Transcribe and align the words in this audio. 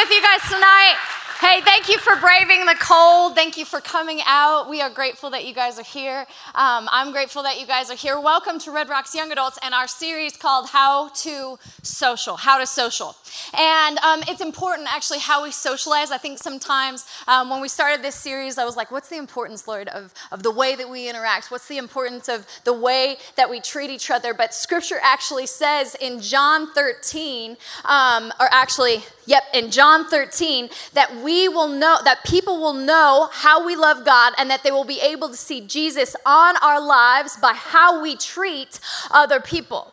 with 0.00 0.10
you 0.10 0.22
guys 0.22 0.40
tonight. 0.48 0.96
Hey, 1.40 1.60
thank 1.62 1.88
you 1.88 1.98
for 1.98 2.16
braving 2.16 2.64
the 2.64 2.76
cold. 2.78 3.34
Thank 3.34 3.56
you 3.56 3.64
for 3.64 3.80
coming 3.80 4.20
out. 4.26 4.68
We 4.68 4.80
are 4.80 4.90
grateful 4.90 5.30
that 5.30 5.46
you 5.46 5.54
guys 5.54 5.78
are 5.78 5.84
here. 5.84 6.26
Um, 6.54 6.88
I'm 6.90 7.12
grateful 7.12 7.42
that 7.42 7.58
you 7.58 7.66
guys 7.66 7.90
are 7.90 7.96
here. 7.96 8.20
Welcome 8.20 8.58
to 8.60 8.70
Red 8.70 8.88
Rocks 8.88 9.14
Young 9.14 9.32
Adults 9.32 9.58
and 9.62 9.74
our 9.74 9.88
series 9.88 10.36
called 10.36 10.68
How 10.68 11.08
to 11.08 11.58
Social. 11.82 12.36
How 12.36 12.58
to 12.58 12.66
Social. 12.66 13.16
And 13.56 13.98
um, 13.98 14.22
it's 14.28 14.42
important, 14.42 14.88
actually, 14.92 15.20
how 15.20 15.42
we 15.42 15.50
socialize. 15.50 16.10
I 16.10 16.18
think 16.18 16.38
sometimes 16.38 17.06
um, 17.26 17.48
when 17.48 17.60
we 17.62 17.68
started 17.68 18.02
this 18.02 18.14
series, 18.14 18.58
I 18.58 18.64
was 18.64 18.76
like, 18.76 18.90
what's 18.90 19.08
the 19.08 19.16
importance, 19.16 19.66
Lord, 19.66 19.88
of, 19.88 20.12
of 20.30 20.42
the 20.42 20.50
way 20.50 20.76
that 20.76 20.90
we 20.90 21.08
interact? 21.08 21.50
What's 21.50 21.68
the 21.68 21.78
importance 21.78 22.28
of 22.28 22.46
the 22.64 22.74
way 22.74 23.16
that 23.36 23.48
we 23.48 23.60
treat 23.60 23.90
each 23.90 24.10
other? 24.10 24.34
But 24.34 24.52
scripture 24.52 24.98
actually 25.02 25.46
says 25.46 25.94
in 25.94 26.20
John 26.20 26.72
13, 26.74 27.56
um, 27.86 28.32
or 28.38 28.48
actually, 28.50 29.04
yep, 29.30 29.44
in 29.54 29.70
John 29.70 30.06
13, 30.06 30.68
that 30.92 31.22
we 31.22 31.48
will 31.48 31.68
know, 31.68 31.98
that 32.04 32.24
people 32.24 32.58
will 32.58 32.74
know 32.74 33.28
how 33.32 33.64
we 33.64 33.76
love 33.76 34.04
God 34.04 34.34
and 34.36 34.50
that 34.50 34.64
they 34.64 34.72
will 34.72 34.84
be 34.84 35.00
able 35.00 35.28
to 35.28 35.36
see 35.36 35.60
Jesus 35.60 36.16
on 36.26 36.56
our 36.58 36.80
lives 36.84 37.36
by 37.40 37.52
how 37.54 38.02
we 38.02 38.16
treat 38.16 38.80
other 39.10 39.40
people. 39.40 39.92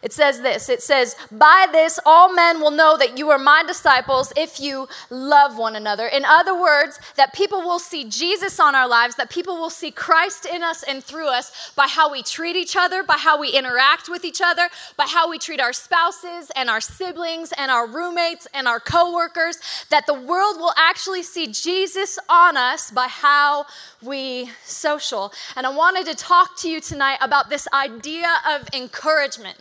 It 0.00 0.12
says 0.12 0.42
this 0.42 0.68
it 0.68 0.80
says, 0.80 1.16
By 1.30 1.66
this 1.72 1.98
all 2.06 2.32
men 2.32 2.60
will 2.60 2.70
know 2.70 2.96
that 2.96 3.18
you 3.18 3.30
are 3.30 3.38
my 3.38 3.64
disciples 3.66 4.32
if 4.36 4.60
you 4.60 4.88
love 5.10 5.58
one 5.58 5.74
another. 5.74 6.06
In 6.06 6.24
other 6.24 6.58
words, 6.58 7.00
that 7.16 7.34
people 7.34 7.62
will 7.62 7.80
see 7.80 8.08
Jesus 8.08 8.60
on 8.60 8.76
our 8.76 8.86
lives, 8.86 9.16
that 9.16 9.28
people 9.28 9.56
will 9.56 9.70
see 9.70 9.90
Christ 9.90 10.46
in 10.46 10.62
us 10.62 10.84
and 10.84 11.02
through 11.02 11.28
us 11.28 11.72
by 11.74 11.88
how 11.88 12.12
we 12.12 12.22
treat 12.22 12.54
each 12.54 12.76
other, 12.76 13.02
by 13.02 13.16
how 13.16 13.40
we 13.40 13.50
interact 13.50 14.08
with 14.08 14.24
each 14.24 14.40
other, 14.40 14.68
by 14.96 15.06
how 15.06 15.28
we 15.28 15.36
treat 15.36 15.60
our 15.60 15.72
spouses 15.72 16.52
and 16.54 16.70
our 16.70 16.80
siblings 16.80 17.52
and 17.58 17.70
our 17.70 17.86
roommates 17.86 18.46
and 18.54 18.68
our 18.68 18.78
coworkers, 18.78 19.58
that 19.90 20.06
the 20.06 20.14
world 20.14 20.58
will 20.58 20.74
actually 20.76 21.24
see 21.24 21.48
Jesus 21.48 22.20
on 22.28 22.56
us 22.56 22.92
by 22.92 23.08
how 23.08 23.66
we 24.00 24.50
social. 24.64 25.32
And 25.56 25.66
I 25.66 25.70
wanted 25.70 26.06
to 26.06 26.14
talk 26.14 26.56
to 26.58 26.68
you 26.68 26.80
tonight 26.80 27.18
about 27.20 27.50
this 27.50 27.66
idea 27.72 28.28
of 28.48 28.68
encouragement. 28.72 29.58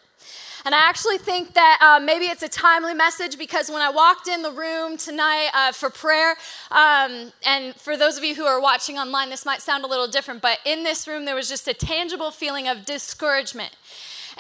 And 0.68 0.76
I 0.76 0.80
actually 0.80 1.18
think 1.18 1.54
that 1.54 1.80
uh, 1.82 2.04
maybe 2.04 2.26
it's 2.26 2.44
a 2.44 2.50
timely 2.50 2.94
message 2.94 3.38
because 3.38 3.70
when 3.70 3.82
I 3.82 3.90
walked 3.90 4.28
in 4.28 4.42
the 4.42 4.52
room 4.52 4.98
tonight 4.98 5.48
uh, 5.54 5.72
for 5.72 5.90
prayer, 5.90 6.32
um, 6.72 7.32
and 7.46 7.74
for 7.76 7.96
those 7.96 8.18
of 8.18 8.26
you 8.26 8.36
who 8.36 8.44
are 8.44 8.60
watching 8.60 8.98
online, 8.98 9.30
this 9.30 9.46
might 9.46 9.62
sound 9.62 9.86
a 9.86 9.88
little 9.88 10.10
different, 10.10 10.42
but 10.42 10.60
in 10.66 10.84
this 10.84 11.08
room, 11.08 11.24
there 11.24 11.36
was 11.36 11.48
just 11.48 11.70
a 11.70 11.74
tangible 11.74 12.32
feeling 12.32 12.68
of 12.68 12.84
discouragement. 12.84 13.78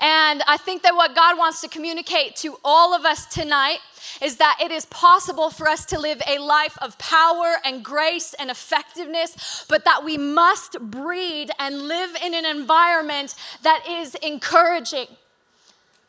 And 0.02 0.44
I 0.50 0.58
think 0.58 0.84
that 0.84 0.96
what 0.96 1.16
God 1.16 1.38
wants 1.38 1.62
to 1.62 1.70
communicate 1.70 2.36
to 2.38 2.58
all 2.62 2.94
of 2.94 3.06
us 3.06 3.26
tonight 3.28 3.80
is 4.22 4.36
that 4.36 4.58
it 4.62 4.70
is 4.70 4.86
possible 4.88 5.50
for 5.50 5.70
us 5.70 5.86
to 5.86 5.98
live 5.98 6.22
a 6.28 6.40
life 6.40 6.78
of 6.82 6.98
power 6.98 7.56
and 7.64 7.86
grace 7.86 8.36
and 8.38 8.52
effectiveness, 8.52 9.66
but 9.70 9.86
that 9.86 10.04
we 10.04 10.18
must 10.18 10.78
breed 10.92 11.52
and 11.58 11.84
live 11.84 12.18
in 12.22 12.34
an 12.34 12.46
environment 12.46 13.34
that 13.64 13.88
is 13.88 14.16
encouraging 14.16 15.08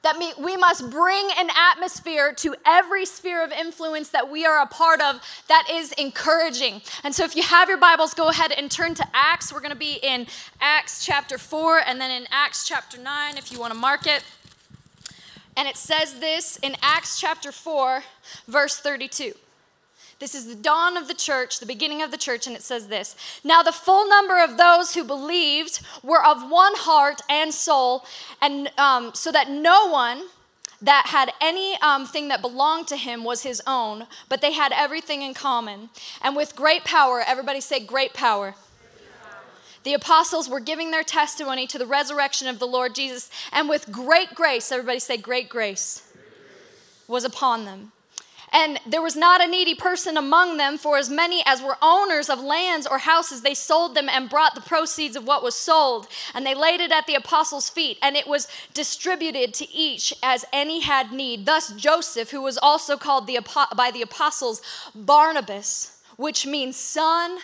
that 0.08 0.34
we 0.38 0.56
must 0.56 0.90
bring 0.90 1.28
an 1.36 1.50
atmosphere 1.54 2.32
to 2.32 2.54
every 2.64 3.04
sphere 3.04 3.44
of 3.44 3.52
influence 3.52 4.08
that 4.08 4.30
we 4.30 4.46
are 4.46 4.62
a 4.62 4.66
part 4.66 5.00
of 5.00 5.20
that 5.48 5.68
is 5.70 5.92
encouraging. 5.92 6.80
And 7.04 7.14
so, 7.14 7.24
if 7.24 7.36
you 7.36 7.42
have 7.42 7.68
your 7.68 7.78
Bibles, 7.78 8.14
go 8.14 8.28
ahead 8.28 8.52
and 8.52 8.70
turn 8.70 8.94
to 8.94 9.06
Acts. 9.12 9.52
We're 9.52 9.60
going 9.60 9.72
to 9.72 9.76
be 9.76 9.98
in 10.02 10.26
Acts 10.60 11.04
chapter 11.04 11.36
4 11.36 11.80
and 11.86 12.00
then 12.00 12.10
in 12.10 12.26
Acts 12.30 12.66
chapter 12.66 12.98
9 12.98 13.36
if 13.36 13.52
you 13.52 13.60
want 13.60 13.72
to 13.72 13.78
mark 13.78 14.06
it. 14.06 14.24
And 15.56 15.68
it 15.68 15.76
says 15.76 16.20
this 16.20 16.56
in 16.62 16.76
Acts 16.82 17.20
chapter 17.20 17.52
4, 17.52 18.02
verse 18.46 18.78
32. 18.78 19.34
This 20.18 20.34
is 20.34 20.46
the 20.46 20.56
dawn 20.56 20.96
of 20.96 21.06
the 21.06 21.14
church, 21.14 21.60
the 21.60 21.66
beginning 21.66 22.02
of 22.02 22.10
the 22.10 22.16
church, 22.16 22.46
and 22.46 22.56
it 22.56 22.62
says 22.62 22.88
this 22.88 23.14
Now 23.44 23.62
the 23.62 23.72
full 23.72 24.08
number 24.08 24.42
of 24.42 24.56
those 24.56 24.94
who 24.94 25.04
believed 25.04 25.80
were 26.02 26.24
of 26.24 26.50
one 26.50 26.74
heart 26.74 27.20
and 27.28 27.54
soul, 27.54 28.04
and 28.42 28.70
um, 28.78 29.12
so 29.14 29.30
that 29.30 29.48
no 29.48 29.88
one 29.88 30.24
that 30.80 31.06
had 31.08 31.32
anything 31.40 32.24
um, 32.24 32.28
that 32.28 32.40
belonged 32.40 32.86
to 32.88 32.96
him 32.96 33.24
was 33.24 33.42
his 33.42 33.60
own, 33.66 34.06
but 34.28 34.40
they 34.40 34.52
had 34.52 34.72
everything 34.72 35.22
in 35.22 35.34
common. 35.34 35.90
And 36.22 36.36
with 36.36 36.54
great 36.54 36.84
power, 36.84 37.22
everybody 37.26 37.60
say, 37.60 37.80
great 37.80 38.14
power. 38.14 38.54
The 39.84 39.94
apostles 39.94 40.48
were 40.48 40.60
giving 40.60 40.90
their 40.90 41.02
testimony 41.02 41.66
to 41.68 41.78
the 41.78 41.86
resurrection 41.86 42.46
of 42.46 42.58
the 42.58 42.66
Lord 42.66 42.94
Jesus, 42.94 43.30
and 43.52 43.68
with 43.68 43.90
great 43.90 44.34
grace, 44.34 44.70
everybody 44.70 44.98
say, 44.98 45.16
great 45.16 45.48
grace, 45.48 46.12
was 47.06 47.24
upon 47.24 47.64
them. 47.64 47.92
And 48.52 48.80
there 48.86 49.02
was 49.02 49.16
not 49.16 49.42
a 49.42 49.46
needy 49.46 49.74
person 49.74 50.16
among 50.16 50.56
them, 50.56 50.78
for 50.78 50.96
as 50.96 51.10
many 51.10 51.42
as 51.44 51.62
were 51.62 51.76
owners 51.82 52.30
of 52.30 52.40
lands 52.40 52.86
or 52.86 52.98
houses, 52.98 53.42
they 53.42 53.54
sold 53.54 53.94
them 53.94 54.08
and 54.08 54.30
brought 54.30 54.54
the 54.54 54.60
proceeds 54.60 55.16
of 55.16 55.26
what 55.26 55.42
was 55.42 55.54
sold, 55.54 56.08
and 56.34 56.46
they 56.46 56.54
laid 56.54 56.80
it 56.80 56.92
at 56.92 57.06
the 57.06 57.14
apostles' 57.14 57.68
feet, 57.68 57.98
and 58.02 58.16
it 58.16 58.26
was 58.26 58.48
distributed 58.72 59.52
to 59.54 59.70
each 59.70 60.14
as 60.22 60.44
any 60.52 60.80
had 60.80 61.12
need. 61.12 61.46
Thus, 61.46 61.72
Joseph, 61.72 62.30
who 62.30 62.42
was 62.42 62.58
also 62.58 62.96
called 62.96 63.26
the, 63.26 63.38
by 63.76 63.90
the 63.90 64.02
apostles 64.02 64.62
Barnabas, 64.94 65.98
which 66.16 66.46
means 66.46 66.76
son 66.76 67.38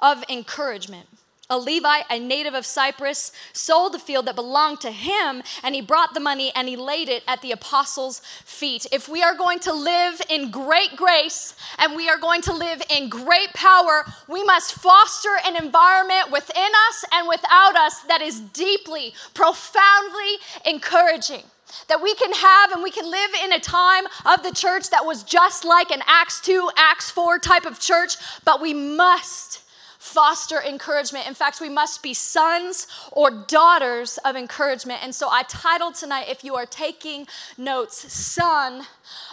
of 0.00 0.24
encouragement 0.28 1.08
a 1.50 1.58
Levite, 1.58 2.04
a 2.10 2.18
native 2.18 2.52
of 2.52 2.66
Cyprus, 2.66 3.32
sold 3.54 3.94
the 3.94 3.98
field 3.98 4.26
that 4.26 4.36
belonged 4.36 4.80
to 4.82 4.90
him, 4.90 5.42
and 5.62 5.74
he 5.74 5.80
brought 5.80 6.12
the 6.12 6.20
money 6.20 6.52
and 6.54 6.68
he 6.68 6.76
laid 6.76 7.08
it 7.08 7.22
at 7.26 7.40
the 7.40 7.52
apostles' 7.52 8.20
feet. 8.44 8.86
If 8.92 9.08
we 9.08 9.22
are 9.22 9.34
going 9.34 9.58
to 9.60 9.72
live 9.72 10.20
in 10.28 10.50
great 10.50 10.94
grace 10.94 11.54
and 11.78 11.96
we 11.96 12.08
are 12.08 12.18
going 12.18 12.42
to 12.42 12.52
live 12.52 12.82
in 12.90 13.08
great 13.08 13.54
power, 13.54 14.04
we 14.28 14.44
must 14.44 14.74
foster 14.74 15.36
an 15.46 15.56
environment 15.56 16.30
within 16.30 16.72
us 16.88 17.04
and 17.12 17.26
without 17.26 17.76
us 17.76 18.00
that 18.02 18.20
is 18.20 18.40
deeply, 18.40 19.14
profoundly 19.32 20.36
encouraging 20.66 21.44
that 21.88 22.02
we 22.02 22.14
can 22.14 22.32
have 22.32 22.72
and 22.72 22.82
we 22.82 22.90
can 22.90 23.10
live 23.10 23.30
in 23.44 23.52
a 23.52 23.60
time 23.60 24.04
of 24.26 24.42
the 24.42 24.52
church 24.52 24.90
that 24.90 25.04
was 25.04 25.22
just 25.22 25.64
like 25.64 25.90
an 25.90 26.02
Acts 26.06 26.40
2, 26.40 26.70
Acts 26.76 27.10
4 27.10 27.38
type 27.38 27.66
of 27.66 27.78
church, 27.78 28.16
but 28.44 28.60
we 28.60 28.72
must 28.74 29.62
foster 29.98 30.62
encouragement. 30.62 31.26
In 31.26 31.34
fact, 31.34 31.60
we 31.60 31.68
must 31.68 32.02
be 32.02 32.14
sons 32.14 32.86
or 33.12 33.30
daughters 33.30 34.18
of 34.24 34.36
encouragement. 34.36 35.02
And 35.02 35.14
so 35.14 35.28
I 35.28 35.42
titled 35.42 35.96
tonight, 35.96 36.26
if 36.28 36.44
you 36.44 36.54
are 36.54 36.66
taking 36.66 37.26
notes, 37.56 38.12
Son 38.12 38.86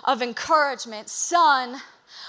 of 0.04 0.22
Encouragement, 0.22 1.10
Son 1.10 1.82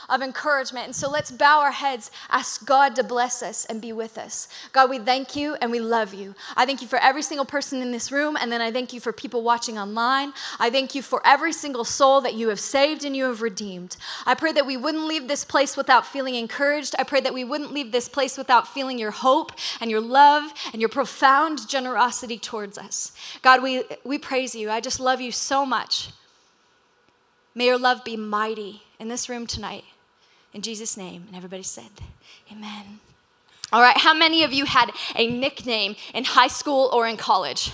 of 0.09 0.23
encouragement. 0.23 0.87
And 0.87 0.97
so 0.97 1.11
let's 1.11 1.31
bow 1.31 1.61
our 1.61 1.73
heads, 1.73 2.11
ask 2.31 2.65
God 2.65 2.97
to 2.97 3.05
bless 3.05 3.43
us 3.43 3.65
and 3.65 3.81
be 3.81 3.93
with 3.93 4.19
us. 4.19 4.49
God, 4.73 4.91
we 4.91 4.99
thank 4.99 5.37
you 5.37 5.57
and 5.61 5.71
we 5.71 5.81
love 5.81 6.15
you. 6.15 6.35
I 6.57 6.67
thank 6.67 6.83
you 6.83 6.89
for 6.89 6.99
every 6.99 7.23
single 7.23 7.45
person 7.47 7.83
in 7.83 7.93
this 7.93 8.13
room, 8.13 8.37
and 8.41 8.51
then 8.51 8.61
I 8.61 8.71
thank 8.71 8.93
you 8.93 9.01
for 9.01 9.13
people 9.13 9.43
watching 9.43 9.79
online. 9.79 10.33
I 10.59 10.71
thank 10.71 10.95
you 10.95 11.03
for 11.03 11.21
every 11.25 11.53
single 11.53 11.85
soul 11.85 12.21
that 12.21 12.35
you 12.35 12.49
have 12.49 12.61
saved 12.61 13.05
and 13.05 13.17
you 13.17 13.25
have 13.25 13.43
redeemed. 13.43 13.97
I 14.25 14.35
pray 14.35 14.53
that 14.53 14.67
we 14.67 14.77
wouldn't 14.77 15.07
leave 15.07 15.29
this 15.29 15.45
place 15.45 15.77
without 15.77 16.07
feeling 16.07 16.35
encouraged. 16.35 16.95
I 16.99 17.05
pray 17.05 17.21
that 17.21 17.35
we 17.35 17.45
wouldn't 17.45 17.73
leave 17.73 17.93
this 17.93 18.09
place 18.09 18.39
without 18.39 18.69
feeling 18.69 18.99
your 18.99 19.11
hope 19.11 19.53
and 19.81 19.91
your 19.91 20.01
love 20.01 20.53
and 20.73 20.81
your 20.81 20.89
profound 20.89 21.69
generosity 21.69 22.39
towards 22.39 22.79
us. 22.79 23.13
God, 23.43 23.63
we, 23.63 23.85
we 24.05 24.19
praise 24.19 24.55
you. 24.55 24.71
I 24.71 24.81
just 24.81 25.01
love 25.01 25.21
you 25.21 25.33
so 25.33 25.67
much. 25.67 26.11
May 27.55 27.67
your 27.67 27.79
love 27.79 28.05
be 28.05 28.17
mighty 28.17 28.83
in 28.99 29.09
this 29.09 29.29
room 29.29 29.47
tonight. 29.47 29.85
In 30.57 30.63
Jesus' 30.63 30.97
name. 30.97 31.25
And 31.27 31.37
everybody 31.37 31.63
said, 31.63 31.91
Amen. 32.51 33.01
All 33.75 33.83
right, 33.83 33.99
how 33.99 34.15
many 34.15 34.43
of 34.43 34.55
you 34.55 34.65
had 34.65 34.91
a 35.15 35.27
nickname 35.27 35.97
in 36.15 36.25
high 36.25 36.49
school 36.49 36.89
or 36.95 37.07
in 37.07 37.19
college? 37.19 37.73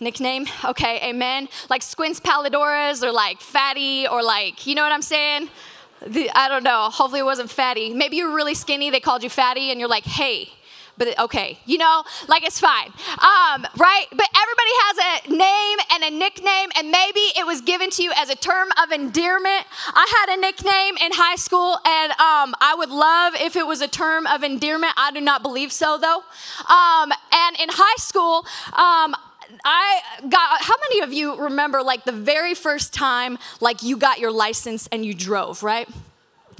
Nickname? 0.00 0.46
Okay, 0.64 0.98
amen. 1.10 1.50
Like 1.68 1.82
Squints 1.82 2.20
Palledorous 2.20 3.04
or 3.04 3.12
like 3.12 3.42
Fatty 3.42 4.08
or 4.08 4.22
like, 4.22 4.66
you 4.66 4.74
know 4.74 4.82
what 4.82 4.92
I'm 4.92 5.02
saying? 5.02 5.50
The, 6.06 6.30
I 6.34 6.48
don't 6.48 6.64
know. 6.64 6.88
Hopefully 6.90 7.20
it 7.20 7.24
wasn't 7.24 7.50
Fatty. 7.50 7.92
Maybe 7.92 8.16
you 8.16 8.30
were 8.30 8.34
really 8.34 8.54
skinny, 8.54 8.88
they 8.88 8.98
called 8.98 9.22
you 9.22 9.28
Fatty, 9.28 9.70
and 9.70 9.78
you're 9.78 9.90
like, 9.90 10.04
hey, 10.04 10.48
but 10.98 11.18
okay, 11.18 11.58
you 11.66 11.78
know, 11.78 12.04
like 12.28 12.44
it's 12.44 12.60
fine, 12.60 12.88
um, 13.18 13.66
right? 13.76 14.06
But 14.10 14.28
everybody 14.36 14.72
has 14.84 14.98
a 14.98 15.36
name 15.36 15.78
and 15.92 16.04
a 16.04 16.10
nickname, 16.18 16.70
and 16.76 16.90
maybe 16.90 17.20
it 17.38 17.46
was 17.46 17.60
given 17.60 17.90
to 17.90 18.02
you 18.02 18.12
as 18.16 18.30
a 18.30 18.36
term 18.36 18.68
of 18.82 18.92
endearment. 18.92 19.64
I 19.94 20.26
had 20.26 20.36
a 20.36 20.40
nickname 20.40 20.96
in 20.98 21.12
high 21.12 21.36
school, 21.36 21.78
and 21.84 22.12
um, 22.12 22.54
I 22.60 22.74
would 22.76 22.90
love 22.90 23.34
if 23.36 23.56
it 23.56 23.66
was 23.66 23.80
a 23.80 23.88
term 23.88 24.26
of 24.26 24.42
endearment. 24.42 24.92
I 24.96 25.10
do 25.12 25.20
not 25.20 25.42
believe 25.42 25.72
so, 25.72 25.98
though. 25.98 26.22
Um, 26.68 27.12
and 27.32 27.60
in 27.60 27.68
high 27.70 27.96
school, 27.96 28.46
um, 28.72 29.16
I 29.64 30.00
got, 30.28 30.62
how 30.62 30.74
many 30.88 31.00
of 31.00 31.12
you 31.12 31.36
remember 31.36 31.82
like 31.82 32.04
the 32.04 32.12
very 32.12 32.54
first 32.54 32.94
time 32.94 33.38
like 33.60 33.82
you 33.82 33.96
got 33.96 34.18
your 34.18 34.32
license 34.32 34.88
and 34.90 35.04
you 35.04 35.14
drove, 35.14 35.62
right? 35.62 35.88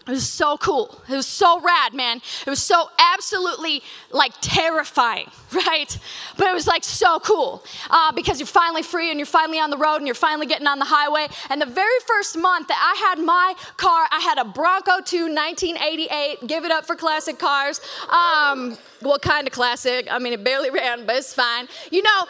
It 0.06 0.10
was 0.10 0.28
so 0.28 0.56
cool. 0.56 1.00
It 1.08 1.14
was 1.14 1.26
so 1.26 1.60
rad, 1.60 1.94
man. 1.94 2.20
It 2.44 2.50
was 2.50 2.62
so 2.62 2.90
absolutely 2.98 3.82
like 4.10 4.32
terrifying, 4.40 5.30
right? 5.52 5.96
But 6.36 6.48
it 6.48 6.54
was 6.54 6.66
like 6.66 6.82
so 6.82 7.20
cool 7.20 7.62
uh, 7.88 8.10
because 8.12 8.40
you're 8.40 8.46
finally 8.46 8.82
free 8.82 9.10
and 9.10 9.18
you're 9.18 9.26
finally 9.26 9.60
on 9.60 9.70
the 9.70 9.76
road 9.76 9.96
and 9.96 10.06
you're 10.06 10.14
finally 10.14 10.46
getting 10.46 10.66
on 10.66 10.80
the 10.80 10.86
highway. 10.86 11.28
And 11.50 11.60
the 11.60 11.66
very 11.66 12.00
first 12.06 12.36
month 12.36 12.68
that 12.68 12.78
I 12.80 13.08
had 13.08 13.24
my 13.24 13.54
car, 13.76 14.06
I 14.10 14.18
had 14.18 14.38
a 14.38 14.44
Bronco 14.44 15.00
2 15.04 15.32
1988. 15.32 16.48
Give 16.48 16.64
it 16.64 16.72
up 16.72 16.84
for 16.84 16.96
classic 16.96 17.38
cars. 17.38 17.80
Um, 18.10 18.76
what 19.00 19.22
kind 19.22 19.46
of 19.46 19.52
classic? 19.52 20.08
I 20.10 20.18
mean, 20.18 20.32
it 20.32 20.42
barely 20.42 20.70
ran, 20.70 21.06
but 21.06 21.16
it's 21.16 21.32
fine. 21.32 21.68
You 21.90 22.02
know, 22.02 22.26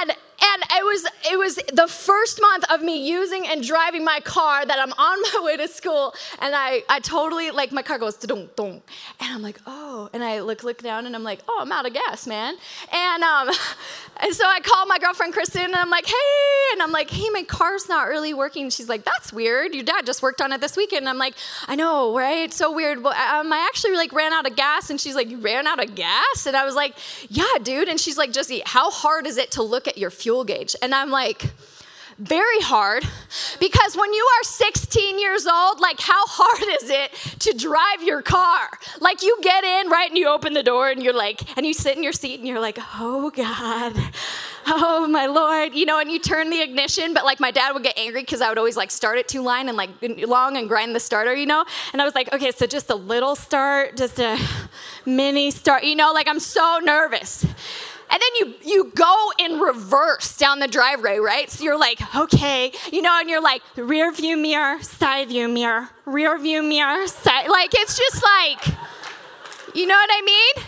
and 0.00 0.12
and 0.44 0.62
it 0.72 0.84
was 0.84 1.06
it 1.30 1.38
was 1.38 1.54
the 1.72 1.88
first 1.88 2.40
month 2.40 2.64
of 2.70 2.82
me 2.82 3.08
using 3.08 3.46
and 3.46 3.62
driving 3.62 4.04
my 4.04 4.20
car 4.20 4.64
that 4.64 4.78
I'm 4.78 4.92
on 4.92 5.22
my 5.22 5.44
way 5.44 5.56
to 5.56 5.68
school, 5.68 6.14
and 6.40 6.54
I 6.54 6.82
I 6.88 7.00
totally 7.00 7.50
like 7.50 7.72
my 7.72 7.82
car 7.82 7.98
goes 7.98 8.16
dong 8.16 8.48
dong, 8.56 8.82
and 9.20 9.32
I'm 9.32 9.42
like 9.42 9.60
oh, 9.66 10.10
and 10.12 10.22
I 10.22 10.40
look 10.40 10.62
look 10.62 10.82
down 10.82 11.06
and 11.06 11.14
I'm 11.14 11.22
like 11.22 11.40
oh 11.48 11.58
I'm 11.62 11.72
out 11.72 11.86
of 11.86 11.94
gas, 11.94 12.26
man, 12.26 12.56
and 12.92 13.22
um, 13.22 13.48
and 14.22 14.34
so 14.34 14.44
I 14.46 14.60
called 14.60 14.88
my 14.88 14.98
girlfriend 14.98 15.32
Kristen 15.32 15.64
and 15.64 15.76
I'm 15.76 15.90
like 15.90 16.06
hey, 16.06 16.72
and 16.72 16.82
I'm 16.82 16.92
like 16.92 17.10
hey 17.10 17.30
my 17.30 17.42
car's 17.42 17.88
not 17.88 18.08
really 18.08 18.34
working. 18.34 18.70
She's 18.70 18.88
like 18.88 19.04
that's 19.04 19.32
weird. 19.32 19.74
Your 19.74 19.84
dad 19.84 20.04
just 20.06 20.22
worked 20.22 20.40
on 20.40 20.52
it 20.52 20.60
this 20.60 20.76
weekend. 20.76 21.00
And 21.00 21.08
I'm 21.08 21.18
like 21.18 21.34
I 21.68 21.74
know 21.74 22.16
right, 22.16 22.44
It's 22.44 22.56
so 22.56 22.72
weird. 22.72 22.98
Um, 22.98 23.52
I 23.52 23.68
actually 23.68 23.96
like 23.96 24.12
ran 24.12 24.32
out 24.32 24.46
of 24.46 24.56
gas, 24.56 24.90
and 24.90 25.00
she's 25.00 25.14
like 25.14 25.30
you 25.30 25.38
ran 25.38 25.66
out 25.66 25.82
of 25.82 25.94
gas, 25.94 26.46
and 26.46 26.56
I 26.56 26.64
was 26.64 26.74
like 26.74 26.94
yeah, 27.28 27.58
dude, 27.62 27.88
and 27.88 27.98
she's 27.98 28.18
like 28.18 28.32
Jesse, 28.32 28.62
how 28.66 28.90
hard 28.90 29.26
is 29.26 29.38
it 29.38 29.50
to 29.52 29.62
look 29.62 29.88
at 29.88 29.96
your 29.96 30.10
fuel 30.10 30.33
gauge. 30.42 30.74
And 30.82 30.94
I'm 30.94 31.10
like, 31.10 31.52
very 32.18 32.60
hard 32.60 33.04
because 33.58 33.96
when 33.96 34.12
you 34.12 34.28
are 34.38 34.44
16 34.44 35.18
years 35.18 35.46
old, 35.46 35.80
like 35.80 35.98
how 35.98 36.24
hard 36.26 36.82
is 36.82 36.90
it 36.90 37.12
to 37.40 37.52
drive 37.56 38.02
your 38.02 38.22
car? 38.22 38.68
Like 39.00 39.22
you 39.22 39.36
get 39.42 39.64
in, 39.64 39.90
right, 39.90 40.08
and 40.08 40.16
you 40.16 40.28
open 40.28 40.54
the 40.54 40.62
door 40.62 40.90
and 40.90 41.02
you're 41.02 41.14
like, 41.14 41.56
and 41.56 41.66
you 41.66 41.74
sit 41.74 41.96
in 41.96 42.02
your 42.02 42.12
seat 42.12 42.38
and 42.38 42.46
you're 42.46 42.60
like, 42.60 42.78
oh 42.94 43.30
God, 43.30 43.94
oh 44.66 45.06
my 45.08 45.26
Lord, 45.26 45.74
you 45.74 45.86
know, 45.86 45.98
and 45.98 46.10
you 46.10 46.20
turn 46.20 46.50
the 46.50 46.62
ignition, 46.62 47.14
but 47.14 47.24
like 47.24 47.40
my 47.40 47.50
dad 47.50 47.72
would 47.72 47.82
get 47.82 47.98
angry 47.98 48.22
because 48.22 48.40
I 48.40 48.48
would 48.48 48.58
always 48.58 48.76
like 48.76 48.90
start 48.90 49.18
it 49.18 49.26
too 49.26 49.42
line 49.42 49.68
and 49.68 49.76
like 49.76 49.90
long 50.26 50.56
and 50.56 50.68
grind 50.68 50.94
the 50.94 51.00
starter, 51.00 51.34
you 51.34 51.46
know? 51.46 51.64
And 51.92 52.00
I 52.00 52.04
was 52.04 52.14
like, 52.14 52.32
okay, 52.32 52.52
so 52.52 52.66
just 52.66 52.90
a 52.90 52.94
little 52.96 53.34
start, 53.34 53.96
just 53.96 54.20
a 54.20 54.38
mini 55.04 55.50
start, 55.50 55.82
you 55.82 55.96
know, 55.96 56.12
like 56.12 56.28
I'm 56.28 56.40
so 56.40 56.80
nervous. 56.82 57.44
And 58.10 58.20
then 58.20 58.30
you 58.38 58.54
you 58.64 58.92
go 58.94 59.32
in 59.38 59.58
reverse 59.58 60.36
down 60.36 60.58
the 60.58 60.68
driveway, 60.68 61.18
right? 61.18 61.50
So 61.50 61.64
you're 61.64 61.78
like, 61.78 62.00
okay, 62.14 62.72
you 62.92 63.02
know, 63.02 63.16
and 63.18 63.28
you're 63.28 63.42
like 63.42 63.62
rear 63.76 64.12
view 64.12 64.36
mirror, 64.36 64.82
side 64.82 65.28
view 65.28 65.48
mirror, 65.48 65.90
rear 66.04 66.38
view 66.38 66.62
mirror, 66.62 67.06
side 67.06 67.48
like 67.48 67.70
it's 67.74 67.96
just 67.98 68.22
like 68.22 68.74
you 69.74 69.86
know 69.86 69.94
what 69.94 70.10
I 70.12 70.22
mean? 70.22 70.64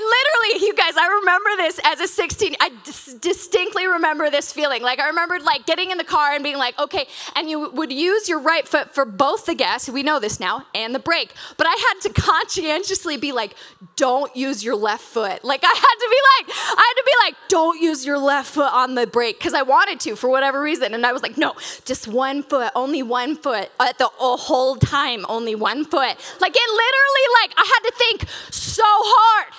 Literally, 0.00 0.66
you 0.66 0.74
guys, 0.74 0.96
I 0.96 1.06
remember 1.20 1.50
this 1.56 1.80
as 1.84 2.00
a 2.00 2.08
16. 2.08 2.56
I 2.60 2.70
dis- 2.84 3.14
distinctly 3.14 3.86
remember 3.86 4.30
this 4.30 4.52
feeling. 4.52 4.82
Like 4.82 4.98
I 4.98 5.08
remembered 5.08 5.42
like 5.42 5.66
getting 5.66 5.90
in 5.90 5.98
the 5.98 6.04
car 6.04 6.32
and 6.32 6.42
being 6.42 6.56
like, 6.56 6.78
okay, 6.78 7.06
and 7.36 7.50
you 7.50 7.70
would 7.70 7.92
use 7.92 8.28
your 8.28 8.40
right 8.40 8.66
foot 8.66 8.94
for 8.94 9.04
both 9.04 9.46
the 9.46 9.54
gas, 9.54 9.88
we 9.88 10.02
know 10.02 10.18
this 10.18 10.40
now, 10.40 10.66
and 10.74 10.94
the 10.94 10.98
brake. 10.98 11.34
But 11.56 11.66
I 11.66 11.76
had 11.76 12.00
to 12.02 12.20
conscientiously 12.20 13.16
be 13.16 13.32
like, 13.32 13.54
don't 13.96 14.34
use 14.34 14.64
your 14.64 14.76
left 14.76 15.02
foot. 15.02 15.44
Like 15.44 15.60
I 15.62 15.74
had 15.74 15.96
to 16.00 16.08
be 16.10 16.20
like, 16.38 16.56
I 16.56 16.94
had 16.94 16.94
to 16.94 17.04
be 17.04 17.12
like, 17.26 17.34
don't 17.48 17.80
use 17.80 18.06
your 18.06 18.18
left 18.18 18.54
foot 18.54 18.72
on 18.72 18.94
the 18.94 19.06
brake 19.06 19.38
because 19.38 19.54
I 19.54 19.62
wanted 19.62 20.00
to 20.00 20.16
for 20.16 20.30
whatever 20.30 20.60
reason. 20.60 20.94
And 20.94 21.04
I 21.04 21.12
was 21.12 21.22
like, 21.22 21.36
no, 21.36 21.54
just 21.84 22.08
one 22.08 22.42
foot, 22.42 22.72
only 22.74 23.02
one 23.02 23.36
foot 23.36 23.70
at 23.78 23.98
the 23.98 24.08
whole 24.10 24.76
time, 24.76 25.26
only 25.28 25.54
one 25.54 25.84
foot. 25.84 26.16
Like 26.40 26.56
it 26.56 26.70
literally, 26.70 27.26
like 27.42 27.54
I 27.56 27.64
had 27.64 27.90
to 27.90 27.94
think 27.96 28.30
so 28.50 28.84
hard. 28.86 29.54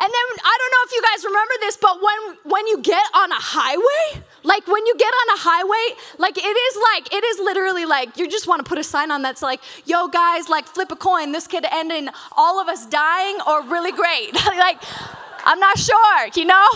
And 0.00 0.06
then 0.06 0.26
I 0.44 0.54
don't 0.60 0.72
know 0.74 0.82
if 0.86 0.92
you 0.92 1.02
guys 1.02 1.24
remember 1.24 1.54
this, 1.60 1.76
but 1.76 2.00
when 2.00 2.36
when 2.44 2.66
you 2.68 2.80
get 2.82 3.04
on 3.14 3.32
a 3.32 3.40
highway, 3.40 4.22
like 4.44 4.66
when 4.68 4.86
you 4.86 4.94
get 4.96 5.12
on 5.12 5.36
a 5.36 5.40
highway, 5.40 5.98
like 6.18 6.38
it 6.38 6.56
is 6.56 6.78
like 6.94 7.12
it 7.12 7.24
is 7.24 7.38
literally 7.40 7.84
like 7.84 8.16
you 8.16 8.28
just 8.28 8.46
want 8.46 8.64
to 8.64 8.68
put 8.68 8.78
a 8.78 8.84
sign 8.84 9.10
on 9.10 9.22
that's 9.22 9.42
like, 9.42 9.60
"Yo 9.86 10.06
guys, 10.06 10.48
like 10.48 10.66
flip 10.66 10.92
a 10.92 10.96
coin. 10.96 11.32
This 11.32 11.48
could 11.48 11.64
end 11.64 11.90
in 11.90 12.10
all 12.36 12.60
of 12.60 12.68
us 12.68 12.86
dying 12.86 13.38
or 13.44 13.62
really 13.64 13.90
great." 13.90 14.34
like 14.46 14.80
I'm 15.44 15.58
not 15.58 15.78
sure, 15.78 16.28
you 16.36 16.44
know? 16.44 16.66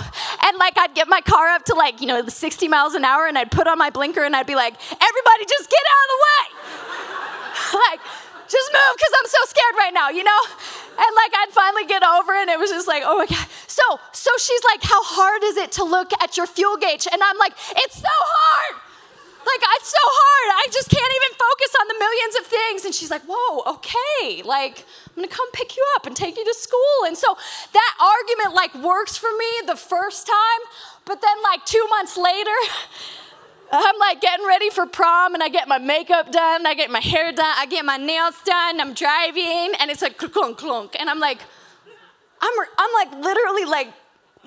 And 0.45 0.57
like 0.59 0.77
I'd 0.77 0.95
get 0.95 1.09
my 1.09 1.21
car 1.21 1.49
up 1.49 1.65
to 1.67 1.75
like, 1.75 2.01
you 2.01 2.07
know, 2.07 2.27
60 2.27 2.69
miles 2.69 2.95
an 2.95 3.05
hour 3.05 3.27
and 3.27 3.39
I'd 3.39 3.51
put 3.51 3.67
on 3.69 3.79
my 3.79 3.91
blinker 3.91 4.25
and 4.25 4.35
I'd 4.35 4.47
be 4.47 4.57
like, 4.57 4.75
"Everybody 4.91 5.45
just 5.49 5.71
get 5.71 5.85
out 5.95 6.05
of 6.05 6.11
the 6.13 6.21
way." 6.27 6.45
like 7.91 8.01
just 8.53 8.69
move 8.73 8.93
because 8.95 9.13
I'm 9.17 9.29
so 9.29 9.41
scared 9.49 9.77
right 9.81 9.95
now, 9.95 10.11
you 10.11 10.23
know? 10.23 10.43
And 10.93 11.13
like 11.17 11.33
I'd 11.33 11.53
finally 11.57 11.87
get 11.89 12.05
over 12.05 12.37
it 12.37 12.47
and 12.47 12.51
it 12.51 12.59
was 12.61 12.71
just 12.71 12.87
like, 12.87 13.03
oh 13.05 13.19
my 13.19 13.27
God. 13.27 13.49
So, 13.67 13.83
so 14.13 14.31
she's 14.39 14.61
like, 14.69 14.85
how 14.85 15.03
hard 15.03 15.43
is 15.43 15.57
it 15.57 15.73
to 15.81 15.85
look 15.85 16.13
at 16.21 16.37
your 16.37 16.47
fuel 16.47 16.77
gauge? 16.77 17.09
And 17.11 17.23
I'm 17.23 17.39
like, 17.39 17.57
it's 17.77 17.97
so 17.97 18.13
hard. 18.13 18.77
Like, 19.43 19.63
it's 19.81 19.91
so 19.91 19.99
hard. 19.99 20.47
I 20.55 20.71
just 20.71 20.89
can't 20.89 21.13
even 21.19 21.33
focus 21.35 21.73
on 21.81 21.87
the 21.89 21.99
millions 21.99 22.35
of 22.39 22.45
things. 22.47 22.85
And 22.85 22.95
she's 22.95 23.11
like, 23.11 23.23
whoa, 23.27 23.75
okay. 23.75 24.43
Like, 24.45 24.87
I'm 25.09 25.17
gonna 25.17 25.29
come 25.29 25.51
pick 25.53 25.77
you 25.77 25.85
up 25.97 26.07
and 26.07 26.15
take 26.15 26.37
you 26.37 26.45
to 26.45 26.55
school. 26.55 26.99
And 27.07 27.17
so 27.17 27.37
that 27.73 27.93
argument 27.99 28.55
like 28.55 28.75
works 28.85 29.17
for 29.17 29.31
me 29.37 29.67
the 29.67 29.77
first 29.77 30.27
time, 30.27 30.63
but 31.05 31.21
then 31.21 31.43
like 31.43 31.65
two 31.67 31.85
months 31.91 32.17
later, 32.17 32.55
I'm 33.73 33.99
like 33.99 34.21
getting 34.21 34.47
ready 34.47 34.69
for 34.69 34.85
prom 34.87 35.33
and 35.33 35.43
I 35.43 35.49
get 35.49 35.67
my 35.67 35.79
makeup 35.79 36.31
done, 36.31 36.67
I 36.67 36.75
get 36.75 36.91
my 36.91 37.01
hair 37.01 37.33
done, 37.33 37.55
I 37.57 37.65
get 37.65 37.87
my 37.87 37.97
nails 37.97 38.35
done, 38.45 38.81
I'm 38.81 38.93
driving 38.93 39.73
and 39.81 39.91
it's 39.91 40.03
like 40.03 40.19
clunk 40.19 40.59
clunk. 40.59 40.95
And 40.99 41.09
I'm 41.09 41.19
like, 41.19 41.39
I'm, 42.41 42.53
I'm 42.77 42.93
like 42.93 43.25
literally 43.25 43.65
like 43.65 43.89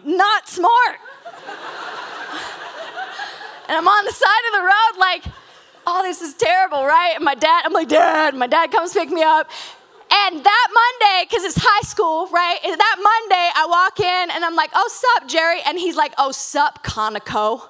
not 0.03 0.47
smart. 0.47 0.99
and 3.67 3.75
I'm 3.75 3.87
on 3.87 4.05
the 4.05 4.11
side 4.11 4.45
of 4.47 4.53
the 4.53 4.61
road 4.61 4.99
like, 4.99 5.23
oh, 5.87 6.03
this 6.03 6.21
is 6.21 6.35
terrible, 6.35 6.85
right? 6.85 7.13
And 7.15 7.25
my 7.25 7.35
dad, 7.35 7.63
I'm 7.65 7.73
like, 7.73 7.89
Dad, 7.89 8.35
my 8.35 8.47
dad 8.47 8.71
comes 8.71 8.93
pick 8.93 9.09
me 9.09 9.23
up. 9.23 9.49
And 10.11 10.43
that 10.43 10.67
Monday, 10.71 11.25
because 11.27 11.43
it's 11.43 11.57
high 11.59 11.81
school, 11.81 12.27
right? 12.27 12.59
That 12.63 12.95
Monday, 13.01 13.49
I 13.55 13.65
walk 13.67 13.99
in 13.99 14.31
and 14.35 14.45
I'm 14.45 14.55
like, 14.55 14.69
oh, 14.75 14.87
sup, 14.87 15.27
Jerry? 15.27 15.61
And 15.65 15.79
he's 15.79 15.95
like, 15.95 16.13
oh, 16.17 16.31
sup, 16.31 16.83
Conoco. 16.83 17.69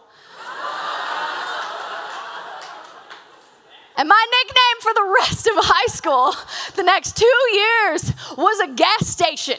And 3.97 4.09
my 4.09 4.25
nickname 4.43 4.81
for 4.81 4.93
the 4.93 5.15
rest 5.19 5.47
of 5.47 5.53
high 5.57 5.87
school, 5.87 6.33
the 6.75 6.83
next 6.83 7.15
two 7.15 7.25
years, 7.53 8.11
was 8.37 8.59
a 8.59 8.67
gas 8.73 9.07
station. 9.07 9.57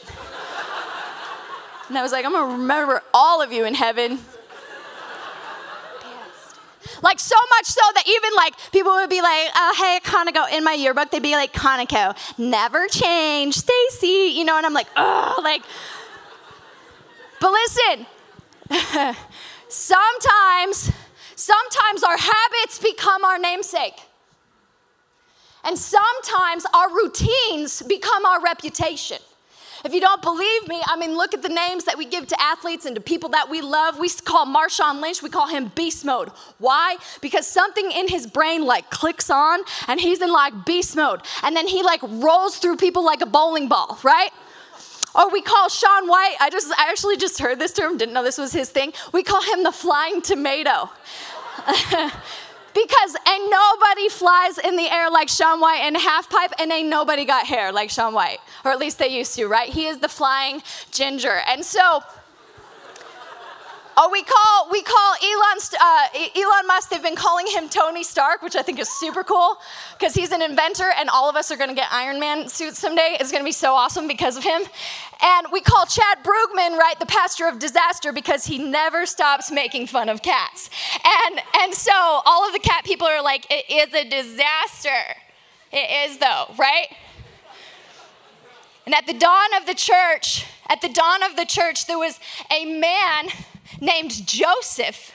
And 1.88 1.96
I 1.96 2.02
was 2.02 2.12
like, 2.12 2.24
I'm 2.24 2.32
gonna 2.32 2.52
remember 2.52 3.02
all 3.14 3.40
of 3.40 3.52
you 3.52 3.64
in 3.64 3.74
heaven. 3.74 4.18
Like 7.02 7.20
so 7.20 7.36
much 7.50 7.66
so 7.66 7.80
that 7.94 8.04
even 8.06 8.30
like 8.34 8.54
people 8.72 8.92
would 8.92 9.10
be 9.10 9.20
like, 9.20 9.50
oh, 9.54 9.74
hey, 9.76 10.00
Conoco, 10.02 10.50
in 10.50 10.64
my 10.64 10.72
yearbook, 10.72 11.10
they'd 11.10 11.22
be 11.22 11.32
like, 11.32 11.52
Conoco, 11.52 12.16
never 12.38 12.88
change, 12.88 13.54
Stacy, 13.54 14.32
you 14.34 14.44
know, 14.44 14.56
and 14.56 14.64
I'm 14.64 14.72
like, 14.72 14.88
oh, 14.96 15.40
like, 15.42 15.62
but 17.40 17.52
listen, 17.52 18.06
sometimes, 19.68 20.90
sometimes 21.34 22.02
our 22.02 22.16
habits 22.16 22.78
become 22.78 23.24
our 23.24 23.38
namesake. 23.38 23.94
And 25.66 25.76
sometimes 25.76 26.64
our 26.72 26.88
routines 26.94 27.82
become 27.82 28.24
our 28.24 28.42
reputation. 28.42 29.18
If 29.84 29.92
you 29.92 30.00
don't 30.00 30.22
believe 30.22 30.68
me, 30.68 30.80
I 30.86 30.96
mean, 30.96 31.16
look 31.16 31.34
at 31.34 31.42
the 31.42 31.48
names 31.48 31.84
that 31.84 31.98
we 31.98 32.06
give 32.06 32.26
to 32.28 32.40
athletes 32.40 32.86
and 32.86 32.94
to 32.96 33.00
people 33.00 33.28
that 33.30 33.50
we 33.50 33.60
love. 33.60 33.98
We 33.98 34.08
call 34.08 34.46
Marshawn 34.46 35.00
Lynch, 35.02 35.22
we 35.22 35.28
call 35.28 35.48
him 35.48 35.70
beast 35.74 36.04
mode. 36.04 36.30
Why? 36.58 36.96
Because 37.20 37.46
something 37.46 37.90
in 37.92 38.08
his 38.08 38.26
brain 38.26 38.64
like 38.64 38.90
clicks 38.90 39.28
on 39.28 39.60
and 39.86 40.00
he's 40.00 40.22
in 40.22 40.32
like 40.32 40.64
beast 40.64 40.96
mode. 40.96 41.20
And 41.42 41.54
then 41.54 41.68
he 41.68 41.82
like 41.82 42.00
rolls 42.02 42.58
through 42.58 42.76
people 42.76 43.04
like 43.04 43.20
a 43.20 43.26
bowling 43.26 43.68
ball, 43.68 43.98
right? 44.02 44.30
Or 45.14 45.30
we 45.30 45.40
call 45.40 45.68
Shaun 45.68 46.08
White, 46.08 46.36
I 46.40 46.50
just 46.50 46.72
I 46.78 46.90
actually 46.90 47.16
just 47.16 47.38
heard 47.38 47.58
this 47.58 47.72
term, 47.72 47.96
didn't 47.96 48.14
know 48.14 48.22
this 48.22 48.38
was 48.38 48.52
his 48.52 48.70
thing. 48.70 48.92
We 49.12 49.22
call 49.22 49.42
him 49.42 49.62
the 49.62 49.72
flying 49.72 50.20
tomato. 50.20 50.90
Because 52.76 53.16
ain't 53.26 53.50
nobody 53.50 54.10
flies 54.10 54.58
in 54.58 54.76
the 54.76 54.90
air 54.90 55.10
like 55.10 55.30
Shaun 55.30 55.60
White 55.60 55.86
in 55.86 55.94
half 55.94 56.28
pipe, 56.28 56.52
and 56.58 56.70
ain't 56.70 56.90
nobody 56.90 57.24
got 57.24 57.46
hair 57.46 57.72
like 57.72 57.88
Shaun 57.88 58.12
White. 58.12 58.36
Or 58.66 58.70
at 58.70 58.78
least 58.78 58.98
they 58.98 59.08
used 59.08 59.34
to, 59.36 59.46
right? 59.46 59.70
He 59.70 59.86
is 59.86 60.00
the 60.00 60.10
flying 60.10 60.62
ginger. 60.90 61.40
And 61.48 61.64
so, 61.64 62.02
Oh, 63.98 64.10
we 64.10 64.22
call 64.22 64.68
we 64.70 64.82
call 64.82 65.14
Elon 65.22 65.58
uh, 65.80 66.06
Elon 66.36 66.66
Musk. 66.66 66.90
They've 66.90 67.02
been 67.02 67.16
calling 67.16 67.46
him 67.46 67.66
Tony 67.70 68.02
Stark, 68.02 68.42
which 68.42 68.54
I 68.54 68.60
think 68.60 68.78
is 68.78 68.90
super 68.90 69.24
cool 69.24 69.56
because 69.98 70.12
he's 70.12 70.32
an 70.32 70.42
inventor, 70.42 70.90
and 70.98 71.08
all 71.08 71.30
of 71.30 71.36
us 71.36 71.50
are 71.50 71.56
going 71.56 71.70
to 71.70 71.74
get 71.74 71.88
Iron 71.90 72.20
Man 72.20 72.46
suits 72.46 72.78
someday. 72.78 73.16
It's 73.18 73.30
going 73.30 73.42
to 73.42 73.48
be 73.48 73.52
so 73.52 73.72
awesome 73.72 74.06
because 74.06 74.36
of 74.36 74.44
him. 74.44 74.62
And 75.22 75.46
we 75.50 75.62
call 75.62 75.86
Chad 75.86 76.18
Brugman, 76.18 76.76
right, 76.76 76.96
the 77.00 77.06
pastor 77.06 77.48
of 77.48 77.58
disaster 77.58 78.12
because 78.12 78.44
he 78.44 78.58
never 78.58 79.06
stops 79.06 79.50
making 79.50 79.86
fun 79.86 80.10
of 80.10 80.20
cats. 80.20 80.68
And 81.02 81.40
and 81.62 81.72
so 81.72 81.92
all 81.94 82.46
of 82.46 82.52
the 82.52 82.58
cat 82.58 82.84
people 82.84 83.06
are 83.06 83.22
like, 83.22 83.46
it 83.50 83.64
is 83.70 83.94
a 83.94 84.06
disaster. 84.06 85.16
It 85.72 86.10
is, 86.10 86.18
though, 86.18 86.54
right? 86.58 86.88
And 88.84 88.94
at 88.94 89.06
the 89.06 89.14
dawn 89.14 89.54
of 89.58 89.66
the 89.66 89.74
church, 89.74 90.44
at 90.68 90.82
the 90.82 90.88
dawn 90.88 91.22
of 91.22 91.34
the 91.34 91.46
church, 91.46 91.86
there 91.86 91.98
was 91.98 92.20
a 92.50 92.78
man 92.78 93.30
named 93.80 94.26
Joseph 94.26 95.12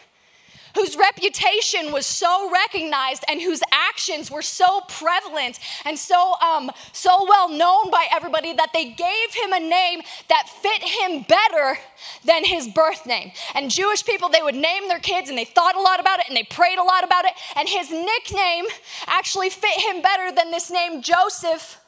whose 0.75 0.95
reputation 0.95 1.91
was 1.91 2.05
so 2.05 2.51
recognized 2.51 3.23
and 3.27 3.41
whose 3.41 3.61
actions 3.71 4.31
were 4.31 4.41
so 4.41 4.81
prevalent 4.87 5.59
and 5.85 5.97
so, 5.97 6.35
um, 6.41 6.71
so 6.93 7.25
well 7.27 7.49
known 7.49 7.89
by 7.91 8.07
everybody 8.11 8.53
that 8.53 8.71
they 8.73 8.85
gave 8.85 9.33
him 9.33 9.53
a 9.53 9.59
name 9.59 10.01
that 10.29 10.47
fit 10.49 10.83
him 10.83 11.25
better 11.27 11.79
than 12.25 12.45
his 12.45 12.67
birth 12.67 13.05
name. 13.05 13.31
And 13.55 13.69
Jewish 13.69 14.05
people, 14.05 14.29
they 14.29 14.41
would 14.41 14.55
name 14.55 14.87
their 14.87 14.99
kids 14.99 15.29
and 15.29 15.37
they 15.37 15.45
thought 15.45 15.75
a 15.75 15.81
lot 15.81 15.99
about 15.99 16.19
it 16.19 16.25
and 16.27 16.37
they 16.37 16.43
prayed 16.43 16.77
a 16.77 16.83
lot 16.83 17.03
about 17.03 17.25
it. 17.25 17.33
And 17.55 17.67
his 17.67 17.91
nickname 17.91 18.65
actually 19.07 19.49
fit 19.49 19.79
him 19.81 20.01
better 20.01 20.33
than 20.33 20.51
this 20.51 20.71
name 20.71 21.01
Joseph. 21.01 21.79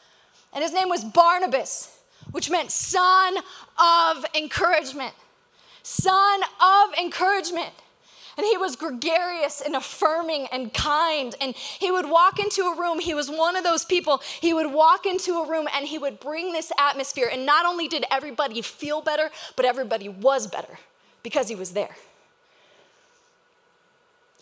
And 0.53 0.62
his 0.62 0.74
name 0.74 0.89
was 0.89 1.03
Barnabas, 1.03 1.98
which 2.32 2.50
meant 2.50 2.72
son 2.72 3.38
of 3.79 4.25
encouragement. 4.36 5.13
Son 5.84 6.42
of 6.62 6.94
encouragement. 6.98 7.72
And 8.36 8.48
he 8.48 8.58
was 8.58 8.75
gregarious 8.75 9.62
and 9.62 9.75
affirming 9.75 10.48
and 10.52 10.74
kind. 10.74 11.36
And 11.40 11.56
he 11.56 11.92
would 11.92 12.10
walk 12.10 12.40
into 12.40 12.63
a 12.63 12.75
room. 12.75 13.00
He 13.00 13.13
was 13.13 13.30
one 13.30 13.56
of 13.56 13.63
those 13.63 13.86
people. 13.86 14.22
He 14.42 14.54
would 14.54 14.74
walk 14.74 15.06
into 15.06 15.34
a 15.34 15.48
room 15.48 15.68
and 15.75 15.86
he 15.88 16.00
would 16.00 16.20
bring 16.20 16.52
this 16.52 16.72
atmosphere. 16.80 17.30
And 17.32 17.46
not 17.46 17.66
only 17.66 17.88
did 17.88 18.06
everybody 18.10 18.62
feel 18.63 19.02
better, 19.02 19.30
but 19.56 19.66
everybody 19.66 20.10
was 20.10 20.48
better 20.48 20.80
because 21.22 21.48
he 21.48 21.56
was 21.56 21.72
there. 21.74 21.96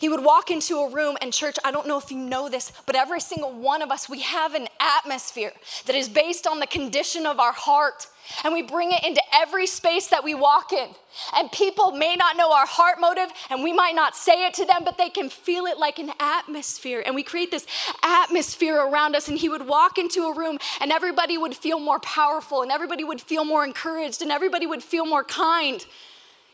He 0.02 0.08
would 0.08 0.24
walk 0.24 0.50
into 0.50 0.78
a 0.78 0.90
room, 0.90 1.16
and 1.22 1.32
church, 1.32 1.54
I 1.64 1.70
don't 1.70 1.86
know 1.86 1.96
if 1.96 2.10
you 2.10 2.18
know 2.18 2.48
this, 2.48 2.72
but 2.86 2.96
every 2.96 3.20
single 3.20 3.52
one 3.52 3.82
of 3.82 3.92
us, 3.92 4.08
we 4.08 4.22
have 4.22 4.52
an 4.52 4.66
atmosphere 4.80 5.52
that 5.86 5.94
is 5.94 6.08
based 6.08 6.44
on 6.44 6.58
the 6.58 6.66
condition 6.66 7.24
of 7.24 7.38
our 7.38 7.52
heart 7.52 8.08
and 8.42 8.52
we 8.52 8.62
bring 8.62 8.90
it 8.90 9.04
into 9.04 9.22
every 9.32 9.68
space 9.68 10.08
that 10.08 10.24
we 10.24 10.34
walk 10.34 10.72
in. 10.72 10.88
And 11.36 11.52
people 11.52 11.92
may 11.92 12.16
not 12.16 12.36
know 12.36 12.52
our 12.52 12.66
heart 12.66 12.98
motive, 13.00 13.28
and 13.48 13.62
we 13.62 13.72
might 13.72 13.94
not 13.94 14.16
say 14.16 14.44
it 14.44 14.54
to 14.54 14.64
them, 14.64 14.82
but 14.84 14.98
they 14.98 15.08
can 15.08 15.28
feel 15.28 15.66
it 15.66 15.78
like 15.78 16.00
an 16.00 16.10
atmosphere. 16.18 17.04
And 17.06 17.14
we 17.14 17.22
create 17.22 17.52
this 17.52 17.66
atmosphere 18.02 18.78
around 18.78 19.14
us. 19.14 19.28
And 19.28 19.38
he 19.38 19.48
would 19.48 19.68
walk 19.68 19.98
into 19.98 20.24
a 20.24 20.34
room, 20.34 20.58
and 20.80 20.90
everybody 20.90 21.38
would 21.38 21.54
feel 21.54 21.78
more 21.78 22.00
powerful, 22.00 22.62
and 22.62 22.72
everybody 22.72 23.04
would 23.04 23.20
feel 23.20 23.44
more 23.44 23.64
encouraged, 23.64 24.20
and 24.20 24.32
everybody 24.32 24.66
would 24.66 24.82
feel 24.82 25.06
more 25.06 25.22
kind. 25.22 25.86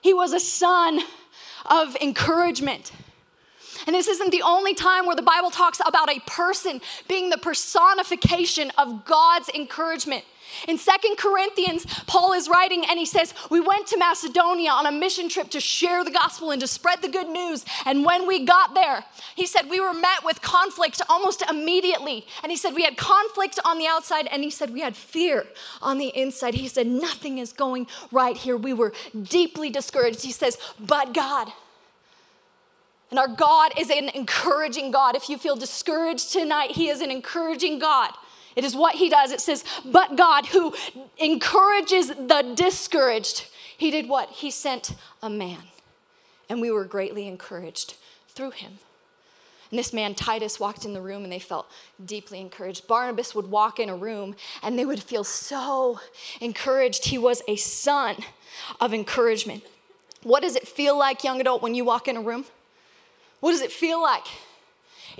He 0.02 0.12
was 0.12 0.34
a 0.34 0.40
son 0.40 1.00
of 1.64 1.96
encouragement. 1.96 2.92
And 3.86 3.94
this 3.94 4.08
isn't 4.08 4.30
the 4.30 4.42
only 4.42 4.74
time 4.74 5.06
where 5.06 5.16
the 5.16 5.22
Bible 5.22 5.50
talks 5.50 5.80
about 5.84 6.10
a 6.10 6.20
person 6.20 6.80
being 7.08 7.30
the 7.30 7.38
personification 7.38 8.70
of 8.76 9.04
God's 9.04 9.48
encouragement. 9.50 10.24
In 10.66 10.78
Second 10.78 11.16
Corinthians, 11.18 11.86
Paul 12.06 12.32
is 12.32 12.48
writing 12.48 12.84
and 12.88 12.98
he 12.98 13.06
says, 13.06 13.34
We 13.50 13.60
went 13.60 13.86
to 13.88 13.98
Macedonia 13.98 14.70
on 14.70 14.86
a 14.86 14.92
mission 14.92 15.28
trip 15.28 15.50
to 15.50 15.60
share 15.60 16.04
the 16.04 16.10
gospel 16.10 16.50
and 16.50 16.60
to 16.60 16.66
spread 16.66 17.02
the 17.02 17.08
good 17.08 17.28
news. 17.28 17.64
And 17.84 18.04
when 18.04 18.26
we 18.26 18.44
got 18.44 18.74
there, 18.74 19.04
he 19.34 19.46
said, 19.46 19.68
We 19.68 19.80
were 19.80 19.92
met 19.92 20.24
with 20.24 20.42
conflict 20.42 21.00
almost 21.08 21.42
immediately. 21.48 22.26
And 22.42 22.50
he 22.50 22.56
said, 22.56 22.74
We 22.74 22.84
had 22.84 22.96
conflict 22.96 23.58
on 23.64 23.78
the 23.78 23.86
outside 23.86 24.26
and 24.28 24.42
he 24.42 24.50
said, 24.50 24.72
We 24.72 24.80
had 24.80 24.96
fear 24.96 25.46
on 25.82 25.98
the 25.98 26.08
inside. 26.08 26.54
He 26.54 26.68
said, 26.68 26.86
Nothing 26.86 27.38
is 27.38 27.52
going 27.52 27.86
right 28.10 28.36
here. 28.36 28.56
We 28.56 28.72
were 28.72 28.92
deeply 29.22 29.70
discouraged. 29.70 30.22
He 30.22 30.32
says, 30.32 30.56
But 30.80 31.14
God, 31.14 31.52
and 33.10 33.18
our 33.18 33.28
God 33.28 33.72
is 33.78 33.90
an 33.90 34.08
encouraging 34.10 34.90
God. 34.90 35.16
If 35.16 35.28
you 35.28 35.38
feel 35.38 35.56
discouraged 35.56 36.32
tonight, 36.32 36.72
He 36.72 36.88
is 36.88 37.00
an 37.00 37.10
encouraging 37.10 37.78
God. 37.78 38.12
It 38.58 38.64
is 38.64 38.74
what 38.74 38.96
he 38.96 39.08
does. 39.08 39.30
It 39.30 39.40
says, 39.40 39.64
but 39.84 40.16
God 40.16 40.46
who 40.46 40.74
encourages 41.16 42.08
the 42.08 42.52
discouraged, 42.56 43.46
he 43.76 43.92
did 43.92 44.08
what? 44.08 44.30
He 44.30 44.50
sent 44.50 44.96
a 45.22 45.30
man. 45.30 45.62
And 46.48 46.60
we 46.60 46.72
were 46.72 46.84
greatly 46.84 47.28
encouraged 47.28 47.94
through 48.28 48.50
him. 48.50 48.80
And 49.70 49.78
this 49.78 49.92
man, 49.92 50.16
Titus, 50.16 50.58
walked 50.58 50.84
in 50.84 50.92
the 50.92 51.00
room 51.00 51.22
and 51.22 51.32
they 51.32 51.38
felt 51.38 51.70
deeply 52.04 52.40
encouraged. 52.40 52.88
Barnabas 52.88 53.32
would 53.32 53.48
walk 53.48 53.78
in 53.78 53.88
a 53.88 53.94
room 53.94 54.34
and 54.60 54.76
they 54.76 54.84
would 54.84 55.04
feel 55.04 55.22
so 55.22 56.00
encouraged. 56.40 57.04
He 57.04 57.18
was 57.18 57.42
a 57.46 57.54
son 57.54 58.16
of 58.80 58.92
encouragement. 58.92 59.62
What 60.24 60.42
does 60.42 60.56
it 60.56 60.66
feel 60.66 60.98
like, 60.98 61.22
young 61.22 61.40
adult, 61.40 61.62
when 61.62 61.76
you 61.76 61.84
walk 61.84 62.08
in 62.08 62.16
a 62.16 62.20
room? 62.20 62.44
What 63.40 63.52
does 63.52 63.60
it 63.60 63.72
feel 63.72 64.02
like? 64.02 64.26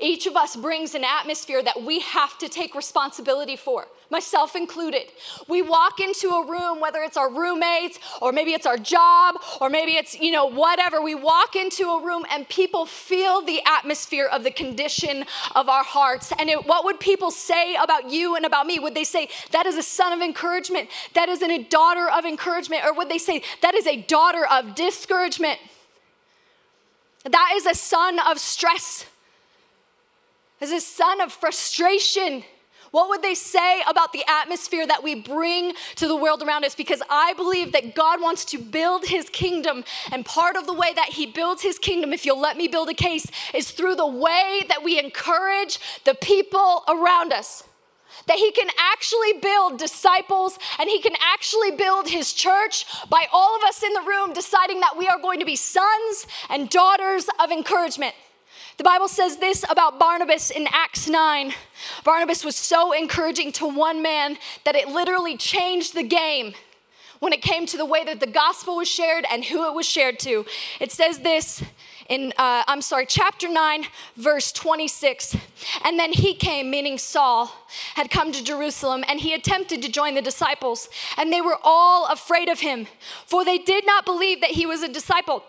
Each 0.01 0.27
of 0.27 0.37
us 0.37 0.55
brings 0.55 0.95
an 0.95 1.05
atmosphere 1.05 1.63
that 1.63 1.83
we 1.83 2.01
have 2.01 2.39
to 2.39 2.49
take 2.49 2.75
responsibility 2.75 3.57
for, 3.57 3.89
myself 4.11 4.55
included. 4.55 5.11
We 5.49 5.63
walk 5.63 5.99
into 5.99 6.29
a 6.29 6.49
room, 6.49 6.81
whether 6.81 7.01
it's 7.03 7.17
our 7.17 7.31
roommates 7.31 7.99
or 8.23 8.31
maybe 8.31 8.53
it's 8.53 8.67
our 8.67 8.77
job 8.77 9.37
or 9.61 9.69
maybe 9.69 9.93
it's, 9.93 10.19
you 10.19 10.31
know, 10.31 10.47
whatever. 10.47 11.03
We 11.03 11.15
walk 11.15 11.57
into 11.57 11.89
a 11.89 12.05
room 12.05 12.25
and 12.31 12.49
people 12.49 12.87
feel 12.87 13.43
the 13.43 13.61
atmosphere 13.67 14.27
of 14.27 14.45
the 14.45 14.53
condition 14.53 15.25
of 15.57 15.69
our 15.69 15.85
hearts. 15.85 16.33
And 16.39 16.49
it, 16.49 16.67
what 16.67 16.85
would 16.85 17.01
people 17.01 17.31
say 17.31 17.75
about 17.75 18.11
you 18.11 18.37
and 18.37 18.47
about 18.47 18.67
me? 18.67 18.79
Would 18.79 18.95
they 18.95 19.05
say, 19.05 19.29
that 19.51 19.67
is 19.67 19.77
a 19.77 19.83
son 19.83 20.13
of 20.13 20.21
encouragement? 20.21 20.91
That 21.15 21.29
isn't 21.29 21.51
a 21.51 21.65
daughter 21.65 22.09
of 22.09 22.25
encouragement? 22.25 22.85
Or 22.85 22.95
would 22.95 23.09
they 23.09 23.19
say, 23.19 23.43
that 23.63 23.75
is 23.75 23.87
a 23.87 23.97
daughter 24.03 24.47
of 24.47 24.75
discouragement? 24.75 25.59
That 27.25 27.53
is 27.57 27.67
a 27.67 27.75
son 27.75 28.19
of 28.21 28.39
stress 28.39 29.07
as 30.61 30.73
a 30.73 30.81
son 30.81 31.21
of 31.21 31.33
frustration. 31.33 32.45
What 32.91 33.11
would 33.11 33.23
they 33.23 33.35
say 33.35 33.83
about 33.89 34.13
the 34.13 34.25
atmosphere 34.27 34.87
that 34.87 35.03
we 35.03 35.15
bring 35.15 35.75
to 35.97 36.09
the 36.09 36.17
world 36.17 36.43
around 36.43 36.65
us? 36.65 36.75
Because 36.75 37.03
I 37.11 37.35
believe 37.35 37.73
that 37.73 37.95
God 37.95 38.21
wants 38.23 38.47
to 38.47 38.59
build 38.59 39.05
his 39.07 39.29
kingdom. 39.29 39.85
And 40.11 40.25
part 40.25 40.57
of 40.57 40.67
the 40.67 40.73
way 40.73 40.95
that 40.95 41.11
he 41.11 41.27
builds 41.27 41.63
his 41.63 41.79
kingdom, 41.79 42.13
if 42.13 42.25
you'll 42.25 42.41
let 42.41 42.57
me 42.57 42.67
build 42.67 42.89
a 42.89 42.95
case, 42.95 43.27
is 43.53 43.71
through 43.71 43.97
the 43.97 44.07
way 44.07 44.63
that 44.69 44.83
we 44.83 44.99
encourage 44.99 45.79
the 46.05 46.15
people 46.15 46.83
around 46.89 47.33
us. 47.33 47.65
That 48.29 48.37
he 48.39 48.53
can 48.53 48.69
actually 48.79 49.35
build 49.41 49.79
disciples 49.79 50.59
and 50.79 50.89
he 50.89 51.01
can 51.01 51.15
actually 51.21 51.73
build 51.73 52.09
his 52.09 52.33
church 52.33 52.87
by 53.11 53.27
all 53.33 53.57
of 53.57 53.63
us 53.63 53.83
in 53.83 53.93
the 53.93 54.03
room 54.03 54.33
deciding 54.33 54.81
that 54.81 54.97
we 54.97 55.09
are 55.09 55.19
going 55.19 55.41
to 55.41 55.47
be 55.47 55.57
sons 55.57 56.27
and 56.49 56.71
daughters 56.71 57.27
of 57.41 57.51
encouragement. 57.51 58.15
The 58.79 58.85
Bible 58.85 59.09
says 59.09 59.39
this 59.39 59.65
about 59.69 59.99
Barnabas 59.99 60.51
in 60.51 60.69
Acts 60.71 61.09
9. 61.09 61.53
Barnabas 62.05 62.45
was 62.45 62.55
so 62.55 62.93
encouraging 62.93 63.51
to 63.53 63.67
one 63.67 64.03
man 64.03 64.39
that 64.65 64.77
it 64.77 64.89
literally 64.89 65.37
changed 65.37 65.95
the 65.95 66.05
game 66.05 66.55
when 67.19 67.33
it 67.33 67.43
came 67.43 67.67
to 67.67 67.77
the 67.77 67.85
way 67.85 68.05
that 68.05 68.21
the 68.21 68.27
gospel 68.27 68.77
was 68.77 68.89
shared 68.89 69.25
and 69.31 69.45
who 69.47 69.67
it 69.67 69.75
was 69.75 69.85
shared 69.85 70.21
to. 70.21 70.47
It 70.81 70.93
says 70.93 71.19
this 71.21 71.63
in, 72.09 72.33
uh, 72.39 72.65
I'm 72.67 72.81
sorry, 72.81 73.07
chapter 73.07 73.49
9, 73.49 73.85
verse 74.17 74.51
26. 74.53 75.37
And 75.85 75.99
then 75.99 76.13
he 76.13 76.35
came, 76.35 76.71
meaning 76.71 76.99
Saul, 76.99 77.53
had 77.95 78.11
come 78.11 78.33
to 78.33 78.43
Jerusalem, 78.43 79.05
and 79.07 79.21
he 79.21 79.35
attempted 79.35 79.83
to 79.83 79.91
join 79.91 80.15
the 80.15 80.23
disciples. 80.23 80.89
And 81.17 81.33
they 81.33 81.41
were 81.41 81.59
all 81.63 82.07
afraid 82.07 82.49
of 82.49 82.61
him, 82.61 82.87
for 83.27 83.45
they 83.45 83.59
did 83.59 83.87
not 83.87 84.05
believe 84.05 84.41
that 84.41 84.53
he 84.53 84.67
was 84.67 84.83
a 84.83 84.89
disciple. 84.89 85.45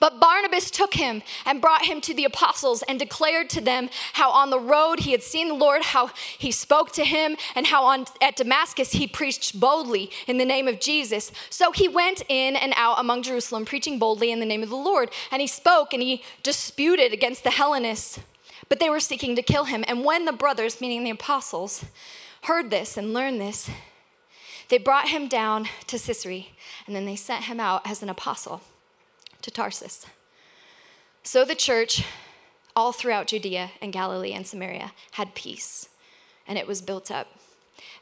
But 0.00 0.20
Barnabas 0.20 0.70
took 0.70 0.94
him 0.94 1.22
and 1.46 1.60
brought 1.60 1.86
him 1.86 2.00
to 2.02 2.14
the 2.14 2.24
apostles 2.24 2.82
and 2.82 2.98
declared 2.98 3.48
to 3.50 3.60
them 3.60 3.88
how 4.14 4.30
on 4.30 4.50
the 4.50 4.58
road 4.58 5.00
he 5.00 5.12
had 5.12 5.22
seen 5.22 5.48
the 5.48 5.54
Lord, 5.54 5.82
how 5.82 6.10
he 6.38 6.50
spoke 6.50 6.92
to 6.92 7.04
him, 7.04 7.36
and 7.54 7.66
how 7.68 7.84
on, 7.84 8.06
at 8.20 8.36
Damascus 8.36 8.92
he 8.92 9.06
preached 9.06 9.58
boldly 9.58 10.10
in 10.26 10.38
the 10.38 10.44
name 10.44 10.68
of 10.68 10.80
Jesus. 10.80 11.32
So 11.50 11.72
he 11.72 11.88
went 11.88 12.22
in 12.28 12.56
and 12.56 12.72
out 12.76 12.98
among 12.98 13.22
Jerusalem, 13.22 13.64
preaching 13.64 13.98
boldly 13.98 14.30
in 14.30 14.40
the 14.40 14.46
name 14.46 14.62
of 14.62 14.70
the 14.70 14.76
Lord. 14.76 15.10
And 15.30 15.40
he 15.40 15.46
spoke 15.46 15.92
and 15.92 16.02
he 16.02 16.22
disputed 16.42 17.12
against 17.12 17.44
the 17.44 17.50
Hellenists, 17.50 18.20
but 18.68 18.80
they 18.80 18.90
were 18.90 19.00
seeking 19.00 19.36
to 19.36 19.42
kill 19.42 19.64
him. 19.64 19.84
And 19.86 20.04
when 20.04 20.24
the 20.24 20.32
brothers, 20.32 20.80
meaning 20.80 21.04
the 21.04 21.10
apostles, 21.10 21.84
heard 22.42 22.70
this 22.70 22.96
and 22.96 23.14
learned 23.14 23.40
this, 23.40 23.70
they 24.70 24.78
brought 24.78 25.08
him 25.08 25.28
down 25.28 25.68
to 25.86 25.98
Caesarea, 25.98 26.44
and 26.86 26.96
then 26.96 27.04
they 27.04 27.16
sent 27.16 27.44
him 27.44 27.60
out 27.60 27.82
as 27.86 28.02
an 28.02 28.08
apostle 28.08 28.62
to 29.44 29.50
Tarsus. 29.50 30.06
So 31.22 31.44
the 31.44 31.54
church, 31.54 32.02
all 32.74 32.92
throughout 32.92 33.26
Judea 33.26 33.72
and 33.82 33.92
Galilee 33.92 34.32
and 34.32 34.46
Samaria, 34.46 34.92
had 35.12 35.34
peace, 35.34 35.90
and 36.48 36.58
it 36.58 36.66
was 36.66 36.80
built 36.80 37.10
up. 37.10 37.28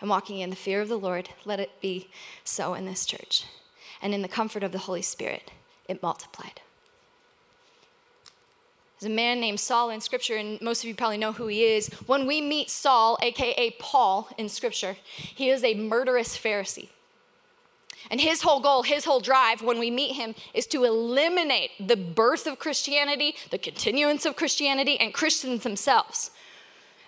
And 0.00 0.08
walking 0.08 0.38
in 0.38 0.50
the 0.50 0.56
fear 0.56 0.80
of 0.80 0.88
the 0.88 0.98
Lord, 0.98 1.30
let 1.44 1.58
it 1.58 1.80
be 1.80 2.08
so 2.44 2.74
in 2.74 2.86
this 2.86 3.04
church. 3.04 3.44
And 4.00 4.14
in 4.14 4.22
the 4.22 4.28
comfort 4.28 4.62
of 4.62 4.70
the 4.70 4.78
Holy 4.78 5.02
Spirit, 5.02 5.50
it 5.88 6.02
multiplied. 6.02 6.60
There's 9.00 9.10
a 9.10 9.14
man 9.14 9.40
named 9.40 9.58
Saul 9.58 9.90
in 9.90 10.00
Scripture, 10.00 10.36
and 10.36 10.60
most 10.60 10.84
of 10.84 10.88
you 10.88 10.94
probably 10.94 11.18
know 11.18 11.32
who 11.32 11.48
he 11.48 11.64
is. 11.64 11.88
When 12.06 12.24
we 12.24 12.40
meet 12.40 12.70
Saul, 12.70 13.18
aka 13.20 13.70
Paul, 13.80 14.28
in 14.38 14.48
Scripture, 14.48 14.96
he 15.16 15.50
is 15.50 15.64
a 15.64 15.74
murderous 15.74 16.38
Pharisee. 16.38 16.90
And 18.10 18.20
his 18.20 18.42
whole 18.42 18.60
goal, 18.60 18.82
his 18.82 19.04
whole 19.04 19.20
drive 19.20 19.62
when 19.62 19.78
we 19.78 19.90
meet 19.90 20.14
him 20.14 20.34
is 20.54 20.66
to 20.68 20.84
eliminate 20.84 21.70
the 21.80 21.96
birth 21.96 22.46
of 22.46 22.58
Christianity, 22.58 23.36
the 23.50 23.58
continuance 23.58 24.26
of 24.26 24.36
Christianity, 24.36 24.98
and 24.98 25.14
Christians 25.14 25.62
themselves. 25.62 26.30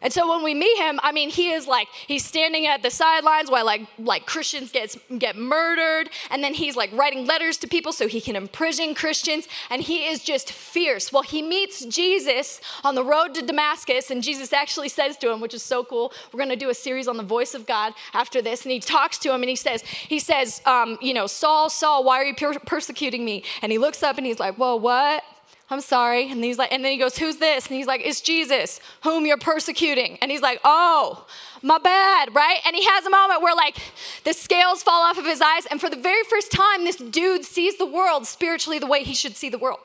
And 0.05 0.13
so 0.13 0.29
when 0.29 0.45
we 0.45 0.55
meet 0.55 0.77
him, 0.77 1.01
I 1.03 1.11
mean, 1.11 1.31
he 1.31 1.51
is 1.51 1.67
like 1.67 1.89
he's 2.07 2.25
standing 2.25 2.67
at 2.67 2.83
the 2.83 2.91
sidelines 2.91 3.51
while 3.51 3.65
like 3.65 3.89
like 3.99 4.27
Christians 4.27 4.71
get 4.71 4.97
get 5.19 5.37
murdered, 5.37 6.11
and 6.31 6.45
then 6.45 6.55
he's 6.55 6.77
like 6.77 6.93
writing 6.93 7.27
letters 7.27 7.57
to 7.59 7.67
people 7.67 7.93
so 7.93 8.07
he 8.07 8.21
can 8.21 8.37
imprison 8.37 8.95
Christians, 8.95 9.49
and 9.71 9.83
he 9.83 10.07
is 10.07 10.23
just 10.23 10.53
fierce. 10.53 11.11
Well, 11.11 11.23
he 11.23 11.43
meets 11.43 11.85
Jesus 11.87 12.61
on 12.85 12.95
the 12.95 13.03
road 13.03 13.35
to 13.35 13.43
Damascus, 13.43 14.11
and 14.11 14.23
Jesus 14.23 14.53
actually 14.53 14.91
says 14.91 15.17
to 15.19 15.33
him, 15.33 15.41
which 15.41 15.55
is 15.55 15.63
so 15.63 15.83
cool. 15.83 16.13
We're 16.33 16.41
gonna 16.41 16.55
do 16.55 16.69
a 16.69 16.75
series 16.75 17.09
on 17.09 17.17
the 17.17 17.23
voice 17.23 17.55
of 17.55 17.67
God 17.67 17.95
after 18.13 18.43
this, 18.43 18.63
and 18.65 18.73
he 18.73 18.81
talks 18.81 19.19
to 19.19 19.33
him, 19.33 19.43
and 19.43 19.49
he 19.49 19.57
says, 19.57 19.83
he 19.83 20.19
says, 20.19 20.61
um, 20.67 20.99
you 21.01 21.15
know, 21.15 21.27
Saul, 21.27 21.71
Saul, 21.71 22.05
why 22.05 22.21
are 22.21 22.25
you 22.25 22.35
per- 22.35 22.59
persecuting 22.61 23.25
me? 23.25 23.43
And 23.63 23.73
he 23.73 23.79
looks 23.79 24.03
up 24.03 24.19
and 24.19 24.27
he's 24.27 24.39
like, 24.39 24.57
whoa, 24.57 24.77
what? 24.77 25.25
I'm 25.71 25.81
sorry. 25.81 26.31
And 26.31 26.45
he's 26.45 26.59
like, 26.59 26.73
and 26.73 26.85
then 26.85 26.93
he 26.93 26.99
goes, 26.99 27.17
Who's 27.17 27.37
this? 27.37 27.67
And 27.67 27.77
he's 27.77 27.87
like, 27.87 28.03
It's 28.05 28.21
Jesus, 28.21 28.81
whom 29.03 29.25
you're 29.27 29.39
persecuting. 29.39 30.19
And 30.21 30.31
he's 30.31 30.43
like, 30.43 30.61
Oh, 30.65 31.27
my 31.63 31.79
bad, 31.79 32.35
right? 32.35 32.59
And 32.67 32.77
he 32.77 32.85
has 32.85 33.07
a 33.07 33.11
moment 33.11 33.41
where 33.43 33.55
like 33.55 33.77
the 34.25 34.35
scales 34.35 34.83
fall 34.83 35.03
off 35.03 35.17
of 35.17 35.25
his 35.25 35.41
eyes, 35.41 35.67
and 35.67 35.81
for 35.81 35.89
the 35.89 35.97
very 35.97 36.23
first 36.25 36.53
time, 36.53 36.85
this 36.85 36.97
dude 36.97 37.45
sees 37.45 37.79
the 37.79 37.87
world 37.87 38.27
spiritually 38.27 38.79
the 38.79 38.87
way 38.87 39.03
he 39.03 39.15
should 39.15 39.37
see 39.37 39.49
the 39.49 39.59
world. 39.59 39.81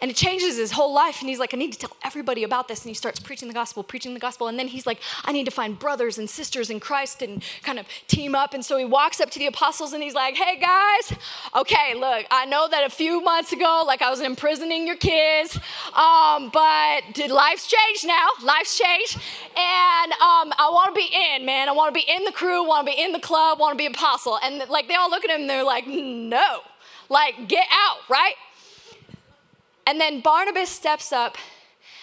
And 0.00 0.10
it 0.10 0.16
changes 0.16 0.56
his 0.56 0.72
whole 0.72 0.94
life. 0.94 1.20
And 1.20 1.28
he's 1.28 1.38
like, 1.38 1.52
I 1.52 1.56
need 1.56 1.72
to 1.72 1.78
tell 1.78 1.96
everybody 2.02 2.42
about 2.42 2.68
this. 2.68 2.82
And 2.82 2.88
he 2.88 2.94
starts 2.94 3.20
preaching 3.20 3.48
the 3.48 3.54
gospel, 3.54 3.82
preaching 3.82 4.14
the 4.14 4.20
gospel. 4.20 4.48
And 4.48 4.58
then 4.58 4.68
he's 4.68 4.86
like, 4.86 5.00
I 5.24 5.32
need 5.32 5.44
to 5.44 5.50
find 5.50 5.78
brothers 5.78 6.18
and 6.18 6.28
sisters 6.28 6.70
in 6.70 6.80
Christ 6.80 7.22
and 7.22 7.42
kind 7.62 7.78
of 7.78 7.86
team 8.08 8.34
up. 8.34 8.54
And 8.54 8.64
so 8.64 8.78
he 8.78 8.84
walks 8.84 9.20
up 9.20 9.30
to 9.30 9.38
the 9.38 9.46
apostles 9.46 9.92
and 9.92 10.02
he's 10.02 10.14
like, 10.14 10.36
Hey 10.36 10.58
guys, 10.58 11.18
okay, 11.54 11.94
look, 11.94 12.26
I 12.30 12.46
know 12.46 12.68
that 12.68 12.84
a 12.86 12.90
few 12.90 13.20
months 13.20 13.52
ago, 13.52 13.84
like 13.86 14.02
I 14.02 14.10
was 14.10 14.20
imprisoning 14.20 14.86
your 14.86 14.96
kids, 14.96 15.58
um, 15.94 16.50
but 16.52 17.02
did 17.12 17.30
life's 17.30 17.66
changed 17.66 18.06
now? 18.06 18.28
Life's 18.42 18.78
changed. 18.78 19.16
And 19.56 20.12
um, 20.12 20.52
I 20.58 20.68
want 20.72 20.94
to 20.94 20.98
be 20.98 21.10
in, 21.34 21.44
man. 21.44 21.68
I 21.68 21.72
want 21.72 21.94
to 21.94 21.98
be 21.98 22.10
in 22.10 22.24
the 22.24 22.32
crew, 22.32 22.66
want 22.66 22.86
to 22.86 22.92
be 22.92 23.00
in 23.00 23.12
the 23.12 23.20
club, 23.20 23.58
want 23.58 23.74
to 23.74 23.78
be 23.78 23.86
apostle. 23.86 24.38
And 24.42 24.68
like 24.70 24.88
they 24.88 24.94
all 24.94 25.10
look 25.10 25.24
at 25.24 25.30
him 25.30 25.42
and 25.42 25.50
they're 25.50 25.64
like, 25.64 25.86
No, 25.86 26.60
like 27.08 27.48
get 27.48 27.66
out, 27.70 27.98
right? 28.08 28.34
And 29.86 30.00
then 30.00 30.20
Barnabas 30.20 30.68
steps 30.68 31.12
up 31.12 31.36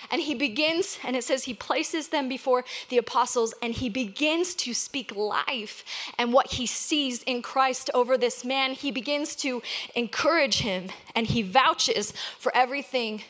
and 0.09 0.21
he 0.21 0.35
begins, 0.35 0.99
and 1.03 1.15
it 1.15 1.23
says 1.23 1.43
he 1.43 1.53
places 1.53 2.09
them 2.09 2.29
before 2.29 2.63
the 2.89 2.97
apostles 2.97 3.53
and 3.61 3.73
he 3.73 3.89
begins 3.89 4.55
to 4.55 4.73
speak 4.73 5.15
life 5.15 5.83
and 6.17 6.31
what 6.31 6.53
he 6.53 6.65
sees 6.65 7.23
in 7.23 7.41
Christ 7.41 7.89
over 7.93 8.17
this 8.17 8.45
man. 8.45 8.71
He 8.73 8.91
begins 8.91 9.35
to 9.37 9.61
encourage 9.95 10.59
him 10.59 10.89
and 11.15 11.27
he 11.27 11.41
vouches 11.41 12.13
for 12.39 12.55
everything 12.55 13.23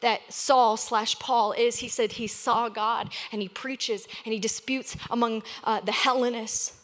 that 0.00 0.32
Saul 0.32 0.76
slash 0.76 1.18
Paul 1.18 1.52
is. 1.52 1.78
He 1.78 1.88
said 1.88 2.12
he 2.12 2.26
saw 2.26 2.68
God 2.68 3.10
and 3.30 3.42
he 3.42 3.48
preaches 3.48 4.06
and 4.24 4.32
he 4.32 4.40
disputes 4.40 4.96
among 5.10 5.42
uh, 5.64 5.80
the 5.80 5.92
Hellenists. 5.92 6.78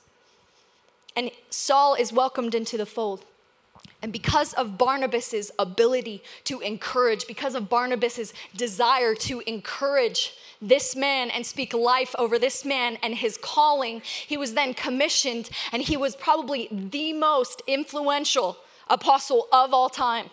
And 1.17 1.31
Saul 1.51 1.95
is 1.95 2.13
welcomed 2.13 2.55
into 2.55 2.77
the 2.77 2.87
fold. 2.87 3.25
And 4.01 4.13
because 4.13 4.53
of 4.55 4.79
Barnabas's 4.79 5.51
ability 5.59 6.23
to 6.45 6.61
encourage, 6.61 7.27
because 7.27 7.57
of 7.57 7.69
Barnabas's 7.69 8.33
desire 8.57 9.15
to 9.17 9.41
encourage 9.41 10.35
this 10.63 10.95
man 10.95 11.31
and 11.31 11.45
speak 11.45 11.75
life 11.75 12.15
over 12.19 12.39
this 12.39 12.65
man 12.65 12.99
and 13.03 13.15
his 13.17 13.37
calling, 13.37 14.01
he 14.05 14.37
was 14.37 14.55
then 14.55 14.73
commissioned 14.73 15.51
and 15.73 15.83
he 15.83 15.97
was 15.97 16.15
probably 16.15 16.69
the 16.71 17.13
most 17.13 17.61
influential 17.67 18.59
apostle 18.89 19.49
of 19.53 19.75
all 19.75 19.89
time. 19.89 20.31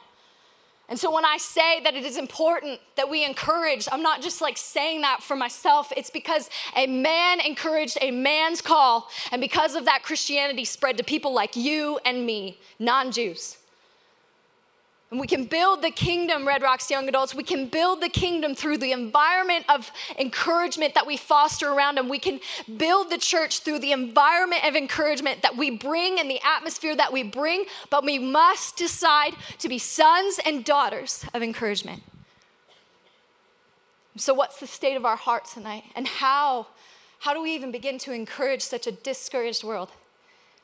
And 0.87 0.99
so 0.99 1.11
when 1.11 1.25
I 1.25 1.37
say 1.37 1.79
that 1.81 1.95
it 1.95 2.05
is 2.05 2.15
important 2.15 2.79
that 2.95 3.09
we 3.09 3.25
encourage, 3.25 3.87
I'm 3.91 4.03
not 4.03 4.21
just 4.21 4.39
like 4.39 4.57
saying 4.57 5.01
that 5.01 5.23
for 5.23 5.35
myself. 5.35 5.91
It's 5.97 6.11
because 6.11 6.49
a 6.75 6.85
man 6.85 7.39
encouraged 7.39 7.97
a 8.01 8.11
man's 8.11 8.61
call. 8.61 9.09
And 9.31 9.41
because 9.41 9.73
of 9.73 9.85
that, 9.85 10.03
Christianity 10.03 10.63
spread 10.63 10.97
to 10.97 11.03
people 11.03 11.33
like 11.33 11.55
you 11.55 11.99
and 12.05 12.25
me, 12.25 12.59
non 12.77 13.11
Jews. 13.11 13.57
And 15.11 15.19
we 15.19 15.27
can 15.27 15.45
build 15.45 15.83
the 15.83 15.91
kingdom, 15.91 16.47
Red 16.47 16.63
Rocks 16.63 16.89
Young 16.89 17.07
Adults. 17.07 17.35
We 17.35 17.43
can 17.43 17.67
build 17.67 18.01
the 18.01 18.09
kingdom 18.09 18.55
through 18.55 18.79
the 18.79 18.91
environment 18.91 19.65
of 19.69 19.91
encouragement 20.17 20.95
that 20.95 21.05
we 21.05 21.15
foster 21.15 21.69
around 21.69 21.97
them. 21.97 22.09
We 22.09 22.17
can 22.17 22.39
build 22.77 23.11
the 23.11 23.19
church 23.19 23.59
through 23.59 23.79
the 23.79 23.91
environment 23.91 24.65
of 24.65 24.75
encouragement 24.75 25.43
that 25.43 25.55
we 25.55 25.69
bring 25.69 26.19
and 26.19 26.29
the 26.29 26.39
atmosphere 26.43 26.95
that 26.95 27.13
we 27.13 27.21
bring, 27.21 27.65
but 27.91 28.03
we 28.03 28.17
must 28.17 28.77
decide 28.77 29.35
to 29.59 29.69
be 29.69 29.77
sons 29.77 30.39
and 30.43 30.65
daughters 30.65 31.23
of 31.35 31.43
encouragement. 31.43 32.01
So, 34.17 34.33
what's 34.33 34.59
the 34.59 34.67
state 34.67 34.95
of 34.95 35.05
our 35.05 35.17
heart 35.17 35.45
tonight? 35.45 35.83
And 35.95 36.07
how, 36.07 36.67
how 37.19 37.33
do 37.33 37.43
we 37.43 37.53
even 37.53 37.71
begin 37.71 37.99
to 37.99 38.11
encourage 38.11 38.61
such 38.63 38.87
a 38.87 38.91
discouraged 38.91 39.63
world? 39.63 39.91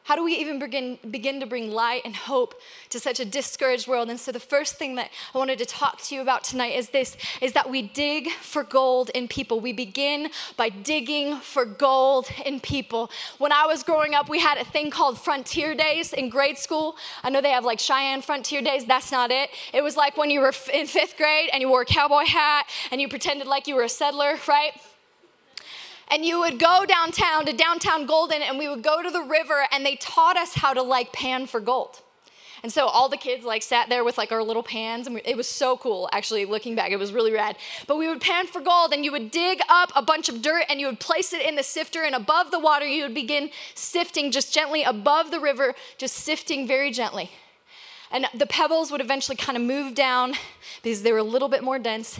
How 0.04 0.16
do 0.16 0.24
we 0.24 0.34
even 0.36 0.58
begin, 0.60 0.98
begin 1.10 1.40
to 1.40 1.46
bring 1.46 1.72
light 1.72 2.02
and 2.06 2.16
hope 2.16 2.60
to 2.90 3.00
such 3.00 3.20
a 3.20 3.26
discouraged 3.26 3.88
world? 3.88 4.10
And 4.10 4.20
so 4.20 4.32
the 4.32 4.40
first 4.40 4.76
thing 4.76 4.96
that 4.96 5.12
I 5.34 5.38
wanted 5.38 5.60
to 5.60 5.66
talk 5.66 6.02
to 6.04 6.16
you 6.16 6.22
about 6.22 6.44
tonight 6.44 6.76
is 6.76 6.90
this 6.90 7.16
is 7.40 7.54
that 7.54 7.70
we 7.70 7.82
dig 7.82 8.32
for 8.32 8.64
gold 8.64 9.12
in 9.14 9.28
people. 9.28 9.60
We 9.60 9.74
begin 9.74 10.30
by 10.58 10.70
digging 10.70 11.38
for 11.38 11.66
gold 11.66 12.30
in 12.46 12.60
people. 12.60 13.12
When 13.38 13.52
I 13.52 13.66
was 13.68 13.84
growing 13.84 14.16
up, 14.16 14.28
we 14.28 14.40
had 14.40 14.58
a 14.58 14.66
thing 14.66 14.90
called 14.90 15.20
Frontier 15.20 15.76
Days 15.76 16.14
in 16.14 16.30
grade 16.30 16.58
school. 16.58 16.96
I 17.24 17.30
know 17.30 17.42
they 17.42 17.52
have 17.52 17.66
like 17.66 17.80
Cheyenne 17.80 18.22
Frontier 18.22 18.62
Days, 18.62 18.86
that's 18.86 19.12
not 19.12 19.32
it. 19.32 19.50
It 19.74 19.84
was 19.84 19.96
like 19.96 20.18
when 20.18 20.30
you 20.30 20.40
were 20.40 20.54
in 20.74 20.88
5th 20.88 21.16
grade 21.18 21.50
and 21.54 21.62
you 21.62 21.70
wore 21.70 21.82
a 21.82 21.86
cowboy 21.86 22.26
hat 22.26 22.66
and 22.92 23.00
you 23.00 23.08
pretended 23.08 23.48
like 23.48 23.68
you 23.68 23.76
were 23.76 23.84
a 23.84 23.90
settler, 23.90 24.40
right? 24.48 24.74
And 26.12 26.26
you 26.26 26.40
would 26.42 26.60
go 26.60 26.86
downtown 26.86 27.46
to 27.46 27.54
downtown 27.54 28.06
Golden 28.06 28.42
and 28.42 28.60
we 28.60 28.68
would 28.68 28.84
go 28.84 29.02
to 29.02 29.10
the 29.10 29.22
river 29.22 29.66
and 29.72 29.86
they 29.86 29.96
taught 29.96 30.38
us 30.38 30.56
how 30.56 30.74
to 30.74 30.84
like 30.84 31.14
pan 31.14 31.48
for 31.48 31.62
gold. 31.62 32.02
And 32.64 32.72
so 32.72 32.86
all 32.86 33.10
the 33.10 33.18
kids 33.18 33.44
like 33.44 33.64
sat 33.64 33.90
there 33.90 34.04
with 34.04 34.20
like 34.20 34.32
our 34.32 34.44
little 34.44 34.62
pans 34.62 35.08
and 35.08 35.20
it 35.26 35.36
was 35.36 35.48
so 35.48 35.78
cool 35.78 36.08
actually 36.12 36.46
looking 36.46 36.76
back 36.76 36.92
it 36.92 37.00
was 37.00 37.12
really 37.12 37.32
rad. 37.32 37.56
But 37.88 37.98
we 37.98 38.08
would 38.08 38.22
pan 38.22 38.46
for 38.46 38.62
gold 38.62 38.94
and 38.94 39.04
you 39.04 39.12
would 39.12 39.32
dig 39.32 39.62
up 39.70 39.92
a 39.96 40.02
bunch 40.02 40.30
of 40.30 40.42
dirt 40.42 40.66
and 40.70 40.80
you 40.80 40.86
would 40.86 41.00
place 41.00 41.34
it 41.34 41.44
in 41.44 41.56
the 41.56 41.64
sifter 41.64 42.04
and 42.04 42.14
above 42.14 42.52
the 42.52 42.60
water 42.60 42.86
you 42.86 43.04
would 43.04 43.16
begin 43.16 43.50
sifting 43.74 44.32
just 44.32 44.54
gently 44.54 44.84
above 44.84 45.32
the 45.32 45.40
river 45.40 45.74
just 45.98 46.18
sifting 46.18 46.68
very 46.68 46.92
gently. 46.92 47.32
And 48.12 48.28
the 48.34 48.46
pebbles 48.46 48.92
would 48.92 49.02
eventually 49.02 49.38
kind 49.38 49.58
of 49.58 49.64
move 49.64 49.96
down 49.96 50.34
because 50.84 51.02
they 51.02 51.14
were 51.14 51.18
a 51.18 51.24
little 51.24 51.48
bit 51.48 51.64
more 51.64 51.80
dense 51.80 52.20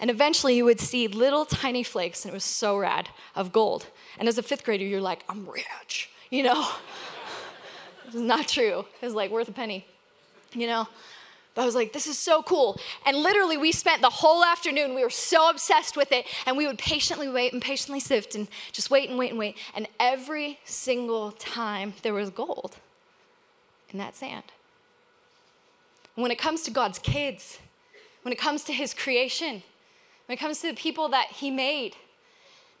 and 0.00 0.10
eventually 0.10 0.56
you 0.56 0.64
would 0.64 0.80
see 0.80 1.08
little 1.08 1.44
tiny 1.44 1.82
flakes, 1.82 2.24
and 2.24 2.32
it 2.32 2.34
was 2.34 2.44
so 2.44 2.76
rad, 2.76 3.08
of 3.34 3.52
gold. 3.52 3.86
And 4.18 4.28
as 4.28 4.38
a 4.38 4.42
fifth 4.42 4.64
grader, 4.64 4.84
you're 4.84 5.00
like, 5.00 5.24
I'm 5.28 5.48
rich, 5.48 6.10
you 6.30 6.42
know? 6.42 6.68
it's 8.06 8.14
not 8.14 8.48
true. 8.48 8.84
It 9.00 9.04
was 9.04 9.14
like 9.14 9.30
worth 9.30 9.48
a 9.48 9.52
penny, 9.52 9.86
you 10.52 10.66
know? 10.66 10.88
But 11.54 11.62
I 11.62 11.66
was 11.66 11.74
like, 11.76 11.92
this 11.92 12.08
is 12.08 12.18
so 12.18 12.42
cool. 12.42 12.78
And 13.06 13.16
literally, 13.16 13.56
we 13.56 13.70
spent 13.70 14.02
the 14.02 14.10
whole 14.10 14.44
afternoon, 14.44 14.94
we 14.94 15.04
were 15.04 15.10
so 15.10 15.48
obsessed 15.48 15.96
with 15.96 16.10
it, 16.10 16.26
and 16.46 16.56
we 16.56 16.66
would 16.66 16.78
patiently 16.78 17.28
wait 17.28 17.52
and 17.52 17.62
patiently 17.62 18.00
sift 18.00 18.34
and 18.34 18.48
just 18.72 18.90
wait 18.90 19.08
and 19.08 19.18
wait 19.18 19.30
and 19.30 19.38
wait. 19.38 19.56
And 19.74 19.86
every 20.00 20.58
single 20.64 21.30
time 21.32 21.94
there 22.02 22.12
was 22.12 22.30
gold 22.30 22.76
in 23.90 23.98
that 23.98 24.16
sand. 24.16 24.44
when 26.16 26.30
it 26.30 26.38
comes 26.38 26.62
to 26.62 26.70
God's 26.70 26.98
kids, 26.98 27.58
when 28.22 28.32
it 28.32 28.38
comes 28.38 28.64
to 28.64 28.72
His 28.72 28.92
creation, 28.94 29.62
when 30.26 30.36
it 30.36 30.40
comes 30.40 30.60
to 30.60 30.68
the 30.68 30.74
people 30.74 31.08
that 31.08 31.28
He 31.32 31.50
made. 31.50 31.96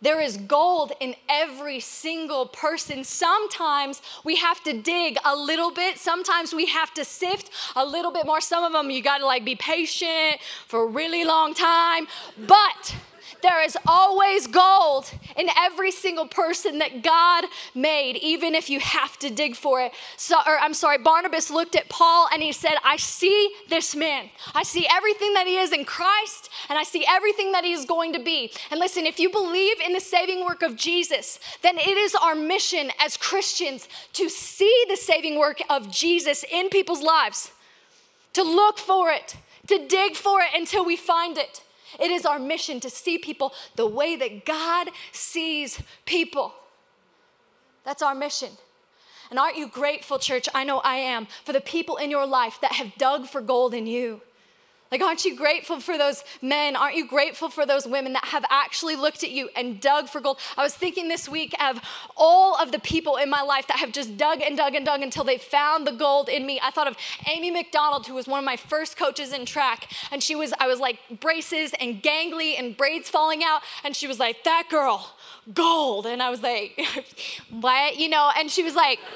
There 0.02 0.20
is 0.20 0.36
gold 0.36 0.92
in 1.00 1.14
every 1.30 1.80
single 1.80 2.44
person. 2.44 3.04
Sometimes 3.04 4.02
we 4.22 4.36
have 4.36 4.62
to 4.64 4.78
dig 4.78 5.16
a 5.24 5.34
little 5.34 5.70
bit. 5.70 5.98
Sometimes 5.98 6.52
we 6.52 6.66
have 6.66 6.92
to 6.94 7.06
sift 7.06 7.50
a 7.74 7.86
little 7.86 8.10
bit 8.10 8.26
more. 8.26 8.42
Some 8.42 8.64
of 8.64 8.72
them 8.72 8.90
you 8.90 9.02
got 9.02 9.18
to 9.18 9.26
like 9.26 9.46
be 9.46 9.54
patient 9.54 10.40
for 10.66 10.82
a 10.82 10.86
really 10.86 11.24
long 11.24 11.54
time. 11.54 12.06
But 12.36 12.96
there 13.42 13.62
is 13.62 13.76
always 13.86 14.46
gold 14.46 15.10
in 15.36 15.48
every 15.56 15.90
single 15.90 16.26
person 16.26 16.78
that 16.78 17.02
God 17.02 17.44
made, 17.74 18.16
even 18.16 18.54
if 18.54 18.70
you 18.70 18.80
have 18.80 19.18
to 19.18 19.30
dig 19.30 19.56
for 19.56 19.80
it. 19.80 19.92
So, 20.16 20.36
or 20.46 20.58
I'm 20.58 20.74
sorry, 20.74 20.98
Barnabas 20.98 21.50
looked 21.50 21.76
at 21.76 21.88
Paul 21.88 22.28
and 22.32 22.42
he 22.42 22.52
said, 22.52 22.74
I 22.84 22.96
see 22.96 23.50
this 23.68 23.94
man. 23.94 24.30
I 24.54 24.62
see 24.62 24.86
everything 24.90 25.34
that 25.34 25.46
he 25.46 25.56
is 25.56 25.72
in 25.72 25.84
Christ, 25.84 26.48
and 26.68 26.78
I 26.78 26.84
see 26.84 27.04
everything 27.08 27.52
that 27.52 27.64
he 27.64 27.72
is 27.72 27.84
going 27.84 28.12
to 28.12 28.18
be. 28.18 28.52
And 28.70 28.80
listen, 28.80 29.06
if 29.06 29.18
you 29.18 29.30
believe 29.30 29.80
in 29.80 29.92
the 29.92 30.00
saving 30.00 30.44
work 30.44 30.62
of 30.62 30.76
Jesus, 30.76 31.38
then 31.62 31.78
it 31.78 31.96
is 31.96 32.14
our 32.14 32.34
mission 32.34 32.90
as 33.00 33.16
Christians 33.16 33.88
to 34.14 34.28
see 34.28 34.84
the 34.88 34.96
saving 34.96 35.38
work 35.38 35.60
of 35.68 35.90
Jesus 35.90 36.44
in 36.50 36.68
people's 36.68 37.02
lives, 37.02 37.50
to 38.32 38.42
look 38.42 38.78
for 38.78 39.10
it, 39.10 39.36
to 39.66 39.86
dig 39.86 40.14
for 40.14 40.40
it 40.40 40.48
until 40.54 40.84
we 40.84 40.96
find 40.96 41.38
it. 41.38 41.62
It 41.98 42.10
is 42.10 42.26
our 42.26 42.38
mission 42.38 42.80
to 42.80 42.90
see 42.90 43.18
people 43.18 43.52
the 43.76 43.86
way 43.86 44.16
that 44.16 44.44
God 44.44 44.90
sees 45.12 45.80
people. 46.04 46.54
That's 47.84 48.02
our 48.02 48.14
mission. 48.14 48.50
And 49.30 49.38
aren't 49.38 49.56
you 49.56 49.68
grateful, 49.68 50.18
church? 50.18 50.48
I 50.54 50.64
know 50.64 50.78
I 50.78 50.96
am, 50.96 51.26
for 51.44 51.52
the 51.52 51.60
people 51.60 51.96
in 51.96 52.10
your 52.10 52.26
life 52.26 52.58
that 52.60 52.72
have 52.72 52.96
dug 52.96 53.26
for 53.26 53.40
gold 53.40 53.74
in 53.74 53.86
you. 53.86 54.20
Like, 54.94 55.02
aren't 55.02 55.24
you 55.24 55.34
grateful 55.34 55.80
for 55.80 55.98
those 55.98 56.22
men? 56.40 56.76
Aren't 56.76 56.94
you 56.94 57.04
grateful 57.04 57.48
for 57.48 57.66
those 57.66 57.84
women 57.84 58.12
that 58.12 58.26
have 58.26 58.44
actually 58.48 58.94
looked 58.94 59.24
at 59.24 59.32
you 59.32 59.50
and 59.56 59.80
dug 59.80 60.08
for 60.08 60.20
gold? 60.20 60.38
I 60.56 60.62
was 60.62 60.72
thinking 60.72 61.08
this 61.08 61.28
week 61.28 61.52
of 61.60 61.80
all 62.16 62.56
of 62.56 62.70
the 62.70 62.78
people 62.78 63.16
in 63.16 63.28
my 63.28 63.42
life 63.42 63.66
that 63.66 63.80
have 63.80 63.90
just 63.90 64.16
dug 64.16 64.40
and 64.40 64.56
dug 64.56 64.76
and 64.76 64.86
dug 64.86 65.02
until 65.02 65.24
they 65.24 65.36
found 65.36 65.84
the 65.84 65.90
gold 65.90 66.28
in 66.28 66.46
me. 66.46 66.60
I 66.62 66.70
thought 66.70 66.86
of 66.86 66.96
Amy 67.28 67.50
McDonald, 67.50 68.06
who 68.06 68.14
was 68.14 68.28
one 68.28 68.38
of 68.38 68.44
my 68.44 68.56
first 68.56 68.96
coaches 68.96 69.32
in 69.32 69.46
track. 69.46 69.90
And 70.12 70.22
she 70.22 70.36
was, 70.36 70.54
I 70.60 70.68
was 70.68 70.78
like 70.78 71.00
braces 71.18 71.72
and 71.80 72.00
gangly 72.00 72.56
and 72.56 72.76
braids 72.76 73.10
falling 73.10 73.42
out. 73.42 73.62
And 73.82 73.96
she 73.96 74.06
was 74.06 74.20
like, 74.20 74.44
that 74.44 74.68
girl, 74.70 75.16
gold. 75.52 76.06
And 76.06 76.22
I 76.22 76.30
was 76.30 76.40
like, 76.40 76.80
what? 77.50 77.96
You 77.96 78.10
know, 78.10 78.30
and 78.38 78.48
she 78.48 78.62
was 78.62 78.76
like, 78.76 79.00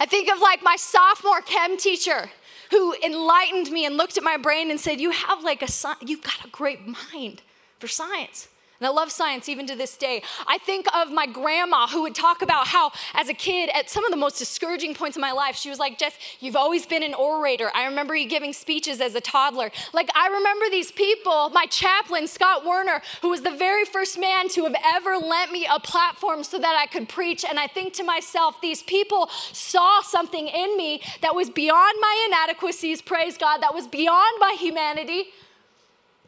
I 0.00 0.06
think 0.06 0.32
of 0.32 0.40
like 0.40 0.62
my 0.62 0.76
sophomore 0.76 1.42
chem 1.42 1.76
teacher 1.76 2.30
who 2.70 2.94
enlightened 3.04 3.70
me 3.70 3.84
and 3.84 3.96
looked 3.96 4.16
at 4.16 4.22
my 4.22 4.36
brain 4.36 4.70
and 4.70 4.80
said, 4.80 5.00
You 5.00 5.10
have 5.10 5.42
like 5.42 5.62
a, 5.62 5.68
you've 6.00 6.22
got 6.22 6.44
a 6.44 6.48
great 6.48 6.86
mind 6.86 7.42
for 7.78 7.88
science. 7.88 8.48
And 8.80 8.86
I 8.86 8.90
love 8.90 9.12
science 9.12 9.46
even 9.46 9.66
to 9.66 9.76
this 9.76 9.94
day. 9.98 10.22
I 10.46 10.56
think 10.56 10.86
of 10.96 11.12
my 11.12 11.26
grandma 11.26 11.86
who 11.86 12.00
would 12.00 12.14
talk 12.14 12.40
about 12.40 12.68
how, 12.68 12.92
as 13.12 13.28
a 13.28 13.34
kid, 13.34 13.68
at 13.74 13.90
some 13.90 14.06
of 14.06 14.10
the 14.10 14.16
most 14.16 14.38
discouraging 14.38 14.94
points 14.94 15.18
in 15.18 15.20
my 15.20 15.32
life, 15.32 15.54
she 15.54 15.68
was 15.68 15.78
like, 15.78 15.98
Jess, 15.98 16.14
you've 16.40 16.56
always 16.56 16.86
been 16.86 17.02
an 17.02 17.12
orator. 17.12 17.70
I 17.74 17.84
remember 17.84 18.16
you 18.16 18.26
giving 18.26 18.54
speeches 18.54 19.02
as 19.02 19.14
a 19.14 19.20
toddler. 19.20 19.70
Like, 19.92 20.08
I 20.14 20.28
remember 20.28 20.70
these 20.70 20.90
people, 20.90 21.50
my 21.50 21.66
chaplain, 21.66 22.26
Scott 22.26 22.64
Werner, 22.64 23.02
who 23.20 23.28
was 23.28 23.42
the 23.42 23.50
very 23.50 23.84
first 23.84 24.18
man 24.18 24.48
to 24.50 24.64
have 24.64 24.76
ever 24.82 25.18
lent 25.18 25.52
me 25.52 25.68
a 25.70 25.78
platform 25.78 26.42
so 26.42 26.58
that 26.58 26.78
I 26.80 26.86
could 26.86 27.06
preach. 27.06 27.44
And 27.44 27.58
I 27.58 27.66
think 27.66 27.92
to 27.94 28.02
myself, 28.02 28.62
these 28.62 28.82
people 28.82 29.28
saw 29.52 30.00
something 30.00 30.48
in 30.48 30.78
me 30.78 31.02
that 31.20 31.34
was 31.34 31.50
beyond 31.50 31.98
my 32.00 32.28
inadequacies, 32.28 33.02
praise 33.02 33.36
God, 33.36 33.58
that 33.58 33.74
was 33.74 33.86
beyond 33.86 34.36
my 34.40 34.56
humanity. 34.58 35.26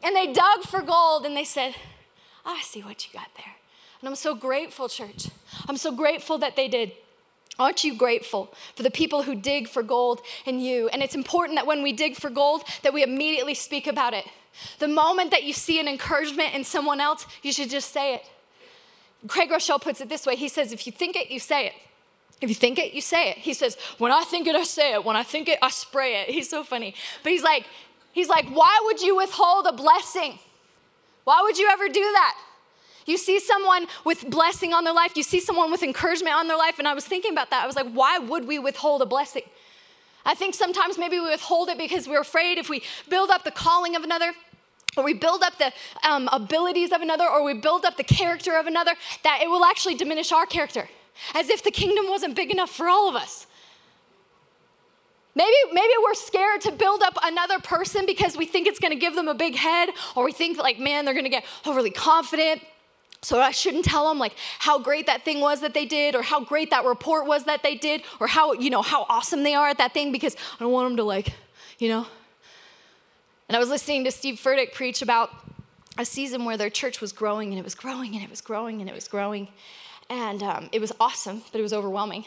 And 0.03 0.15
they 0.15 0.31
dug 0.31 0.61
for 0.67 0.83
gold 0.83 1.25
and 1.25 1.35
they 1.35 1.45
said, 1.45 1.73
Ah, 2.45 2.57
I 2.59 2.61
see 2.61 2.81
what 2.81 3.05
you 3.05 3.13
got 3.13 3.29
there. 3.37 3.55
And 4.01 4.09
I'm 4.09 4.15
so 4.15 4.35
grateful, 4.35 4.89
church. 4.89 5.29
I'm 5.67 5.77
so 5.77 5.91
grateful 5.91 6.37
that 6.39 6.55
they 6.55 6.67
did. 6.67 6.91
Aren't 7.59 7.83
you 7.83 7.95
grateful 7.95 8.53
for 8.75 8.83
the 8.83 8.91
people 8.91 9.23
who 9.23 9.35
dig 9.35 9.67
for 9.67 9.83
gold 9.83 10.21
in 10.45 10.59
you? 10.59 10.89
And 10.89 11.03
it's 11.03 11.15
important 11.15 11.57
that 11.57 11.67
when 11.67 11.83
we 11.83 11.93
dig 11.93 12.15
for 12.15 12.29
gold, 12.29 12.63
that 12.81 12.93
we 12.93 13.03
immediately 13.03 13.53
speak 13.53 13.87
about 13.87 14.13
it. 14.13 14.25
The 14.79 14.87
moment 14.87 15.31
that 15.31 15.43
you 15.43 15.53
see 15.53 15.79
an 15.79 15.87
encouragement 15.87 16.53
in 16.53 16.63
someone 16.63 16.99
else, 16.99 17.25
you 17.43 17.53
should 17.53 17.69
just 17.69 17.91
say 17.91 18.15
it. 18.15 18.23
Craig 19.27 19.49
Groeschel 19.49 19.81
puts 19.81 20.01
it 20.01 20.09
this 20.09 20.25
way 20.25 20.35
he 20.35 20.49
says, 20.49 20.73
if 20.73 20.85
you 20.85 20.91
think 20.91 21.15
it, 21.15 21.31
you 21.31 21.39
say 21.39 21.67
it. 21.67 21.73
If 22.41 22.49
you 22.49 22.55
think 22.55 22.77
it, 22.77 22.93
you 22.93 22.99
say 22.99 23.29
it. 23.29 23.37
He 23.37 23.53
says, 23.53 23.77
when 23.99 24.11
I 24.11 24.23
think 24.25 24.47
it, 24.47 24.55
I 24.55 24.63
say 24.63 24.93
it. 24.93 25.05
When 25.05 25.15
I 25.15 25.23
think 25.23 25.47
it, 25.47 25.59
I 25.61 25.69
spray 25.69 26.21
it. 26.21 26.29
He's 26.29 26.49
so 26.49 26.63
funny. 26.63 26.93
But 27.21 27.31
he's 27.31 27.43
like, 27.43 27.65
he's 28.11 28.27
like, 28.27 28.49
why 28.49 28.81
would 28.85 29.01
you 29.01 29.15
withhold 29.15 29.65
a 29.65 29.71
blessing? 29.71 30.39
Why 31.23 31.41
would 31.43 31.57
you 31.57 31.69
ever 31.69 31.87
do 31.87 32.01
that? 32.01 32.37
You 33.05 33.17
see 33.17 33.39
someone 33.39 33.87
with 34.05 34.29
blessing 34.29 34.73
on 34.73 34.83
their 34.83 34.93
life, 34.93 35.17
you 35.17 35.23
see 35.23 35.39
someone 35.39 35.71
with 35.71 35.83
encouragement 35.83 36.35
on 36.35 36.47
their 36.47 36.57
life, 36.57 36.79
and 36.79 36.87
I 36.87 36.93
was 36.93 37.05
thinking 37.05 37.31
about 37.31 37.49
that. 37.49 37.63
I 37.63 37.67
was 37.67 37.75
like, 37.75 37.91
why 37.91 38.17
would 38.17 38.47
we 38.47 38.59
withhold 38.59 39.01
a 39.01 39.05
blessing? 39.05 39.43
I 40.25 40.35
think 40.35 40.55
sometimes 40.55 40.97
maybe 40.97 41.19
we 41.19 41.29
withhold 41.29 41.67
it 41.67 41.77
because 41.77 42.07
we're 42.07 42.21
afraid 42.21 42.57
if 42.57 42.69
we 42.69 42.81
build 43.09 43.29
up 43.29 43.43
the 43.43 43.51
calling 43.51 43.95
of 43.95 44.03
another, 44.03 44.33
or 44.95 45.03
we 45.03 45.13
build 45.13 45.43
up 45.43 45.57
the 45.57 45.73
um, 46.07 46.29
abilities 46.31 46.91
of 46.91 47.01
another, 47.01 47.27
or 47.27 47.43
we 47.43 47.53
build 47.53 47.83
up 47.83 47.97
the 47.97 48.03
character 48.03 48.57
of 48.57 48.67
another, 48.67 48.93
that 49.23 49.41
it 49.41 49.49
will 49.49 49.65
actually 49.65 49.95
diminish 49.95 50.31
our 50.31 50.45
character, 50.45 50.87
as 51.33 51.49
if 51.49 51.61
the 51.63 51.71
kingdom 51.71 52.07
wasn't 52.07 52.35
big 52.35 52.51
enough 52.51 52.69
for 52.69 52.87
all 52.87 53.09
of 53.09 53.15
us. 53.15 53.47
Maybe, 55.35 55.55
maybe 55.71 55.93
we're 56.03 56.13
scared 56.13 56.61
to 56.61 56.71
build 56.71 57.01
up 57.01 57.17
another 57.23 57.59
person 57.59 58.05
because 58.05 58.37
we 58.37 58.45
think 58.45 58.67
it's 58.67 58.79
gonna 58.79 58.95
give 58.95 59.15
them 59.15 59.27
a 59.27 59.33
big 59.33 59.55
head, 59.55 59.89
or 60.15 60.25
we 60.25 60.31
think 60.31 60.57
like, 60.57 60.79
man, 60.79 61.05
they're 61.05 61.13
gonna 61.13 61.29
get 61.29 61.43
overly 61.65 61.89
confident. 61.89 62.61
So 63.23 63.39
I 63.39 63.51
shouldn't 63.51 63.85
tell 63.85 64.07
them 64.09 64.19
like 64.19 64.35
how 64.59 64.77
great 64.77 65.07
that 65.07 65.23
thing 65.23 65.39
was 65.39 65.61
that 65.61 65.73
they 65.73 65.85
did, 65.85 66.13
or 66.13 66.21
how 66.21 66.39
great 66.41 66.69
that 66.69 66.85
report 66.85 67.25
was 67.25 67.45
that 67.45 67.63
they 67.63 67.75
did, 67.75 68.03
or 68.19 68.27
how, 68.27 68.53
you 68.53 68.69
know, 68.69 68.81
how 68.81 69.05
awesome 69.09 69.43
they 69.43 69.55
are 69.55 69.69
at 69.69 69.77
that 69.79 69.93
thing 69.93 70.11
because 70.11 70.35
I 70.59 70.63
don't 70.63 70.71
want 70.71 70.89
them 70.89 70.97
to 70.97 71.03
like, 71.03 71.33
you 71.79 71.89
know. 71.89 72.05
And 73.47 73.55
I 73.55 73.59
was 73.59 73.69
listening 73.69 74.03
to 74.03 74.11
Steve 74.11 74.35
Furtick 74.35 74.73
preach 74.73 75.01
about 75.01 75.31
a 75.97 76.05
season 76.05 76.45
where 76.45 76.57
their 76.57 76.69
church 76.69 77.01
was 77.01 77.11
growing 77.11 77.49
and 77.49 77.59
it 77.59 77.63
was 77.63 77.75
growing 77.75 78.13
and 78.13 78.23
it 78.23 78.29
was 78.29 78.41
growing 78.41 78.81
and 78.81 78.89
it 78.89 78.93
was 78.93 79.07
growing. 79.07 79.47
And 80.09 80.43
um, 80.43 80.69
it 80.71 80.81
was 80.81 80.91
awesome, 80.99 81.43
but 81.51 81.59
it 81.59 81.61
was 81.61 81.73
overwhelming. 81.73 82.25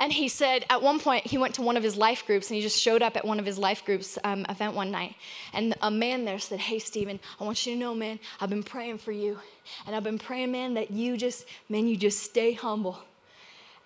And 0.00 0.14
he 0.14 0.28
said 0.28 0.64
at 0.70 0.80
one 0.80 0.98
point 0.98 1.26
he 1.26 1.36
went 1.36 1.54
to 1.56 1.62
one 1.62 1.76
of 1.76 1.82
his 1.82 1.94
life 1.94 2.26
groups 2.26 2.48
and 2.48 2.56
he 2.56 2.62
just 2.62 2.80
showed 2.80 3.02
up 3.02 3.18
at 3.18 3.24
one 3.26 3.38
of 3.38 3.44
his 3.44 3.58
life 3.58 3.84
groups 3.84 4.16
um, 4.24 4.46
event 4.48 4.74
one 4.74 4.90
night. 4.90 5.14
And 5.52 5.74
a 5.82 5.90
man 5.90 6.24
there 6.24 6.38
said, 6.38 6.58
Hey, 6.58 6.78
Stephen, 6.78 7.20
I 7.38 7.44
want 7.44 7.66
you 7.66 7.74
to 7.74 7.78
know, 7.78 7.94
man, 7.94 8.18
I've 8.40 8.48
been 8.48 8.62
praying 8.62 8.98
for 8.98 9.12
you. 9.12 9.38
And 9.86 9.94
I've 9.94 10.02
been 10.02 10.18
praying, 10.18 10.52
man, 10.52 10.72
that 10.74 10.90
you 10.90 11.18
just, 11.18 11.44
man, 11.68 11.86
you 11.86 11.98
just 11.98 12.20
stay 12.20 12.54
humble. 12.54 12.98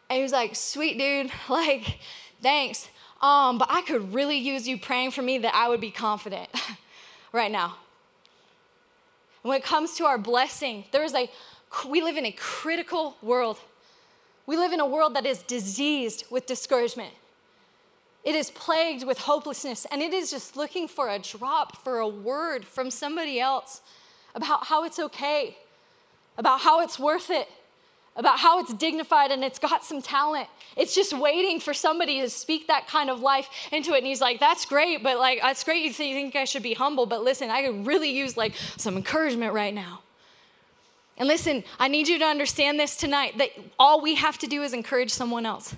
And 0.09 0.19
he 0.19 0.23
was 0.23 0.31
like, 0.31 0.55
Sweet 0.55 0.99
dude, 0.99 1.33
like, 1.49 1.99
thanks. 2.41 2.89
Um, 3.21 3.59
but 3.59 3.69
I 3.69 3.83
could 3.83 4.15
really 4.15 4.37
use 4.39 4.69
you 4.69 4.79
praying 4.79 5.11
for 5.11 5.23
me 5.23 5.39
that 5.39 5.55
I 5.55 5.69
would 5.69 5.81
be 5.81 5.91
confident 5.91 6.49
right 7.33 7.51
now. 7.51 7.77
And 9.43 9.49
when 9.49 9.59
it 9.59 9.65
comes 9.65 9.97
to 9.97 10.05
our 10.05 10.19
blessing, 10.19 10.85
there 10.93 11.03
is 11.03 11.15
a, 11.15 11.29
we 11.89 12.03
live 12.03 12.17
in 12.17 12.25
a 12.25 12.33
critical 12.33 13.17
world. 13.21 13.59
We 14.47 14.57
live 14.57 14.73
in 14.73 14.81
a 14.81 14.87
world 14.87 15.15
that 15.15 15.25
is 15.25 15.43
diseased 15.43 16.25
with 16.31 16.47
discouragement. 16.47 17.15
It 18.25 18.35
is 18.35 18.51
plagued 18.51 19.05
with 19.07 19.19
hopelessness, 19.19 19.87
and 19.91 20.01
it 20.01 20.15
is 20.15 20.31
just 20.31 20.57
looking 20.57 20.89
for 20.89 21.09
a 21.09 21.19
drop, 21.19 21.77
for 21.77 21.99
a 21.99 22.09
word 22.09 22.65
from 22.65 22.91
somebody 22.91 23.39
else 23.39 23.83
about 24.35 24.67
how 24.67 24.85
it's 24.85 24.99
okay, 24.99 25.57
about 26.39 26.61
how 26.61 26.81
it's 26.81 26.99
worth 26.99 27.31
it, 27.31 27.49
about 28.17 28.39
how 28.39 28.61
it's 28.61 28.73
dignified 28.75 29.31
and 29.31 29.43
it's 29.45 29.59
got 29.59 29.85
some 29.85 30.01
talent. 30.01 30.47
It's 30.77 30.95
just 30.95 31.13
waiting 31.13 31.59
for 31.59 31.75
somebody 31.75 32.21
to 32.21 32.31
speak 32.31 32.69
that 32.69 32.87
kind 32.87 33.11
of 33.11 33.21
life 33.21 33.49
into 33.73 33.93
it. 33.93 33.99
And 33.99 34.07
he's 34.07 34.21
like, 34.21 34.39
that's 34.39 34.65
great, 34.65 35.03
but 35.03 35.19
like, 35.19 35.41
that's 35.43 35.65
great 35.65 35.83
you 35.83 35.93
think 35.93 36.37
I 36.37 36.45
should 36.45 36.63
be 36.63 36.75
humble, 36.75 37.07
but 37.07 37.25
listen, 37.25 37.51
I 37.51 37.63
could 37.67 37.87
really 37.87 38.11
use 38.11 38.37
like 38.37 38.55
some 38.77 38.97
encouragement 38.97 39.53
right 39.53 39.75
now. 39.75 40.04
And 41.17 41.29
listen, 41.29 41.63
I 41.79 41.89
need 41.89 42.09
you 42.09 42.19
to 42.19 42.25
understand 42.25 42.79
this 42.79 42.97
tonight 42.97 43.39
that 43.39 43.51
all 43.79 44.01
we 44.01 44.17
have 44.17 44.39
to 44.39 44.47
do 44.47 44.63
is 44.63 44.73
encourage 44.73 45.11
someone 45.11 45.47
else. 45.47 45.75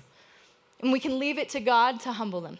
And 0.80 0.92
we 0.92 1.00
can 1.00 1.18
leave 1.18 1.38
it 1.38 1.48
to 1.50 1.60
God 1.60 2.00
to 2.00 2.12
humble 2.12 2.40
them. 2.40 2.58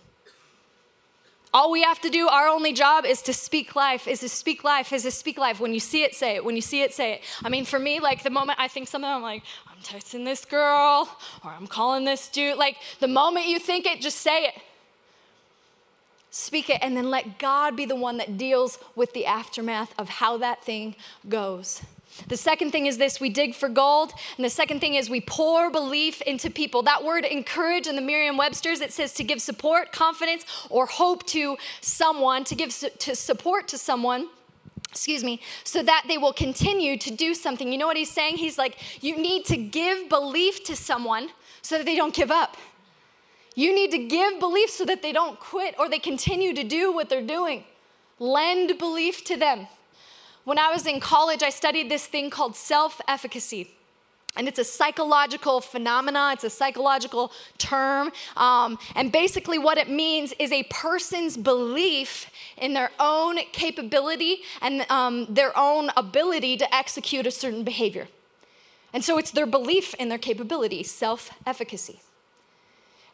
All 1.55 1.71
we 1.71 1.83
have 1.85 2.01
to 2.03 2.11
do, 2.11 2.29
our 2.29 2.49
only 2.49 2.75
job 2.75 3.07
is 3.07 3.23
to 3.23 3.33
speak 3.33 3.75
life, 3.75 4.07
is 4.07 4.21
to 4.21 4.29
speak 4.29 4.63
life, 4.63 4.93
is 4.93 5.05
to 5.05 5.11
speak 5.11 5.39
life. 5.39 5.59
When 5.59 5.73
you 5.73 5.81
see 5.81 6.03
it, 6.03 6.15
say 6.15 6.37
it. 6.37 6.45
When 6.45 6.55
you 6.55 6.61
see 6.61 6.83
it, 6.83 6.93
say 6.93 7.15
it. 7.15 7.23
I 7.43 7.49
mean, 7.49 7.65
for 7.65 7.79
me, 7.79 7.99
like 7.99 8.23
the 8.23 8.31
moment 8.31 8.59
I 8.61 8.69
think 8.69 8.89
something, 8.89 9.09
I'm 9.09 9.23
like, 9.23 9.43
I'm 9.67 9.83
texting 9.83 10.27
this 10.27 10.45
girl 10.45 11.09
or 11.43 11.51
I'm 11.51 11.67
calling 11.67 12.05
this 12.05 12.29
dude. 12.29 12.59
Like 12.59 12.77
the 13.01 13.09
moment 13.09 13.47
you 13.47 13.59
think 13.59 13.87
it, 13.87 14.03
just 14.03 14.19
say 14.19 14.45
it. 14.45 14.55
Speak 16.31 16.69
it 16.69 16.81
and 16.83 16.95
then 16.95 17.09
let 17.11 17.39
God 17.39 17.75
be 17.75 17.87
the 17.87 17.97
one 17.97 18.19
that 18.19 18.37
deals 18.37 18.79
with 18.95 19.15
the 19.15 19.25
aftermath 19.25 19.95
of 19.99 20.11
how 20.11 20.37
that 20.37 20.63
thing 20.63 20.95
goes. 21.27 21.81
The 22.29 22.37
second 22.37 22.71
thing 22.71 22.87
is 22.87 22.99
this 22.99 23.21
we 23.21 23.29
dig 23.29 23.55
for 23.55 23.69
gold. 23.69 24.13
And 24.37 24.45
the 24.45 24.51
second 24.51 24.81
thing 24.81 24.95
is 24.95 25.11
we 25.11 25.21
pour 25.21 25.71
belief 25.71 26.21
into 26.23 26.51
people. 26.51 26.83
That 26.83 27.05
word 27.05 27.25
encourage 27.25 27.87
in 27.87 27.97
the 27.97 28.03
Merriam 28.03 28.37
Webster's, 28.37 28.81
it 28.81 28.93
says 28.93 29.13
to 29.15 29.25
give 29.25 29.41
support, 29.41 29.93
confidence, 29.93 30.45
or 30.71 30.87
hope 30.87 31.27
to 31.29 31.57
someone, 31.81 32.45
to 32.45 32.55
give 32.55 32.73
su- 32.73 32.91
to 32.99 33.15
support 33.15 33.69
to 33.69 33.79
someone 33.79 34.29
excuse 34.91 35.23
me, 35.23 35.41
so 35.63 35.83
that 35.83 36.05
they 36.09 36.17
will 36.17 36.33
continue 36.33 36.97
to 36.97 37.11
do 37.11 37.35
something. 37.35 37.71
You 37.71 37.77
know 37.77 37.87
what 37.87 37.99
he's 37.99 38.11
saying? 38.11 38.39
He's 38.39 38.57
like, 38.57 38.79
you 39.03 39.19
need 39.19 39.45
to 39.47 39.57
give 39.59 40.09
belief 40.09 40.65
to 40.65 40.75
someone 40.75 41.29
so 41.61 41.77
that 41.77 41.85
they 41.85 41.97
don't 41.97 42.15
give 42.15 42.31
up. 42.31 42.57
You 43.55 43.75
need 43.75 43.91
to 43.91 43.99
give 43.99 44.41
belief 44.41 44.71
so 44.71 44.87
that 44.87 45.03
they 45.03 45.13
don't 45.13 45.39
quit 45.39 45.75
or 45.79 45.91
they 45.91 45.99
continue 45.99 46.55
to 46.55 46.65
do 46.65 46.93
what 46.93 47.11
they're 47.11 47.21
doing. 47.21 47.65
Lend 48.19 48.79
belief 48.79 49.23
to 49.25 49.37
them. 49.37 49.67
When 50.47 50.61
I 50.61 50.71
was 50.71 50.87
in 50.87 51.01
college, 51.01 51.43
I 51.43 51.51
studied 51.51 51.91
this 51.91 52.07
thing 52.07 52.31
called 52.31 52.55
self 52.55 53.01
efficacy. 53.09 53.73
And 54.37 54.47
it's 54.47 54.61
a 54.61 54.65
psychological 54.65 55.61
phenomena, 55.61 56.31
it's 56.35 56.45
a 56.45 56.51
psychological 56.51 57.33
term. 57.59 58.13
Um, 58.37 58.79
and 58.95 59.11
basically, 59.11 59.59
what 59.59 59.77
it 59.77 59.91
means 59.91 60.33
is 60.39 60.53
a 60.53 60.63
person's 60.71 61.37
belief 61.37 62.31
in 62.57 62.75
their 62.75 62.93
own 63.01 63.39
capability 63.51 64.43
and 64.63 64.89
um, 64.89 65.27
their 65.29 65.53
own 65.59 65.91
ability 65.97 66.57
to 66.59 66.73
execute 66.73 67.27
a 67.27 67.33
certain 67.33 67.65
behavior. 67.65 68.07
And 68.93 69.05
so 69.05 69.19
it's 69.19 69.33
their 69.33 69.47
belief 69.47 69.95
in 69.95 70.11
their 70.11 70.19
capability, 70.19 70.85
self 70.85 71.31
efficacy. 71.45 72.03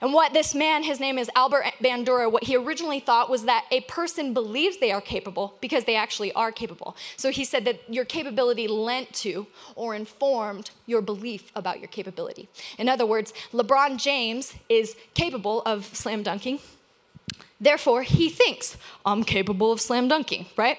And 0.03 0.12
what 0.12 0.33
this 0.33 0.53
man, 0.53 0.83
his 0.83 0.99
name 0.99 1.17
is 1.17 1.31
Albert 1.37 1.65
Bandura, 1.81 2.31
what 2.31 2.43
he 2.45 2.57
originally 2.57 2.99
thought 2.99 3.31
was 3.31 3.45
that 3.45 3.67
a 3.71 3.83
person 3.83 4.35
believes 4.35 4.79
they 4.79 4.91
are 4.91 5.01
capable 5.01 5.55
because 5.61 5.85
they 5.85 5.95
actually 5.95 6.33
are 6.33 6.51
capable. 6.51 6.97
So 7.17 7.31
he 7.31 7.45
said 7.45 7.65
that 7.67 7.81
your 7.88 8.05
capability 8.05 8.67
lent 8.67 9.12
to 9.15 9.47
or 9.77 9.95
informed 9.95 10.73
your 10.87 11.03
belief 11.03 11.53
about 11.55 11.79
your 11.79 11.87
capability. 11.87 12.49
In 12.79 12.88
other 12.88 13.07
words, 13.07 13.33
LeBron 13.53 13.97
James 13.97 14.55
is 14.69 14.97
capable 15.15 15.62
of 15.62 15.85
slam 15.95 16.25
dunking. 16.25 16.59
Therefore, 17.61 18.03
he 18.03 18.29
thinks, 18.29 18.77
I'm 19.07 19.23
capable 19.23 19.71
of 19.71 19.81
slam 19.81 20.09
dunking, 20.09 20.47
right? 20.57 20.79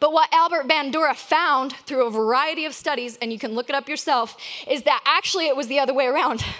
But 0.00 0.12
what 0.12 0.28
Albert 0.34 0.68
Bandura 0.68 1.14
found 1.14 1.72
through 1.86 2.06
a 2.06 2.10
variety 2.10 2.66
of 2.66 2.74
studies, 2.74 3.16
and 3.22 3.32
you 3.32 3.38
can 3.38 3.54
look 3.54 3.70
it 3.70 3.74
up 3.74 3.88
yourself, 3.88 4.36
is 4.68 4.82
that 4.82 5.02
actually 5.06 5.46
it 5.48 5.56
was 5.56 5.68
the 5.68 5.78
other 5.78 5.94
way 5.94 6.06
around. 6.06 6.44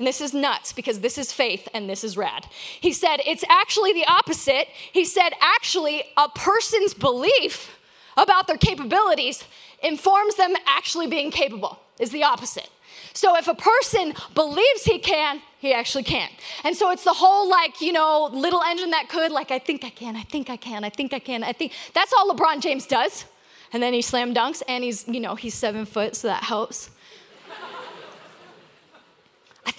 And 0.00 0.06
this 0.06 0.22
is 0.22 0.32
nuts 0.32 0.72
because 0.72 1.00
this 1.00 1.18
is 1.18 1.30
faith 1.30 1.68
and 1.74 1.86
this 1.86 2.02
is 2.02 2.16
rad. 2.16 2.46
He 2.80 2.90
said 2.90 3.18
it's 3.26 3.44
actually 3.50 3.92
the 3.92 4.06
opposite. 4.06 4.66
He 4.90 5.04
said 5.04 5.34
actually 5.42 6.04
a 6.16 6.26
person's 6.30 6.94
belief 6.94 7.78
about 8.16 8.46
their 8.46 8.56
capabilities 8.56 9.44
informs 9.82 10.36
them 10.36 10.54
actually 10.66 11.06
being 11.06 11.30
capable, 11.30 11.80
is 11.98 12.12
the 12.12 12.24
opposite. 12.24 12.70
So 13.12 13.36
if 13.36 13.46
a 13.46 13.54
person 13.54 14.14
believes 14.34 14.84
he 14.84 15.00
can, 15.00 15.42
he 15.58 15.74
actually 15.74 16.04
can. 16.04 16.30
And 16.64 16.74
so 16.74 16.90
it's 16.90 17.04
the 17.04 17.12
whole 17.12 17.50
like, 17.50 17.82
you 17.82 17.92
know, 17.92 18.30
little 18.32 18.62
engine 18.62 18.92
that 18.92 19.10
could, 19.10 19.30
like, 19.30 19.50
I 19.50 19.58
think 19.58 19.84
I 19.84 19.90
can, 19.90 20.16
I 20.16 20.22
think 20.22 20.48
I 20.48 20.56
can, 20.56 20.82
I 20.82 20.88
think 20.88 21.12
I 21.12 21.18
can, 21.18 21.44
I 21.44 21.52
think. 21.52 21.72
That's 21.92 22.14
all 22.14 22.34
LeBron 22.34 22.62
James 22.62 22.86
does. 22.86 23.26
And 23.70 23.82
then 23.82 23.92
he 23.92 24.00
slam 24.00 24.32
dunks, 24.32 24.62
and 24.66 24.82
he's, 24.82 25.06
you 25.06 25.20
know, 25.20 25.34
he's 25.34 25.52
seven 25.52 25.84
foot, 25.84 26.16
so 26.16 26.28
that 26.28 26.44
helps. 26.44 26.88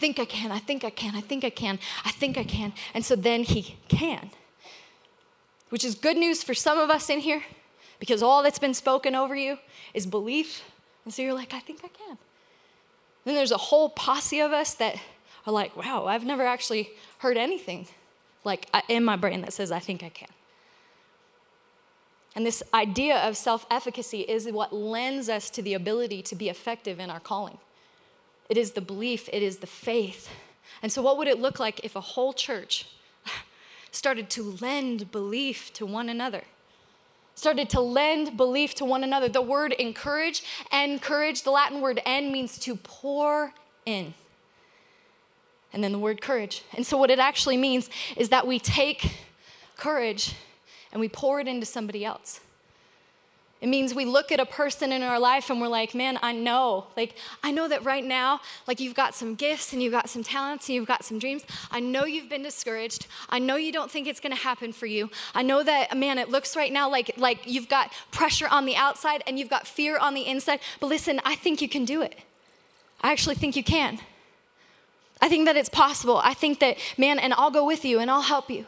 I 0.01 0.03
think 0.03 0.17
I 0.17 0.25
can, 0.25 0.51
I 0.51 0.57
think 0.57 0.83
I 0.83 0.89
can, 0.89 1.15
I 1.15 1.21
think 1.21 1.45
I 1.45 1.51
can, 1.51 1.77
I 2.03 2.09
think 2.09 2.35
I 2.35 2.43
can. 2.43 2.73
And 2.95 3.05
so 3.05 3.15
then 3.15 3.43
he 3.43 3.77
can. 3.87 4.31
Which 5.69 5.85
is 5.85 5.93
good 5.93 6.17
news 6.17 6.41
for 6.41 6.55
some 6.55 6.79
of 6.79 6.89
us 6.89 7.07
in 7.07 7.19
here 7.19 7.43
because 7.99 8.23
all 8.23 8.41
that's 8.41 8.57
been 8.57 8.73
spoken 8.73 9.13
over 9.13 9.35
you 9.35 9.59
is 9.93 10.07
belief. 10.07 10.63
And 11.05 11.13
so 11.13 11.21
you're 11.21 11.35
like, 11.35 11.53
I 11.53 11.59
think 11.59 11.81
I 11.83 11.89
can. 11.89 12.17
Then 13.25 13.35
there's 13.35 13.51
a 13.51 13.57
whole 13.57 13.89
posse 13.89 14.39
of 14.39 14.51
us 14.51 14.73
that 14.73 14.95
are 15.45 15.53
like, 15.53 15.77
wow, 15.77 16.07
I've 16.07 16.25
never 16.25 16.47
actually 16.47 16.89
heard 17.19 17.37
anything 17.37 17.85
like 18.43 18.69
uh, 18.73 18.81
in 18.87 19.03
my 19.03 19.17
brain 19.17 19.41
that 19.41 19.53
says, 19.53 19.71
I 19.71 19.77
think 19.77 20.01
I 20.01 20.09
can. 20.09 20.29
And 22.35 22.43
this 22.43 22.63
idea 22.73 23.17
of 23.17 23.37
self 23.37 23.67
efficacy 23.69 24.21
is 24.21 24.51
what 24.51 24.73
lends 24.73 25.29
us 25.29 25.51
to 25.51 25.61
the 25.61 25.75
ability 25.75 26.23
to 26.23 26.35
be 26.35 26.49
effective 26.49 26.99
in 26.99 27.11
our 27.11 27.19
calling. 27.19 27.59
It 28.51 28.57
is 28.57 28.73
the 28.73 28.81
belief, 28.81 29.29
it 29.31 29.41
is 29.41 29.59
the 29.59 29.65
faith. 29.65 30.27
And 30.81 30.91
so, 30.91 31.01
what 31.01 31.17
would 31.17 31.29
it 31.29 31.39
look 31.39 31.57
like 31.57 31.79
if 31.85 31.95
a 31.95 32.01
whole 32.01 32.33
church 32.33 32.85
started 33.91 34.29
to 34.31 34.43
lend 34.43 35.09
belief 35.09 35.71
to 35.71 35.85
one 35.85 36.09
another? 36.09 36.43
Started 37.33 37.69
to 37.69 37.79
lend 37.79 38.35
belief 38.35 38.75
to 38.75 38.83
one 38.83 39.05
another. 39.05 39.29
The 39.29 39.41
word 39.41 39.71
encourage, 39.71 40.43
encourage, 40.69 41.43
the 41.43 41.51
Latin 41.51 41.79
word 41.79 42.01
en 42.05 42.29
means 42.33 42.59
to 42.59 42.75
pour 42.75 43.53
in 43.85 44.15
and 45.71 45.81
then 45.81 45.93
the 45.93 45.99
word 45.99 46.19
courage. 46.19 46.65
And 46.75 46.85
so, 46.85 46.97
what 46.97 47.09
it 47.09 47.19
actually 47.19 47.55
means 47.55 47.89
is 48.17 48.27
that 48.29 48.45
we 48.45 48.59
take 48.59 49.15
courage 49.77 50.35
and 50.91 50.99
we 50.99 51.07
pour 51.07 51.39
it 51.39 51.47
into 51.47 51.65
somebody 51.65 52.03
else. 52.03 52.41
It 53.61 53.69
means 53.69 53.93
we 53.93 54.05
look 54.05 54.31
at 54.31 54.39
a 54.39 54.45
person 54.45 54.91
in 54.91 55.03
our 55.03 55.19
life 55.19 55.51
and 55.51 55.61
we're 55.61 55.67
like, 55.67 55.93
man, 55.93 56.17
I 56.23 56.31
know. 56.31 56.87
Like, 56.97 57.15
I 57.43 57.51
know 57.51 57.67
that 57.67 57.85
right 57.85 58.03
now, 58.03 58.41
like, 58.67 58.79
you've 58.79 58.95
got 58.95 59.13
some 59.13 59.35
gifts 59.35 59.71
and 59.71 59.83
you've 59.83 59.91
got 59.91 60.09
some 60.09 60.23
talents 60.23 60.67
and 60.67 60.75
you've 60.75 60.87
got 60.87 61.05
some 61.05 61.19
dreams. 61.19 61.43
I 61.69 61.79
know 61.79 62.05
you've 62.05 62.27
been 62.27 62.41
discouraged. 62.41 63.05
I 63.29 63.37
know 63.37 63.57
you 63.57 63.71
don't 63.71 63.91
think 63.91 64.07
it's 64.07 64.19
gonna 64.19 64.35
happen 64.35 64.73
for 64.73 64.87
you. 64.87 65.11
I 65.35 65.43
know 65.43 65.61
that, 65.61 65.95
man, 65.95 66.17
it 66.17 66.29
looks 66.29 66.55
right 66.55 66.73
now 66.73 66.89
like, 66.89 67.11
like 67.17 67.41
you've 67.45 67.69
got 67.69 67.93
pressure 68.11 68.47
on 68.49 68.65
the 68.65 68.75
outside 68.75 69.23
and 69.27 69.37
you've 69.37 69.49
got 69.49 69.67
fear 69.67 69.95
on 69.99 70.15
the 70.15 70.25
inside. 70.25 70.59
But 70.79 70.87
listen, 70.87 71.21
I 71.23 71.35
think 71.35 71.61
you 71.61 71.69
can 71.69 71.85
do 71.85 72.01
it. 72.01 72.17
I 73.01 73.11
actually 73.11 73.35
think 73.35 73.55
you 73.55 73.63
can. 73.63 73.99
I 75.21 75.29
think 75.29 75.45
that 75.45 75.55
it's 75.55 75.69
possible. 75.69 76.17
I 76.17 76.33
think 76.33 76.59
that, 76.61 76.77
man, 76.97 77.19
and 77.19 77.31
I'll 77.35 77.51
go 77.51 77.63
with 77.63 77.85
you 77.85 77.99
and 77.99 78.09
I'll 78.09 78.23
help 78.23 78.49
you. 78.49 78.65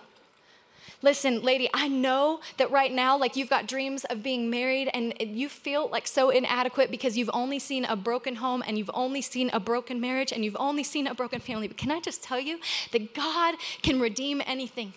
Listen, 1.02 1.41
lady, 1.41 1.69
I 1.74 1.89
know 1.89 2.39
that 2.58 2.72
right 2.72 2.91
now, 2.91 3.17
like 3.17 3.36
you've 3.36 3.50
got 3.50 3.67
dreams 3.67 4.06
of 4.06 4.24
being 4.24 4.50
married 4.50 4.89
and 4.93 5.13
you 5.19 5.50
feel 5.50 5.89
like 5.89 6.08
so 6.08 6.30
inadequate 6.30 6.89
because 6.89 7.17
you've 7.17 7.30
only 7.34 7.60
seen 7.60 7.84
a 7.84 7.96
broken 7.96 8.36
home 8.36 8.63
and 8.65 8.78
you've 8.78 8.91
only 8.93 9.22
seen 9.22 9.50
a 9.52 9.60
broken 9.60 10.00
marriage 10.00 10.32
and 10.32 10.46
you've 10.46 10.58
only 10.60 10.84
seen 10.84 11.06
a 11.08 11.13
broken 11.13 11.39
family. 11.41 11.67
But 11.67 11.78
can 11.78 11.91
I 11.91 12.00
just 12.00 12.24
tell 12.24 12.39
you 12.39 12.60
that 12.91 13.13
God 13.13 13.56
can 13.82 14.00
redeem 14.00 14.41
anything? 14.46 14.93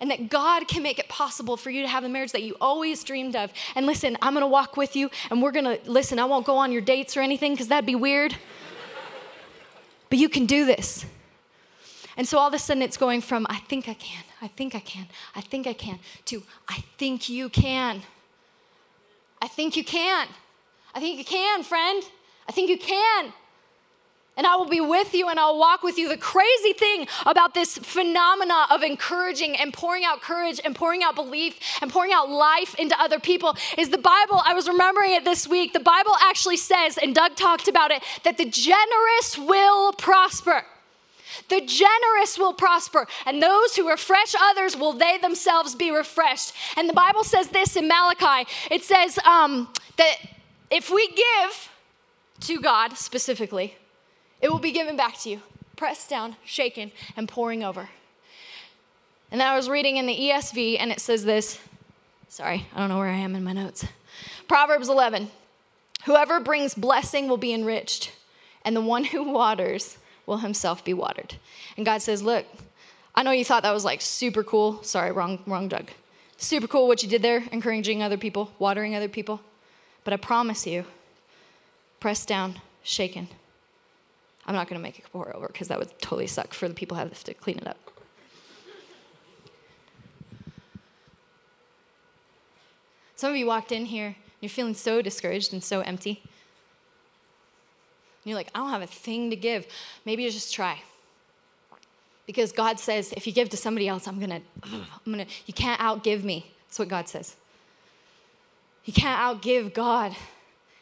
And 0.00 0.10
that 0.10 0.28
God 0.28 0.68
can 0.68 0.82
make 0.82 0.98
it 0.98 1.08
possible 1.08 1.56
for 1.56 1.70
you 1.70 1.80
to 1.80 1.88
have 1.88 2.02
the 2.02 2.10
marriage 2.10 2.32
that 2.32 2.42
you 2.42 2.54
always 2.60 3.02
dreamed 3.02 3.34
of. 3.34 3.50
And 3.74 3.86
listen, 3.86 4.18
I'm 4.20 4.34
gonna 4.34 4.46
walk 4.46 4.76
with 4.76 4.94
you 4.94 5.10
and 5.30 5.42
we're 5.42 5.52
gonna, 5.52 5.78
listen, 5.86 6.18
I 6.18 6.26
won't 6.26 6.44
go 6.44 6.58
on 6.58 6.70
your 6.70 6.82
dates 6.82 7.16
or 7.16 7.22
anything 7.22 7.52
because 7.52 7.68
that'd 7.68 7.86
be 7.86 7.94
weird. 7.94 8.36
But 10.10 10.18
you 10.18 10.28
can 10.28 10.44
do 10.44 10.66
this. 10.66 11.06
And 12.16 12.26
so 12.26 12.38
all 12.38 12.48
of 12.48 12.54
a 12.54 12.58
sudden 12.58 12.82
it's 12.82 12.96
going 12.96 13.20
from, 13.20 13.46
I 13.50 13.58
think 13.58 13.88
I 13.88 13.94
can, 13.94 14.24
I 14.40 14.48
think 14.48 14.74
I 14.74 14.80
can, 14.80 15.06
I 15.34 15.40
think 15.40 15.66
I 15.66 15.72
can, 15.72 15.98
to, 16.26 16.42
I 16.68 16.82
think 16.98 17.28
you 17.28 17.48
can. 17.48 18.02
I 19.42 19.48
think 19.48 19.76
you 19.76 19.84
can. 19.84 20.28
I 20.94 21.00
think 21.00 21.18
you 21.18 21.24
can, 21.24 21.62
friend. 21.62 22.02
I 22.48 22.52
think 22.52 22.70
you 22.70 22.78
can 22.78 23.32
and 24.36 24.46
I 24.46 24.56
will 24.56 24.68
be 24.68 24.80
with 24.80 25.14
you 25.14 25.28
and 25.28 25.40
I'll 25.40 25.58
walk 25.58 25.82
with 25.82 25.98
you. 25.98 26.08
The 26.08 26.16
crazy 26.16 26.72
thing 26.72 27.08
about 27.24 27.54
this 27.54 27.78
phenomena 27.78 28.66
of 28.70 28.82
encouraging 28.82 29.56
and 29.56 29.72
pouring 29.72 30.04
out 30.04 30.20
courage 30.20 30.60
and 30.64 30.74
pouring 30.74 31.02
out 31.02 31.14
belief 31.14 31.58
and 31.80 31.90
pouring 31.90 32.12
out 32.12 32.28
life 32.28 32.74
into 32.74 33.00
other 33.00 33.18
people 33.18 33.56
is 33.78 33.90
the 33.90 33.98
Bible. 33.98 34.42
I 34.44 34.52
was 34.54 34.68
remembering 34.68 35.12
it 35.12 35.24
this 35.24 35.48
week. 35.48 35.72
The 35.72 35.80
Bible 35.80 36.12
actually 36.20 36.58
says, 36.58 36.98
and 36.98 37.14
Doug 37.14 37.36
talked 37.36 37.68
about 37.68 37.90
it, 37.90 38.02
that 38.24 38.36
the 38.36 38.44
generous 38.44 39.38
will 39.38 39.92
prosper. 39.94 40.64
The 41.48 41.60
generous 41.60 42.38
will 42.38 42.52
prosper, 42.52 43.06
and 43.24 43.42
those 43.42 43.76
who 43.76 43.88
refresh 43.88 44.34
others 44.38 44.76
will 44.76 44.92
they 44.92 45.18
themselves 45.18 45.74
be 45.74 45.90
refreshed. 45.90 46.52
And 46.76 46.88
the 46.88 46.94
Bible 46.94 47.24
says 47.24 47.48
this 47.48 47.76
in 47.76 47.88
Malachi 47.88 48.48
it 48.70 48.84
says 48.84 49.18
um, 49.20 49.68
that 49.96 50.16
if 50.70 50.90
we 50.90 51.08
give 51.08 51.70
to 52.40 52.60
God 52.60 52.96
specifically, 52.96 53.76
it 54.40 54.50
will 54.50 54.58
be 54.58 54.72
given 54.72 54.96
back 54.96 55.18
to 55.20 55.30
you, 55.30 55.40
pressed 55.76 56.10
down, 56.10 56.36
shaken, 56.44 56.92
and 57.16 57.28
pouring 57.28 57.62
over. 57.62 57.88
And 59.30 59.42
I 59.42 59.56
was 59.56 59.68
reading 59.68 59.96
in 59.96 60.06
the 60.06 60.16
ESV, 60.16 60.76
and 60.78 60.92
it 60.92 61.00
says 61.00 61.24
this. 61.24 61.58
Sorry, 62.28 62.66
I 62.74 62.80
don't 62.80 62.88
know 62.88 62.98
where 62.98 63.08
I 63.08 63.16
am 63.16 63.34
in 63.34 63.44
my 63.44 63.52
notes. 63.52 63.84
Proverbs 64.48 64.88
11 64.88 65.30
Whoever 66.04 66.38
brings 66.38 66.74
blessing 66.74 67.28
will 67.28 67.36
be 67.36 67.52
enriched, 67.52 68.12
and 68.64 68.76
the 68.76 68.80
one 68.80 69.04
who 69.04 69.24
waters 69.32 69.98
will 70.26 70.38
himself 70.38 70.84
be 70.84 70.92
watered. 70.92 71.36
And 71.76 71.86
God 71.86 72.02
says, 72.02 72.22
Look, 72.22 72.44
I 73.14 73.22
know 73.22 73.30
you 73.30 73.44
thought 73.44 73.62
that 73.62 73.72
was 73.72 73.84
like 73.84 74.00
super 74.00 74.42
cool. 74.42 74.82
Sorry, 74.82 75.10
wrong, 75.10 75.42
wrong 75.46 75.68
Doug. 75.68 75.90
Super 76.36 76.66
cool 76.66 76.86
what 76.86 77.02
you 77.02 77.08
did 77.08 77.22
there, 77.22 77.44
encouraging 77.50 78.02
other 78.02 78.18
people, 78.18 78.52
watering 78.58 78.94
other 78.94 79.08
people. 79.08 79.40
But 80.04 80.12
I 80.12 80.18
promise 80.18 80.66
you, 80.66 80.84
pressed 81.98 82.28
down, 82.28 82.60
shaken, 82.82 83.28
I'm 84.46 84.54
not 84.54 84.68
going 84.68 84.78
to 84.78 84.82
make 84.82 84.98
it 84.98 85.06
pour 85.12 85.34
over 85.34 85.48
because 85.48 85.68
that 85.68 85.78
would 85.78 85.98
totally 86.00 86.26
suck 86.26 86.54
for 86.54 86.68
the 86.68 86.74
people 86.74 86.96
who 86.96 87.02
have 87.02 87.24
to 87.24 87.34
clean 87.34 87.58
it 87.58 87.66
up. 87.66 87.78
Some 93.16 93.30
of 93.30 93.36
you 93.36 93.46
walked 93.46 93.72
in 93.72 93.86
here, 93.86 94.16
you're 94.40 94.50
feeling 94.50 94.74
so 94.74 95.00
discouraged 95.00 95.52
and 95.52 95.64
so 95.64 95.80
empty. 95.80 96.22
And 98.26 98.30
you're 98.30 98.38
like, 98.40 98.50
I 98.56 98.58
don't 98.58 98.70
have 98.70 98.82
a 98.82 98.88
thing 98.88 99.30
to 99.30 99.36
give. 99.36 99.68
Maybe 100.04 100.24
you 100.24 100.32
just 100.32 100.52
try. 100.52 100.80
Because 102.26 102.50
God 102.50 102.80
says, 102.80 103.12
if 103.16 103.24
you 103.24 103.32
give 103.32 103.50
to 103.50 103.56
somebody 103.56 103.86
else, 103.86 104.08
I'm 104.08 104.18
gonna, 104.18 104.40
I'm 104.64 104.84
gonna, 105.06 105.26
you 105.46 105.54
can't 105.54 105.80
outgive 105.80 106.24
me. 106.24 106.50
That's 106.66 106.80
what 106.80 106.88
God 106.88 107.08
says. 107.08 107.36
You 108.84 108.92
can't 108.92 109.20
outgive 109.20 109.72
God. 109.72 110.16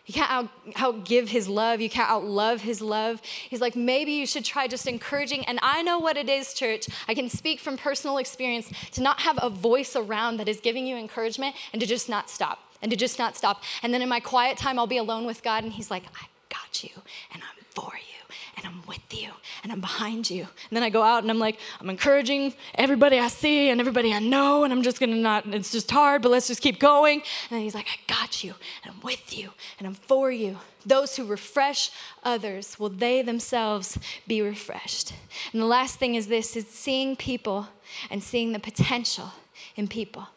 You 0.07 0.14
can't 0.14 0.30
out, 0.30 0.48
outgive 0.72 1.28
his 1.28 1.46
love. 1.46 1.83
You 1.83 1.90
can't 1.90 2.09
outlove 2.09 2.61
his 2.61 2.80
love. 2.80 3.20
He's 3.22 3.61
like, 3.61 3.76
maybe 3.76 4.12
you 4.12 4.26
should 4.26 4.46
try 4.46 4.66
just 4.66 4.87
encouraging. 4.87 5.44
And 5.44 5.59
I 5.61 5.83
know 5.83 5.98
what 5.98 6.16
it 6.16 6.30
is, 6.30 6.54
church. 6.54 6.87
I 7.07 7.12
can 7.12 7.28
speak 7.28 7.61
from 7.61 7.76
personal 7.76 8.16
experience 8.16 8.72
to 8.92 9.02
not 9.02 9.20
have 9.20 9.38
a 9.42 9.50
voice 9.50 9.94
around 9.94 10.38
that 10.38 10.48
is 10.48 10.61
giving 10.61 10.87
you 10.87 10.96
encouragement 10.96 11.57
and 11.74 11.80
to 11.83 11.87
just 11.87 12.09
not 12.09 12.30
stop 12.30 12.61
and 12.80 12.90
to 12.90 12.96
just 12.96 13.18
not 13.18 13.37
stop. 13.37 13.62
And 13.83 13.92
then 13.92 14.00
in 14.00 14.09
my 14.09 14.20
quiet 14.20 14.57
time, 14.57 14.78
I'll 14.78 14.87
be 14.87 14.96
alone 14.96 15.26
with 15.26 15.42
God 15.42 15.62
and 15.62 15.74
he's 15.74 15.90
like, 15.90 16.04
I 16.18 16.26
got 16.54 16.84
you 16.84 16.90
and 17.32 17.42
I'm 17.42 17.64
for 17.70 17.92
you 17.94 18.36
and 18.56 18.66
I'm 18.66 18.82
with 18.86 19.02
you 19.12 19.30
and 19.62 19.72
I'm 19.72 19.80
behind 19.80 20.30
you. 20.30 20.42
And 20.42 20.76
then 20.76 20.82
I 20.82 20.90
go 20.90 21.02
out 21.02 21.22
and 21.22 21.30
I'm 21.30 21.38
like, 21.38 21.58
I'm 21.80 21.90
encouraging 21.90 22.54
everybody 22.74 23.18
I 23.18 23.28
see 23.28 23.70
and 23.70 23.80
everybody 23.80 24.12
I 24.12 24.20
know, 24.20 24.64
and 24.64 24.72
I'm 24.72 24.82
just 24.82 25.00
gonna 25.00 25.16
not, 25.16 25.46
it's 25.46 25.72
just 25.72 25.90
hard, 25.90 26.22
but 26.22 26.30
let's 26.30 26.48
just 26.48 26.62
keep 26.62 26.78
going. 26.78 27.18
And 27.18 27.50
then 27.50 27.60
he's 27.60 27.74
like, 27.74 27.86
I 27.88 28.12
got 28.12 28.44
you 28.44 28.54
and 28.82 28.94
I'm 28.94 29.00
with 29.00 29.36
you 29.36 29.50
and 29.78 29.86
I'm 29.86 29.94
for 29.94 30.30
you. 30.30 30.58
Those 30.86 31.16
who 31.16 31.24
refresh 31.24 31.90
others 32.22 32.78
will 32.78 32.90
they 32.90 33.22
themselves 33.22 33.98
be 34.26 34.42
refreshed. 34.42 35.14
And 35.52 35.60
the 35.60 35.66
last 35.66 35.98
thing 35.98 36.14
is 36.14 36.26
this 36.26 36.56
is 36.56 36.68
seeing 36.68 37.16
people 37.16 37.68
and 38.10 38.22
seeing 38.22 38.52
the 38.52 38.58
potential 38.58 39.32
in 39.76 39.88
people. 39.88 40.28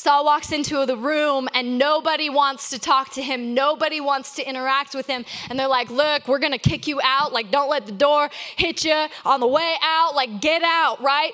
Saul 0.00 0.24
walks 0.24 0.50
into 0.50 0.86
the 0.86 0.96
room 0.96 1.46
and 1.52 1.76
nobody 1.76 2.30
wants 2.30 2.70
to 2.70 2.78
talk 2.78 3.12
to 3.12 3.22
him. 3.22 3.52
Nobody 3.52 4.00
wants 4.00 4.34
to 4.36 4.48
interact 4.48 4.94
with 4.94 5.06
him. 5.06 5.26
And 5.50 5.58
they're 5.58 5.68
like, 5.68 5.90
Look, 5.90 6.26
we're 6.26 6.38
going 6.38 6.54
to 6.54 6.58
kick 6.58 6.86
you 6.86 7.02
out. 7.04 7.34
Like, 7.34 7.50
don't 7.50 7.68
let 7.68 7.84
the 7.84 7.92
door 7.92 8.30
hit 8.56 8.82
you 8.82 9.08
on 9.26 9.40
the 9.40 9.46
way 9.46 9.76
out. 9.82 10.14
Like, 10.14 10.40
get 10.40 10.62
out, 10.62 11.02
right? 11.02 11.32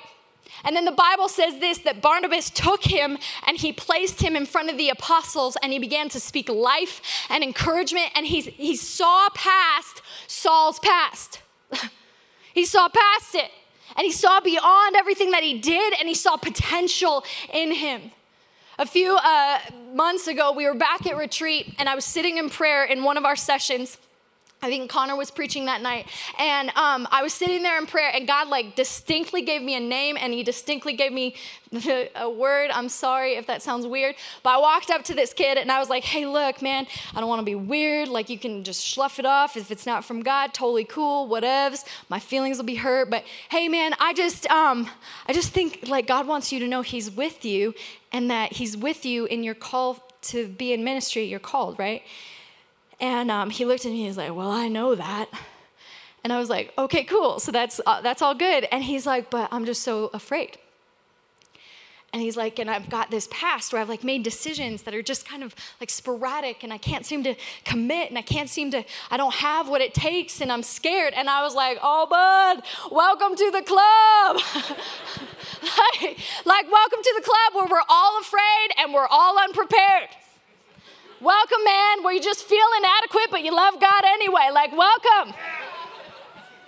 And 0.65 0.75
then 0.75 0.83
the 0.83 0.91
Bible 0.91 1.29
says 1.29 1.59
this 1.59 1.77
that 1.79 2.01
Barnabas 2.01 2.49
took 2.49 2.83
him 2.83 3.17
and 3.45 3.55
he 3.55 3.71
placed 3.71 4.21
him 4.21 4.35
in 4.35 4.45
front 4.45 4.69
of 4.69 4.77
the 4.77 4.89
apostles 4.89 5.55
and 5.63 5.71
he 5.71 5.79
began 5.79 6.09
to 6.09 6.19
speak 6.19 6.49
life 6.49 7.01
and 7.29 7.45
encouragement 7.45 8.07
and 8.15 8.25
he, 8.25 8.41
he 8.41 8.75
saw 8.75 9.29
past 9.29 10.01
Saul's 10.27 10.79
past. 10.79 11.39
he 12.53 12.65
saw 12.65 12.89
past 12.89 13.33
it 13.33 13.49
and 13.95 14.03
he 14.03 14.11
saw 14.11 14.41
beyond 14.41 14.97
everything 14.97 15.31
that 15.31 15.43
he 15.43 15.57
did 15.57 15.93
and 15.99 16.09
he 16.09 16.15
saw 16.15 16.35
potential 16.35 17.23
in 17.53 17.71
him. 17.71 18.11
A 18.79 18.85
few 18.85 19.15
uh, 19.15 19.57
months 19.95 20.27
ago, 20.27 20.51
we 20.51 20.67
were 20.67 20.75
back 20.75 21.07
at 21.07 21.17
retreat 21.17 21.73
and 21.79 21.89
I 21.89 21.95
was 21.95 22.05
sitting 22.05 22.37
in 22.37 22.47
prayer 22.47 22.85
in 22.85 23.03
one 23.03 23.17
of 23.17 23.25
our 23.25 23.35
sessions 23.35 23.97
I 24.59 24.69
think 24.69 24.89
Connor 24.89 25.15
was 25.15 25.29
preaching 25.29 25.65
that 25.65 25.83
night, 25.83 26.07
and 26.39 26.69
um, 26.69 27.07
I 27.11 27.21
was 27.21 27.31
sitting 27.31 27.61
there 27.61 27.77
in 27.77 27.85
prayer, 27.85 28.09
and 28.11 28.27
God 28.27 28.47
like 28.47 28.75
distinctly 28.75 29.43
gave 29.43 29.61
me 29.61 29.75
a 29.75 29.79
name, 29.79 30.17
and 30.19 30.33
He 30.33 30.41
distinctly 30.41 30.93
gave 30.93 31.13
me 31.13 31.35
a 32.15 32.27
word. 32.27 32.71
I'm 32.71 32.89
sorry 32.89 33.33
if 33.33 33.45
that 33.45 33.61
sounds 33.61 33.85
weird, 33.85 34.15
but 34.41 34.49
I 34.49 34.57
walked 34.57 34.89
up 34.89 35.03
to 35.05 35.13
this 35.13 35.31
kid, 35.31 35.59
and 35.59 35.71
I 35.71 35.77
was 35.77 35.91
like, 35.91 36.03
"Hey, 36.03 36.25
look, 36.25 36.63
man, 36.63 36.87
I 37.13 37.19
don't 37.19 37.29
want 37.29 37.39
to 37.41 37.45
be 37.45 37.53
weird. 37.53 38.07
Like 38.07 38.29
you 38.29 38.39
can 38.39 38.63
just 38.63 38.83
slough 38.89 39.19
it 39.19 39.27
off 39.27 39.55
if 39.55 39.69
it's 39.69 39.85
not 39.85 40.03
from 40.03 40.23
God. 40.23 40.55
Totally 40.55 40.85
cool. 40.85 41.29
Whatevs. 41.29 41.85
My 42.09 42.19
feelings 42.19 42.57
will 42.57 42.65
be 42.65 42.75
hurt, 42.75 43.11
but 43.11 43.25
hey, 43.49 43.69
man, 43.69 43.93
I 43.99 44.13
just 44.13 44.49
um, 44.49 44.89
I 45.27 45.33
just 45.33 45.51
think 45.51 45.87
like 45.87 46.07
God 46.07 46.27
wants 46.27 46.51
you 46.51 46.59
to 46.61 46.67
know 46.67 46.81
He's 46.81 47.11
with 47.11 47.45
you, 47.45 47.75
and 48.11 48.31
that 48.31 48.53
He's 48.53 48.75
with 48.75 49.05
you 49.05 49.25
in 49.25 49.43
your 49.43 49.55
call 49.55 50.03
to 50.23 50.47
be 50.47 50.73
in 50.73 50.83
ministry. 50.83 51.25
You're 51.25 51.39
called, 51.39 51.77
right?" 51.77 52.01
And 52.99 53.29
um, 53.29 53.49
he 53.49 53.65
looked 53.65 53.85
at 53.85 53.91
me, 53.91 53.99
and 53.99 54.07
he's 54.07 54.17
like, 54.17 54.35
Well, 54.35 54.51
I 54.51 54.67
know 54.67 54.95
that. 54.95 55.29
And 56.23 56.33
I 56.33 56.39
was 56.39 56.49
like, 56.49 56.73
Okay, 56.77 57.03
cool. 57.03 57.39
So 57.39 57.51
that's, 57.51 57.79
uh, 57.85 58.01
that's 58.01 58.21
all 58.21 58.35
good. 58.35 58.67
And 58.71 58.83
he's 58.83 59.05
like, 59.05 59.29
But 59.29 59.49
I'm 59.51 59.65
just 59.65 59.81
so 59.83 60.09
afraid. 60.13 60.57
And 62.13 62.21
he's 62.21 62.37
like, 62.37 62.57
and 62.57 62.69
I've 62.69 62.89
got 62.89 63.11
this 63.11 63.27
past 63.31 63.73
where 63.73 63.81
I've 63.81 63.89
like 63.89 64.03
made 64.03 64.23
decisions 64.23 64.83
that 64.83 64.95
are 64.95 65.01
just 65.01 65.27
kind 65.27 65.43
of 65.43 65.53
like 65.81 65.89
sporadic 65.89 66.63
and 66.63 66.71
I 66.71 66.77
can't 66.77 67.05
seem 67.05 67.21
to 67.25 67.35
commit 67.65 68.09
and 68.09 68.17
I 68.17 68.21
can't 68.21 68.49
seem 68.49 68.71
to, 68.71 68.83
I 69.11 69.17
don't 69.17 69.35
have 69.35 69.67
what 69.67 69.81
it 69.81 69.93
takes 69.93 70.39
and 70.39 70.51
I'm 70.51 70.63
scared. 70.63 71.13
And 71.13 71.29
I 71.29 71.43
was 71.43 71.53
like, 71.53 71.77
oh, 71.83 72.07
bud, 72.09 72.63
welcome 72.91 73.35
to 73.35 73.51
the 73.51 73.61
club. 73.61 74.37
like, 75.61 76.17
like, 76.45 76.71
welcome 76.71 76.99
to 77.03 77.13
the 77.17 77.23
club 77.23 77.53
where 77.53 77.67
we're 77.67 77.85
all 77.89 78.19
afraid 78.21 78.69
and 78.77 78.93
we're 78.93 79.07
all 79.07 79.37
unprepared. 79.37 80.09
Welcome, 81.19 81.63
man, 81.65 82.03
where 82.03 82.13
you 82.13 82.21
just 82.21 82.43
feel 82.43 82.65
inadequate, 82.77 83.31
but 83.31 83.43
you 83.43 83.55
love 83.55 83.79
God 83.81 84.03
anyway. 84.05 84.49
Like, 84.53 84.71
welcome. 84.71 85.33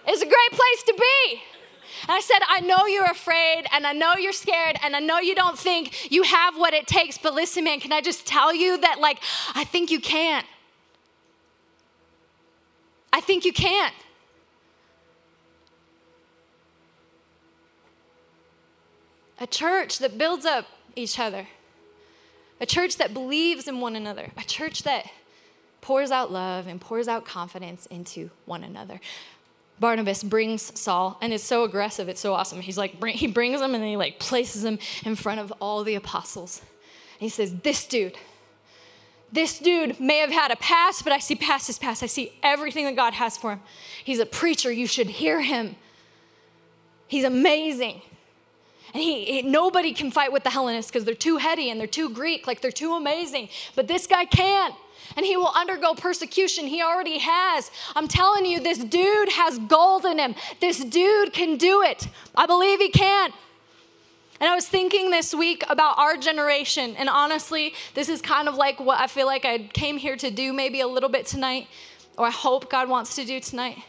It's 0.08 0.24
a 0.24 0.26
great 0.26 0.50
place 0.50 0.84
to 0.88 0.94
be. 0.94 1.42
And 2.04 2.12
I 2.12 2.20
said, 2.20 2.40
I 2.48 2.62
know 2.62 2.88
you're 2.88 3.12
afraid, 3.12 3.66
and 3.72 3.86
I 3.86 3.94
know 3.94 4.16
you're 4.16 4.32
scared, 4.32 4.78
and 4.84 4.96
I 4.96 5.00
know 5.00 5.20
you 5.20 5.36
don't 5.36 5.58
think 5.58 6.12
you 6.12 6.24
have 6.24 6.58
what 6.58 6.74
it 6.74 6.88
takes, 6.88 7.18
but 7.20 7.36
listen, 7.36 7.64
man, 7.64 7.80
can 7.80 7.92
I 7.92 8.02
just 8.02 8.26
tell 8.26 8.56
you 8.56 8.80
that, 8.80 9.00
like, 9.00 9.20
I 9.54 9.66
think 9.66 9.92
you 9.92 10.00
can. 10.00 10.44
I 13.14 13.22
think 13.22 13.46
you 13.46 13.54
can. 13.54 13.92
A 19.40 19.46
church 19.46 20.00
that 20.00 20.18
builds 20.18 20.46
up 20.46 20.66
each 20.96 21.20
other 21.20 21.48
a 22.60 22.66
church 22.66 22.98
that 22.98 23.14
believes 23.14 23.68
in 23.68 23.80
one 23.80 23.96
another, 23.96 24.32
a 24.38 24.44
church 24.44 24.84
that 24.84 25.10
pours 25.82 26.12
out 26.12 26.32
love 26.32 26.68
and 26.68 26.82
pours 26.82 27.08
out 27.08 27.26
confidence 27.26 27.86
into 27.88 28.30
one 28.46 28.64
another. 28.64 29.00
Barnabas 29.80 30.24
brings 30.24 30.78
Saul, 30.78 31.18
and 31.22 31.32
it's 31.32 31.44
so 31.44 31.64
aggressive, 31.64 32.10
it's 32.10 32.20
so 32.20 32.34
awesome. 32.34 32.60
He's 32.60 32.78
like, 32.78 33.02
he 33.06 33.28
brings 33.28 33.62
him 33.62 33.74
and 33.74 33.82
then 33.82 33.90
he 33.90 33.98
like 33.98 34.20
places 34.20 34.66
him 34.66 34.78
in 35.06 35.16
front 35.16 35.40
of 35.40 35.54
all 35.62 35.84
the 35.84 35.96
apostles. 35.96 36.62
And 37.20 37.22
he 37.22 37.30
says, 37.30 37.56
This 37.64 37.88
dude, 37.88 38.18
this 39.32 39.60
dude 39.60 40.00
may 40.00 40.18
have 40.18 40.32
had 40.32 40.52
a 40.52 40.58
past, 40.58 41.04
but 41.04 41.14
I 41.14 41.20
see 41.20 41.36
past 41.36 41.68
his 41.68 41.80
past. 41.80 42.04
I 42.04 42.08
see 42.08 42.34
everything 42.44 42.86
that 42.86 42.96
God 42.96 43.14
has 43.14 43.38
for 43.38 43.54
him. 43.54 43.62
He's 44.04 44.20
a 44.20 44.26
preacher. 44.26 44.72
You 44.72 44.88
should 44.88 45.08
hear 45.08 45.42
him. 45.42 45.76
He's 47.08 47.24
amazing. 47.24 48.02
And 48.94 49.04
he, 49.04 49.42
nobody 49.44 49.94
can 49.94 50.12
fight 50.12 50.32
with 50.32 50.44
the 50.44 50.50
Hellenists 50.50 50.92
because 50.92 51.06
they're 51.06 51.14
too 51.14 51.38
heady 51.38 51.70
and 51.70 51.80
they're 51.80 51.88
too 51.88 52.10
Greek, 52.10 52.48
like 52.48 52.62
they're 52.62 52.72
too 52.72 52.94
amazing. 52.94 53.50
But 53.76 53.88
this 53.88 54.08
guy 54.08 54.26
can. 54.26 54.72
And 55.16 55.26
he 55.26 55.38
will 55.38 55.52
undergo 55.56 55.94
persecution. 55.94 56.68
He 56.68 56.82
already 56.82 57.20
has. 57.20 57.72
I'm 57.96 58.08
telling 58.08 58.46
you, 58.46 58.60
this 58.60 58.80
dude 58.80 59.30
has 59.30 59.58
gold 59.58 60.06
in 60.06 60.20
him. 60.20 60.36
This 60.60 60.84
dude 60.84 61.34
can 61.34 61.58
do 61.58 61.82
it. 61.82 62.08
I 62.36 62.46
believe 62.46 62.80
he 62.80 62.90
can. 62.90 63.32
And 64.40 64.50
I 64.50 64.56
was 64.56 64.68
thinking 64.68 65.12
this 65.12 65.34
week 65.34 65.64
about 65.68 65.98
our 65.98 66.16
generation. 66.16 66.96
And 66.96 67.10
honestly, 67.10 67.74
this 67.94 68.08
is 68.08 68.22
kind 68.22 68.48
of 68.48 68.56
like 68.56 68.80
what 68.80 69.00
I 69.00 69.08
feel 69.08 69.26
like 69.26 69.46
I 69.46 69.58
came 69.58 69.98
here 69.98 70.16
to 70.16 70.32
do 70.32 70.54
maybe 70.54 70.80
a 70.80 70.88
little 70.88 71.10
bit 71.10 71.26
tonight, 71.26 71.68
or 72.18 72.28
I 72.28 72.32
hope 72.32 72.70
God 72.70 72.88
wants 72.88 73.16
to 73.16 73.26
do 73.26 73.40
tonight. 73.40 73.80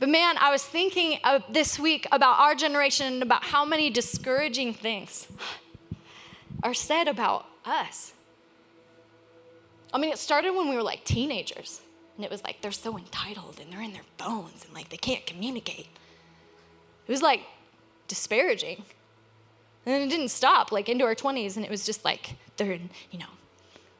But 0.00 0.08
man, 0.08 0.36
I 0.38 0.50
was 0.50 0.62
thinking 0.62 1.18
this 1.48 1.78
week 1.78 2.06
about 2.10 2.38
our 2.40 2.54
generation 2.54 3.14
and 3.14 3.22
about 3.22 3.44
how 3.44 3.64
many 3.64 3.90
discouraging 3.90 4.74
things 4.74 5.28
are 6.62 6.74
said 6.74 7.08
about 7.08 7.46
us. 7.64 8.12
I 9.92 9.98
mean, 9.98 10.10
it 10.10 10.18
started 10.18 10.50
when 10.50 10.68
we 10.68 10.74
were 10.74 10.82
like 10.82 11.04
teenagers, 11.04 11.80
and 12.16 12.24
it 12.24 12.30
was 12.30 12.42
like 12.42 12.60
they're 12.60 12.72
so 12.72 12.98
entitled 12.98 13.60
and 13.60 13.72
they're 13.72 13.82
in 13.82 13.92
their 13.92 14.02
phones 14.18 14.64
and 14.64 14.74
like 14.74 14.88
they 14.88 14.96
can't 14.96 15.24
communicate. 15.26 15.86
It 17.06 17.12
was 17.12 17.22
like 17.22 17.42
disparaging. 18.08 18.82
And 19.86 20.02
it 20.02 20.08
didn't 20.08 20.30
stop 20.30 20.72
like 20.72 20.88
into 20.88 21.04
our 21.04 21.14
20s, 21.14 21.56
and 21.56 21.64
it 21.64 21.70
was 21.70 21.86
just 21.86 22.04
like 22.04 22.34
they're, 22.56 22.72
in, 22.72 22.90
you 23.10 23.18
know, 23.20 23.26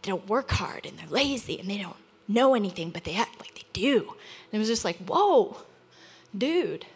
they 0.03 0.11
don't 0.11 0.29
work 0.29 0.51
hard 0.51 0.87
and 0.87 0.99
they're 0.99 1.09
lazy 1.09 1.59
and 1.59 1.71
they 1.71 1.79
don't 1.79 1.97
know 2.27 2.55
anything, 2.55 2.91
but 2.91 3.05
they 3.05 3.15
act 3.15 3.39
like 3.39 3.55
they 3.55 3.65
do. 3.73 4.01
And 4.51 4.55
it 4.55 4.59
was 4.59 4.69
just 4.69 4.85
like, 4.85 4.97
whoa 4.99 5.59
dude. 6.37 6.87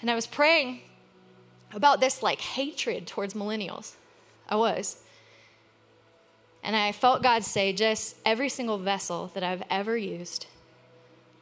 And 0.00 0.10
I 0.10 0.14
was 0.14 0.26
praying 0.26 0.80
about 1.72 2.00
this 2.00 2.22
like 2.22 2.40
hatred 2.40 3.06
towards 3.06 3.34
millennials. 3.34 3.94
I 4.48 4.56
was. 4.56 4.98
And 6.62 6.74
I 6.76 6.92
felt 6.92 7.22
God 7.22 7.44
say, 7.44 7.72
just 7.72 8.16
every 8.24 8.48
single 8.48 8.78
vessel 8.78 9.30
that 9.34 9.42
I've 9.42 9.62
ever 9.70 9.96
used 9.96 10.46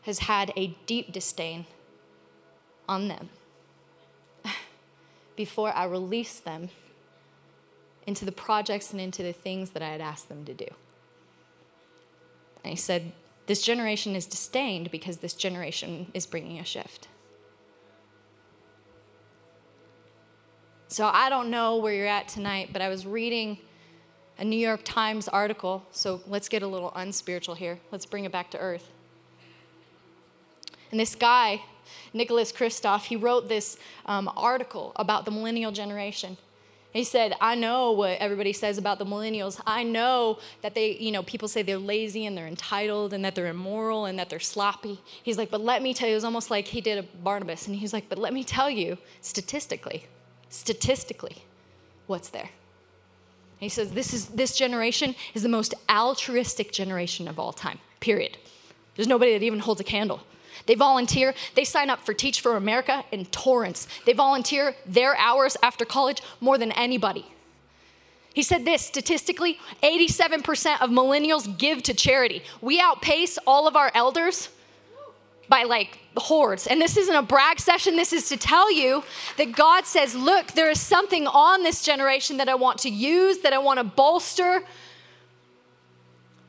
has 0.03 0.21
had 0.21 0.53
a 0.57 0.75
deep 0.87 1.13
disdain 1.13 1.67
on 2.89 3.07
them 3.07 3.29
before 5.37 5.73
I 5.73 5.85
release 5.85 6.41
them 6.41 6.71
into 8.05 8.25
the 8.25 8.33
projects 8.33 8.91
and 8.91 9.01
into 9.01 9.23
the 9.23 9.33
things 9.33 9.71
that 9.71 9.83
I 9.83 9.91
had 9.91 10.01
asked 10.01 10.29
them 10.29 10.45
to 10.45 10.55
do. 10.55 10.67
And 12.65 12.71
he 12.71 12.77
said, 12.77 13.13
this 13.47 13.63
generation 13.63 14.15
is 14.15 14.27
disdained 14.27 14.91
because 14.91 15.19
this 15.19 15.35
generation 15.35 16.11
is 16.15 16.27
bringing 16.27 16.59
a 16.59 16.65
shift. 16.65 17.09
So 20.89 21.07
I 21.07 21.31
don't 21.31 21.51
know 21.51 21.79
where 21.79 21.95
you're 21.95 22.07
at 22.07 22.29
tonight, 22.29 22.69
but 22.73 22.83
I 22.83 22.89
was 22.89 23.07
reading 23.07 23.59
a 24.39 24.45
New 24.45 24.59
York 24.59 24.83
Times 24.85 25.27
article. 25.27 25.85
So 25.91 26.21
let's 26.27 26.49
get 26.49 26.63
a 26.63 26.67
little 26.67 26.93
unspiritual 26.95 27.55
here. 27.55 27.81
Let's 27.91 28.05
bring 28.05 28.25
it 28.25 28.33
back 28.33 28.51
to 28.51 28.59
earth. 28.59 28.91
And 30.91 31.01
this 31.01 31.15
guy, 31.15 31.63
Nicholas 32.13 32.53
Kristof, 32.53 33.05
he 33.05 33.17
wrote 33.17 33.49
this 33.49 33.79
um, 34.05 34.31
article 34.37 34.93
about 34.97 35.25
the 35.25 35.31
millennial 35.31 35.73
generation. 35.73 36.37
He 36.93 37.05
said, 37.05 37.35
I 37.41 37.55
know 37.55 37.93
what 37.93 38.19
everybody 38.19 38.53
says 38.53 38.77
about 38.77 38.99
the 38.99 39.07
millennials. 39.07 39.59
I 39.67 39.83
know 39.83 40.39
that 40.61 40.75
they, 40.75 40.93
you 40.99 41.11
know, 41.11 41.23
people 41.23 41.49
say 41.49 41.63
they're 41.63 41.79
lazy 41.79 42.27
and 42.27 42.37
they're 42.37 42.47
entitled 42.47 43.15
and 43.15 43.25
that 43.25 43.35
they're 43.35 43.47
immoral 43.47 44.05
and 44.05 44.19
that 44.19 44.29
they're 44.29 44.41
sloppy. 44.41 45.01
He's 45.23 45.39
like, 45.39 45.51
but 45.51 45.63
let 45.63 45.83
me 45.83 45.95
tell 45.95 46.09
you, 46.09 46.13
it 46.13 46.17
was 46.17 46.25
almost 46.25 46.51
like 46.51 46.69
he 46.69 46.83
did 46.83 46.99
a 46.99 47.03
Barnabas. 47.03 47.67
And 47.67 47.77
he's 47.77 47.95
like, 47.95 48.11
but 48.11 48.19
let 48.19 48.35
me 48.35 48.45
tell 48.45 48.69
you, 48.69 48.99
statistically, 49.23 50.05
statistically, 50.51 51.45
what's 52.07 52.29
there. 52.29 52.51
He 53.59 53.71
says, 53.71 53.93
this, 53.93 54.13
is, 54.13 54.27
this 54.27 54.55
generation 54.55 55.15
is 55.33 55.43
the 55.43 55.49
most 55.49 55.73
altruistic 55.89 56.73
generation 56.73 57.27
of 57.27 57.39
all 57.39 57.55
time, 57.55 57.79
period. 58.01 58.37
There's 58.97 59.09
nobody 59.09 59.33
that 59.33 59.43
even 59.43 59.61
holds 59.61 59.81
a 59.81 59.85
candle 59.85 60.21
they 60.67 60.75
volunteer, 60.75 61.35
they 61.55 61.65
sign 61.65 61.91
up 61.91 62.01
for 62.01 62.15
Teach 62.15 62.41
for 62.41 62.57
America 62.57 63.05
in 63.13 63.27
torrents. 63.27 63.87
They 64.07 64.13
volunteer 64.13 64.75
their 64.87 65.17
hours 65.17 65.57
after 65.63 65.85
college 65.85 66.23
more 66.41 66.59
than 66.59 66.73
anybody. 66.73 67.27
He 68.35 68.43
said 68.43 68.65
this 68.65 68.83
statistically 68.83 69.59
87% 69.83 70.81
of 70.81 70.91
millennials 70.91 71.59
give 71.59 71.83
to 71.85 71.95
charity. 71.95 72.43
We 72.61 72.81
outpace 72.81 73.39
all 73.47 73.69
of 73.69 73.77
our 73.77 73.91
elders 73.95 74.49
by 75.49 75.65
like 75.65 75.99
hordes. 76.17 76.67
And 76.67 76.81
this 76.81 76.97
isn't 76.97 77.15
a 77.15 77.23
brag 77.23 77.61
session, 77.61 77.97
this 77.97 78.13
is 78.13 78.29
to 78.31 78.37
tell 78.37 78.73
you 78.73 79.05
that 79.37 79.55
God 79.55 79.85
says, 79.87 80.15
look, 80.15 80.53
there 80.53 80.71
is 80.71 80.81
something 80.81 81.27
on 81.27 81.63
this 81.63 81.83
generation 81.83 82.39
that 82.39 82.49
I 82.49 82.55
want 82.55 82.79
to 82.81 82.89
use, 82.89 83.39
that 83.41 83.53
I 83.53 83.59
want 83.59 83.79
to 83.79 83.85
bolster. 83.85 84.65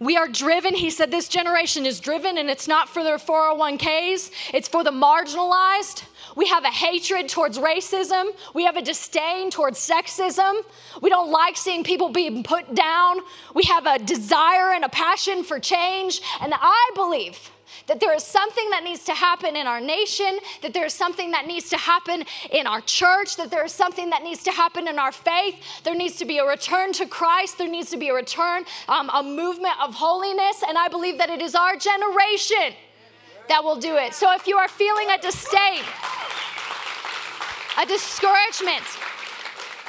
We 0.04 0.18
are 0.18 0.28
driven. 0.28 0.76
He 0.76 0.90
said 0.90 1.12
this 1.12 1.30
generation 1.30 1.86
is 1.86 2.02
driven, 2.02 2.38
and 2.38 2.50
it's 2.50 2.68
not 2.68 2.90
for 2.90 3.04
their 3.04 3.18
401ks, 3.18 4.32
it's 4.54 4.68
for 4.68 4.84
the 4.84 4.92
marginalized. 4.92 6.04
We 6.36 6.48
have 6.48 6.66
a 6.66 6.70
hatred 6.70 7.30
towards 7.30 7.58
racism. 7.58 8.32
We 8.54 8.66
have 8.66 8.76
a 8.76 8.82
disdain 8.82 9.50
towards 9.50 9.80
sexism. 9.80 10.62
We 11.02 11.10
don't 11.10 11.32
like 11.32 11.56
seeing 11.56 11.84
people 11.86 12.10
being 12.10 12.44
put 12.44 12.76
down. 12.76 13.20
We 13.54 13.64
have 13.64 13.86
a 13.86 13.98
desire 14.00 14.74
and 14.74 14.84
a 14.84 14.90
passion 14.90 15.44
for 15.44 15.60
change. 15.60 16.22
And 16.42 16.54
I 16.54 16.92
believe 16.96 17.53
that 17.88 18.00
there 18.00 18.14
is 18.14 18.24
something 18.24 18.70
that 18.72 18.84
needs 18.84 19.04
to 19.06 19.14
happen 19.14 19.56
in 19.56 19.68
our 19.68 19.82
nation, 19.82 20.40
that 20.62 20.74
there 20.74 20.86
is 20.86 20.94
something 20.94 21.32
that 21.32 21.48
needs 21.48 21.70
to 21.70 21.78
happen 21.78 22.24
in 22.52 22.68
our 22.68 22.82
church, 22.82 23.36
that 23.38 23.52
there 23.52 23.66
is 23.66 23.72
something 23.72 24.10
that 24.10 24.24
needs 24.24 24.44
to 24.44 24.52
happen 24.52 24.88
in 24.88 25.00
our 25.00 25.12
faith. 25.12 25.56
There 25.84 25.96
needs 25.96 26.16
to 26.18 26.26
be 26.26 26.38
a 26.38 26.46
return 26.46 26.94
to 26.94 27.06
Christ, 27.06 27.58
there 27.58 27.70
needs 27.70 27.90
to 27.92 27.98
be 27.98 28.10
a 28.10 28.14
return, 28.14 28.66
um, 28.88 29.10
a 29.14 29.24
movement 29.24 29.76
of 29.82 29.96
holiness, 29.96 30.64
and 30.68 30.78
I 30.78 30.88
believe 30.88 31.18
that 31.18 31.30
it 31.30 31.42
is 31.42 31.56
our 31.56 31.76
generation 31.76 32.74
that 33.50 33.64
will 33.64 33.76
do 33.76 33.98
it. 33.98 34.14
So 34.14 34.34
if 34.34 34.48
you 34.48 34.58
are 34.58 34.68
feeling 34.68 35.10
a 35.10 35.18
disdain, 35.18 35.84
a 37.80 37.86
discouragement, 37.86 38.84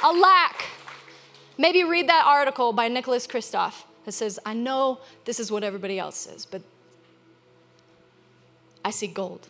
a 0.03 0.11
lack, 0.11 0.65
maybe 1.57 1.83
read 1.83 2.09
that 2.09 2.25
article 2.25 2.73
by 2.73 2.87
Nicholas 2.87 3.27
Kristof 3.27 3.83
that 4.05 4.11
says, 4.11 4.39
I 4.45 4.53
know 4.53 4.99
this 5.25 5.39
is 5.39 5.51
what 5.51 5.63
everybody 5.63 5.97
else 5.97 6.17
says, 6.17 6.45
but 6.45 6.61
I 8.85 8.91
see 8.91 9.07
gold. 9.07 9.47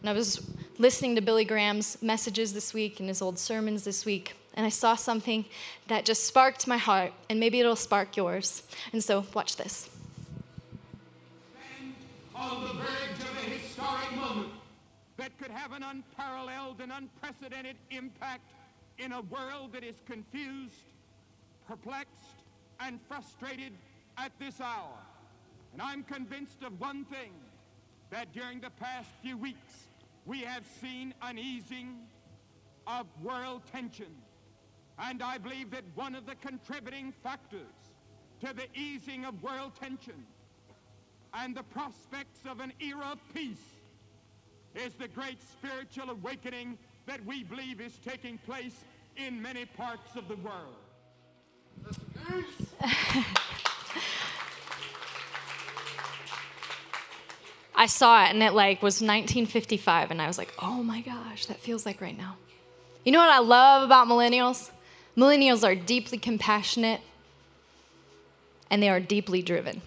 And 0.00 0.10
I 0.10 0.12
was 0.12 0.44
listening 0.76 1.14
to 1.14 1.20
Billy 1.20 1.44
Graham's 1.44 2.02
messages 2.02 2.52
this 2.52 2.74
week 2.74 2.98
and 2.98 3.08
his 3.08 3.22
old 3.22 3.38
sermons 3.38 3.84
this 3.84 4.04
week, 4.04 4.34
and 4.54 4.66
I 4.66 4.70
saw 4.70 4.96
something 4.96 5.44
that 5.86 6.04
just 6.04 6.24
sparked 6.26 6.66
my 6.66 6.78
heart, 6.78 7.12
and 7.30 7.38
maybe 7.38 7.60
it'll 7.60 7.76
spark 7.76 8.16
yours. 8.16 8.64
And 8.92 9.04
so, 9.04 9.24
watch 9.34 9.54
this. 9.54 9.88
on 12.34 12.62
the 12.64 12.72
verge 12.74 13.20
of 13.20 13.36
a 13.38 13.50
historic 13.50 14.12
moment 14.16 14.50
that 15.16 15.38
could 15.38 15.50
have 15.50 15.72
an 15.72 15.84
unparalleled 15.84 16.80
and 16.80 16.90
unprecedented 16.92 17.76
impact 17.90 18.50
in 18.98 19.12
a 19.12 19.22
world 19.22 19.72
that 19.72 19.84
is 19.84 19.94
confused, 20.06 20.82
perplexed, 21.68 22.42
and 22.80 22.98
frustrated 23.08 23.72
at 24.18 24.32
this 24.40 24.60
hour. 24.60 24.98
And 25.76 25.82
I'm 25.82 26.04
convinced 26.04 26.62
of 26.62 26.80
one 26.80 27.04
thing, 27.04 27.32
that 28.08 28.32
during 28.32 28.60
the 28.60 28.70
past 28.80 29.10
few 29.20 29.36
weeks, 29.36 29.88
we 30.24 30.40
have 30.40 30.62
seen 30.80 31.12
an 31.20 31.38
easing 31.38 31.98
of 32.86 33.04
world 33.22 33.60
tension. 33.70 34.06
And 34.98 35.22
I 35.22 35.36
believe 35.36 35.70
that 35.72 35.84
one 35.94 36.14
of 36.14 36.24
the 36.24 36.34
contributing 36.36 37.12
factors 37.22 37.74
to 38.40 38.54
the 38.54 38.68
easing 38.74 39.26
of 39.26 39.42
world 39.42 39.72
tension 39.78 40.24
and 41.34 41.54
the 41.54 41.64
prospects 41.64 42.40
of 42.48 42.60
an 42.60 42.72
era 42.80 43.10
of 43.12 43.18
peace 43.34 43.76
is 44.74 44.94
the 44.94 45.08
great 45.08 45.42
spiritual 45.42 46.08
awakening 46.08 46.78
that 47.04 47.22
we 47.26 47.44
believe 47.44 47.82
is 47.82 47.98
taking 48.02 48.38
place 48.38 48.82
in 49.18 49.42
many 49.42 49.66
parts 49.66 50.16
of 50.16 50.26
the 50.26 50.36
world. 50.36 50.76
I 57.76 57.86
saw 57.86 58.24
it 58.24 58.30
and 58.30 58.42
it 58.42 58.54
like 58.54 58.82
was 58.82 58.96
1955 58.96 60.10
and 60.10 60.22
I 60.22 60.26
was 60.26 60.38
like, 60.38 60.52
"Oh 60.60 60.82
my 60.82 61.00
gosh, 61.02 61.46
that 61.46 61.60
feels 61.60 61.84
like 61.84 62.00
right 62.00 62.16
now." 62.16 62.36
You 63.04 63.12
know 63.12 63.20
what 63.20 63.30
I 63.30 63.38
love 63.38 63.82
about 63.82 64.08
millennials? 64.08 64.70
Millennials 65.16 65.62
are 65.62 65.74
deeply 65.74 66.18
compassionate 66.18 67.00
and 68.70 68.82
they 68.82 68.88
are 68.88 69.00
deeply 69.00 69.42
driven. 69.42 69.82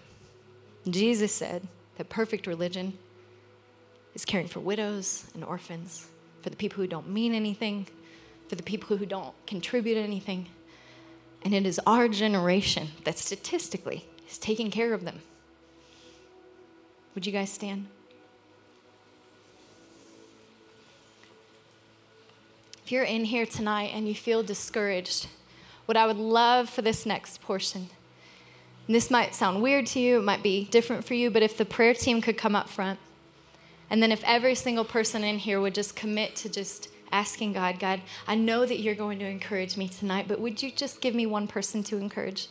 Jesus 0.90 1.34
said 1.34 1.68
that 1.98 2.10
perfect 2.10 2.48
religion 2.48 2.98
is 4.16 4.26
caring 4.26 4.48
for 4.48 4.60
widows 4.60 5.26
and 5.34 5.44
orphans, 5.44 6.08
for 6.42 6.50
the 6.50 6.56
people 6.56 6.78
who 6.82 6.88
don't 6.88 7.10
mean 7.10 7.34
anything, 7.34 7.88
for 8.48 8.56
the 8.56 8.64
people 8.64 8.98
who 8.98 9.06
don't 9.06 9.34
contribute 9.46 9.98
anything. 9.98 10.48
And 11.44 11.54
it 11.54 11.66
is 11.66 11.80
our 11.86 12.08
generation 12.08 12.90
that 13.04 13.18
statistically 13.18 14.06
is 14.30 14.38
taking 14.38 14.72
care 14.72 14.94
of 14.94 15.06
them. 15.06 15.22
Would 17.20 17.26
you 17.26 17.34
guys 17.34 17.52
stand? 17.52 17.88
If 22.86 22.94
you're 22.94 23.04
in 23.04 23.26
here 23.26 23.46
tonight 23.46 23.92
and 23.94 24.08
you 24.08 24.16
feel 24.16 24.42
discouraged, 24.42 25.28
what 25.86 25.98
I 25.98 26.08
would 26.08 26.16
love 26.16 26.70
for 26.70 26.82
this 26.82 27.06
next 27.06 27.42
portion, 27.42 27.90
and 28.88 28.96
this 28.96 29.12
might 29.12 29.36
sound 29.36 29.62
weird 29.62 29.86
to 29.88 30.00
you, 30.00 30.20
it 30.20 30.24
might 30.24 30.42
be 30.42 30.70
different 30.72 31.04
for 31.04 31.14
you, 31.14 31.30
but 31.30 31.44
if 31.44 31.58
the 31.58 31.66
prayer 31.66 31.94
team 31.94 32.22
could 32.22 32.38
come 32.38 32.56
up 32.56 32.70
front, 32.70 33.00
and 33.90 34.02
then 34.02 34.14
if 34.14 34.24
every 34.24 34.56
single 34.56 34.86
person 34.86 35.26
in 35.26 35.40
here 35.40 35.60
would 35.60 35.76
just 35.76 35.98
commit 35.98 36.38
to 36.38 36.48
just 36.48 36.88
asking 37.12 37.52
God, 37.52 37.82
God, 37.82 38.00
I 38.30 38.36
know 38.36 38.66
that 38.66 38.80
you're 38.80 38.96
going 38.96 39.20
to 39.20 39.26
encourage 39.26 39.76
me 39.76 39.90
tonight, 39.90 40.30
but 40.30 40.40
would 40.40 40.64
you 40.64 40.72
just 40.72 41.02
give 41.02 41.14
me 41.14 41.26
one 41.26 41.50
person 41.50 41.84
to 41.84 41.98
encourage? 41.98 42.48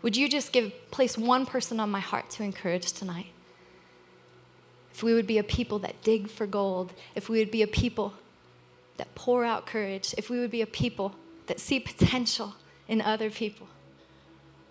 Would 0.00 0.16
you 0.16 0.30
just 0.30 0.50
give 0.50 0.72
place 0.90 1.18
one 1.18 1.44
person 1.44 1.78
on 1.78 1.90
my 1.90 2.00
heart 2.00 2.30
to 2.30 2.42
encourage 2.42 2.92
tonight? 2.92 3.26
If 4.96 5.02
we 5.02 5.12
would 5.12 5.26
be 5.26 5.36
a 5.36 5.42
people 5.42 5.78
that 5.80 6.00
dig 6.00 6.30
for 6.30 6.46
gold, 6.46 6.94
if 7.14 7.28
we 7.28 7.38
would 7.38 7.50
be 7.50 7.60
a 7.60 7.66
people 7.66 8.14
that 8.96 9.14
pour 9.14 9.44
out 9.44 9.66
courage, 9.66 10.14
if 10.16 10.30
we 10.30 10.40
would 10.40 10.50
be 10.50 10.62
a 10.62 10.66
people 10.66 11.14
that 11.48 11.60
see 11.60 11.78
potential 11.78 12.54
in 12.88 13.02
other 13.02 13.28
people. 13.28 13.68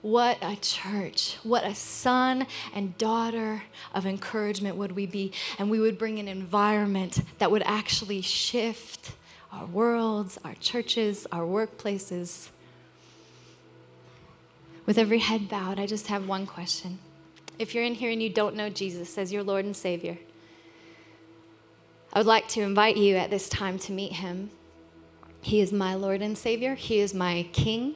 What 0.02 0.40
a 0.42 0.56
church. 0.56 1.38
What 1.44 1.64
a 1.64 1.76
son 1.76 2.48
and 2.74 2.98
daughter 2.98 3.66
of 3.94 4.08
encouragement 4.08 4.78
would 4.78 4.94
we 4.94 5.06
be. 5.06 5.32
And 5.60 5.70
we 5.70 5.80
would 5.80 6.00
bring 6.00 6.18
an 6.18 6.28
environment 6.28 7.20
that 7.38 7.52
would 7.52 7.62
actually 7.62 8.24
shift 8.24 9.12
our 9.52 9.68
worlds, 9.68 10.40
our 10.44 10.56
churches, 10.56 11.28
our 11.32 11.44
workplaces. 11.44 12.50
With 14.88 14.98
every 14.98 15.20
head 15.20 15.48
bowed, 15.48 15.80
I 15.80 15.86
just 15.86 16.08
have 16.08 16.28
one 16.28 16.48
question. 16.48 16.98
If 17.58 17.74
you're 17.74 17.84
in 17.84 17.95
here 17.95 18.12
and 18.12 18.22
you 18.22 18.30
don't 18.30 18.56
know 18.56 18.70
Jesus 18.70 19.18
as 19.18 19.32
your 19.32 19.43
Lord 19.43 19.66
and 19.66 19.76
Savior, 19.76 20.18
I 22.12 22.20
would 22.20 22.28
like 22.28 22.47
to 22.49 22.62
invite 22.62 22.97
you 22.97 23.16
at 23.16 23.30
this 23.30 23.49
time 23.49 23.80
to 23.80 23.91
meet 23.91 24.14
him. 24.14 24.49
He 25.41 25.62
is 25.62 25.72
my 25.72 25.93
Lord 25.93 26.22
and 26.22 26.38
Savior, 26.38 26.76
He 26.76 26.99
is 26.99 27.14
my 27.14 27.47
King. 27.53 27.95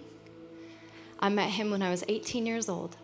I 1.20 1.30
met 1.30 1.51
him 1.51 1.72
when 1.72 1.82
I 1.82 1.89
was 1.89 2.03
18 2.07 2.45
years 2.45 2.70
old. 2.70 2.95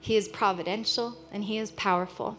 He 0.00 0.16
is 0.16 0.28
providential 0.28 1.16
and 1.32 1.44
he 1.44 1.58
is 1.58 1.72
powerful. 1.72 2.38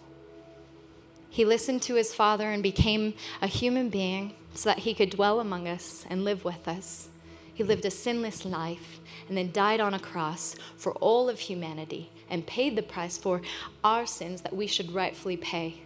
He 1.29 1.45
listened 1.45 1.81
to 1.83 1.95
his 1.95 2.13
Father 2.13 2.49
and 2.49 2.63
became 2.63 3.13
a 3.41 3.47
human 3.47 3.89
being 3.89 4.33
so 4.53 4.69
that 4.69 4.79
he 4.79 4.93
could 4.93 5.11
dwell 5.11 5.39
among 5.39 5.67
us 5.67 6.05
and 6.09 6.25
live 6.25 6.43
with 6.43 6.67
us. 6.67 7.09
He 7.53 7.63
lived 7.63 7.85
a 7.85 7.91
sinless 7.91 8.45
life 8.45 8.99
and 9.27 9.37
then 9.37 9.51
died 9.51 9.79
on 9.79 9.93
a 9.93 9.99
cross 9.99 10.55
for 10.77 10.93
all 10.93 11.29
of 11.29 11.39
humanity 11.39 12.09
and 12.29 12.47
paid 12.47 12.75
the 12.75 12.81
price 12.81 13.17
for 13.17 13.41
our 13.83 14.05
sins 14.05 14.41
that 14.41 14.55
we 14.55 14.67
should 14.67 14.91
rightfully 14.93 15.37
pay. 15.37 15.81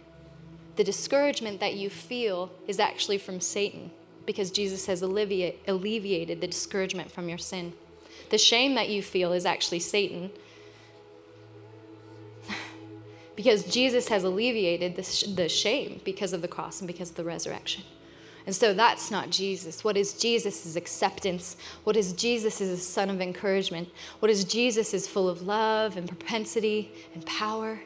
The 0.76 0.84
discouragement 0.84 1.60
that 1.60 1.74
you 1.74 1.90
feel 1.90 2.50
is 2.66 2.78
actually 2.78 3.18
from 3.18 3.40
Satan 3.40 3.90
because 4.26 4.50
Jesus 4.50 4.86
has 4.86 5.02
alleviated 5.02 6.40
the 6.40 6.46
discouragement 6.46 7.10
from 7.10 7.28
your 7.28 7.38
sin. 7.38 7.72
The 8.30 8.38
shame 8.38 8.74
that 8.74 8.88
you 8.88 9.02
feel 9.02 9.32
is 9.32 9.46
actually 9.46 9.78
Satan 9.80 10.30
because 13.36 13.64
Jesus 13.64 14.08
has 14.08 14.24
alleviated 14.24 14.96
the, 14.96 15.02
sh- 15.02 15.24
the 15.34 15.48
shame 15.48 16.00
because 16.04 16.32
of 16.32 16.42
the 16.42 16.48
cross 16.48 16.80
and 16.80 16.88
because 16.88 17.10
of 17.10 17.16
the 17.16 17.24
resurrection. 17.24 17.84
And 18.46 18.54
so 18.54 18.72
that's 18.72 19.10
not 19.10 19.30
Jesus. 19.30 19.82
What 19.82 19.96
is 19.96 20.14
Jesus 20.14 20.64
is 20.64 20.76
acceptance. 20.76 21.56
What 21.84 21.96
is 21.96 22.12
Jesus 22.12 22.60
is 22.60 22.70
a 22.70 22.76
son 22.76 23.10
of 23.10 23.20
encouragement. 23.20 23.88
What 24.20 24.30
is 24.30 24.44
Jesus 24.44 24.94
is 24.94 25.08
full 25.08 25.28
of 25.28 25.42
love 25.42 25.96
and 25.96 26.08
propensity 26.08 26.92
and 27.12 27.26
power. 27.26 27.80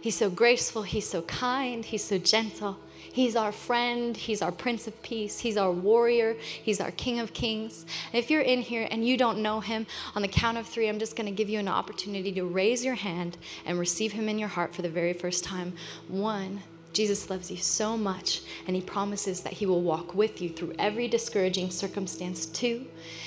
He's 0.00 0.16
so 0.16 0.30
graceful, 0.30 0.82
he's 0.82 1.08
so 1.08 1.22
kind, 1.22 1.84
he's 1.84 2.04
so 2.04 2.18
gentle. 2.18 2.78
He's 3.14 3.36
our 3.36 3.52
friend. 3.52 4.16
He's 4.16 4.42
our 4.42 4.50
Prince 4.50 4.88
of 4.88 5.00
Peace. 5.00 5.38
He's 5.38 5.56
our 5.56 5.70
warrior. 5.70 6.34
He's 6.40 6.80
our 6.80 6.90
King 6.90 7.20
of 7.20 7.32
Kings. 7.32 7.86
And 8.12 8.18
if 8.18 8.28
you're 8.28 8.42
in 8.42 8.60
here 8.60 8.88
and 8.90 9.06
you 9.06 9.16
don't 9.16 9.38
know 9.38 9.60
him, 9.60 9.86
on 10.16 10.22
the 10.22 10.26
count 10.26 10.58
of 10.58 10.66
three, 10.66 10.88
I'm 10.88 10.98
just 10.98 11.14
going 11.14 11.28
to 11.28 11.32
give 11.32 11.48
you 11.48 11.60
an 11.60 11.68
opportunity 11.68 12.32
to 12.32 12.44
raise 12.44 12.84
your 12.84 12.96
hand 12.96 13.38
and 13.64 13.78
receive 13.78 14.10
him 14.10 14.28
in 14.28 14.40
your 14.40 14.48
heart 14.48 14.74
for 14.74 14.82
the 14.82 14.88
very 14.88 15.12
first 15.12 15.44
time. 15.44 15.74
One, 16.08 16.62
Jesus 16.94 17.28
loves 17.28 17.50
you 17.50 17.56
so 17.56 17.98
much, 17.98 18.40
and 18.66 18.76
he 18.76 18.80
promises 18.80 19.40
that 19.40 19.54
he 19.54 19.66
will 19.66 19.82
walk 19.82 20.14
with 20.14 20.40
you 20.40 20.48
through 20.48 20.74
every 20.78 21.08
discouraging 21.08 21.70
circumstance. 21.70 22.46
too. 22.46 22.86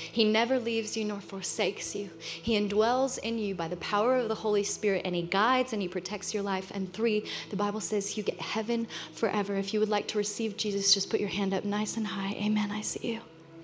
he 0.10 0.24
never 0.24 0.58
leaves 0.58 0.96
you 0.96 1.04
nor 1.04 1.20
forsakes 1.20 1.94
you. 1.94 2.10
He 2.20 2.60
indwells 2.60 3.20
in 3.20 3.38
you 3.38 3.54
by 3.54 3.68
the 3.68 3.76
power 3.76 4.16
of 4.16 4.30
the 4.30 4.36
Holy 4.36 4.64
Spirit, 4.64 5.02
and 5.04 5.14
he 5.14 5.22
guides 5.22 5.74
and 5.74 5.82
he 5.82 5.88
protects 5.90 6.34
your 6.34 6.44
life. 6.44 6.72
And 6.74 6.92
three, 6.94 7.26
the 7.50 7.58
Bible 7.58 7.82
says 7.82 8.18
you 8.18 8.24
get 8.24 8.40
heaven 8.40 8.88
forever. 9.12 9.56
If 9.58 9.74
you 9.74 9.82
would 9.82 9.90
like 9.90 10.08
to 10.08 10.18
receive 10.18 10.56
Jesus, 10.56 10.94
just 10.94 11.10
put 11.10 11.20
your 11.20 11.30
hand 11.30 11.54
up 11.54 11.66
nice 11.66 11.98
and 11.98 12.08
high. 12.08 12.34
Amen. 12.36 12.72
I 12.72 12.82
see 12.82 13.12
you. 13.14 13.20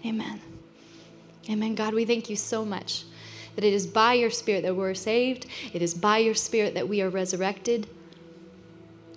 Amen. 0.05 0.41
Amen. 1.49 1.75
God, 1.75 1.93
we 1.93 2.03
thank 2.03 2.29
you 2.29 2.35
so 2.35 2.65
much 2.65 3.05
that 3.55 3.63
it 3.63 3.73
is 3.73 3.87
by 3.87 4.13
your 4.13 4.29
Spirit 4.29 4.63
that 4.63 4.75
we're 4.75 4.93
saved, 4.93 5.45
it 5.73 5.81
is 5.81 5.93
by 5.93 6.17
your 6.17 6.33
Spirit 6.33 6.73
that 6.73 6.89
we 6.89 7.01
are 7.01 7.09
resurrected. 7.09 7.87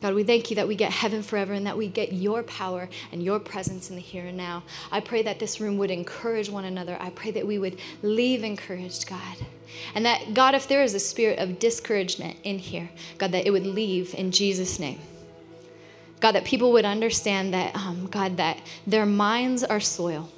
God, 0.02 0.14
we 0.14 0.24
thank 0.24 0.50
you 0.50 0.56
that 0.56 0.68
we 0.68 0.74
get 0.74 0.92
heaven 0.92 1.22
forever 1.22 1.52
and 1.52 1.66
that 1.66 1.76
we 1.76 1.88
get 1.88 2.12
your 2.12 2.42
power 2.42 2.88
and 3.12 3.22
your 3.22 3.40
presence 3.40 3.88
in 3.88 3.96
the 3.96 4.02
here 4.02 4.26
and 4.26 4.36
now. 4.36 4.62
I 4.92 5.00
pray 5.00 5.22
that 5.22 5.38
this 5.38 5.60
room 5.60 5.78
would 5.78 5.90
encourage 5.90 6.50
one 6.50 6.64
another. 6.64 6.96
I 7.00 7.10
pray 7.10 7.30
that 7.30 7.46
we 7.46 7.58
would 7.58 7.78
leave 8.02 8.44
encouraged, 8.44 9.08
God. 9.08 9.38
And 9.94 10.04
that, 10.04 10.34
God, 10.34 10.54
if 10.54 10.68
there 10.68 10.82
is 10.82 10.94
a 10.94 11.00
spirit 11.00 11.38
of 11.38 11.58
discouragement 11.58 12.36
in 12.44 12.58
here, 12.58 12.90
God, 13.18 13.32
that 13.32 13.46
it 13.46 13.50
would 13.50 13.66
leave 13.66 14.14
in 14.14 14.30
Jesus' 14.32 14.78
name. 14.78 15.00
God, 16.20 16.32
that 16.32 16.44
people 16.44 16.72
would 16.72 16.84
understand 16.84 17.52
that, 17.54 17.74
um, 17.74 18.06
God, 18.06 18.36
that 18.36 18.60
their 18.86 19.06
minds 19.06 19.64
are 19.64 19.80
soil 19.80 20.30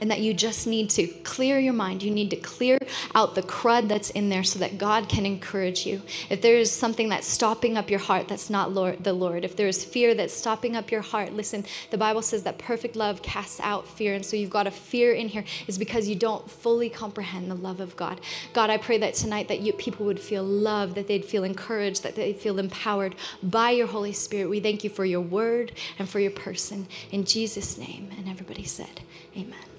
and 0.00 0.10
that 0.10 0.20
you 0.20 0.34
just 0.34 0.66
need 0.66 0.90
to 0.90 1.06
clear 1.06 1.58
your 1.58 1.72
mind. 1.72 2.02
You 2.02 2.10
need 2.10 2.30
to 2.30 2.36
clear 2.36 2.78
out 3.14 3.34
the 3.34 3.42
crud 3.42 3.88
that's 3.88 4.10
in 4.10 4.28
there 4.28 4.42
so 4.42 4.58
that 4.58 4.78
God 4.78 5.08
can 5.08 5.26
encourage 5.26 5.86
you. 5.86 6.02
If 6.28 6.42
there 6.42 6.56
is 6.56 6.72
something 6.72 7.08
that's 7.08 7.26
stopping 7.26 7.76
up 7.76 7.90
your 7.90 8.00
heart 8.00 8.28
that's 8.28 8.50
not 8.50 8.72
Lord, 8.72 9.04
the 9.04 9.12
Lord, 9.12 9.44
if 9.44 9.56
there 9.56 9.68
is 9.68 9.84
fear 9.84 10.14
that's 10.14 10.34
stopping 10.34 10.74
up 10.76 10.90
your 10.90 11.02
heart, 11.02 11.32
listen, 11.32 11.64
the 11.90 11.98
Bible 11.98 12.22
says 12.22 12.42
that 12.44 12.58
perfect 12.58 12.96
love 12.96 13.22
casts 13.22 13.60
out 13.60 13.86
fear. 13.86 14.14
And 14.14 14.24
so 14.24 14.36
you've 14.36 14.50
got 14.50 14.66
a 14.66 14.70
fear 14.70 15.12
in 15.12 15.28
here 15.28 15.44
is 15.66 15.78
because 15.78 16.08
you 16.08 16.14
don't 16.14 16.50
fully 16.50 16.88
comprehend 16.88 17.50
the 17.50 17.54
love 17.54 17.80
of 17.80 17.96
God. 17.96 18.20
God, 18.52 18.70
I 18.70 18.78
pray 18.78 18.98
that 18.98 19.14
tonight 19.14 19.48
that 19.48 19.60
you, 19.60 19.72
people 19.72 20.06
would 20.06 20.20
feel 20.20 20.42
loved, 20.42 20.94
that 20.94 21.06
they'd 21.06 21.24
feel 21.24 21.44
encouraged, 21.44 22.02
that 22.02 22.16
they'd 22.16 22.38
feel 22.38 22.58
empowered 22.58 23.14
by 23.42 23.70
your 23.70 23.86
Holy 23.86 24.12
Spirit. 24.12 24.48
We 24.48 24.60
thank 24.60 24.82
you 24.84 24.90
for 24.90 25.04
your 25.04 25.20
word 25.20 25.72
and 25.98 26.08
for 26.08 26.20
your 26.20 26.30
person. 26.30 26.86
In 27.10 27.24
Jesus' 27.24 27.76
name. 27.76 28.10
And 28.16 28.28
everybody 28.28 28.64
said, 28.64 29.00
Amen. 29.36 29.69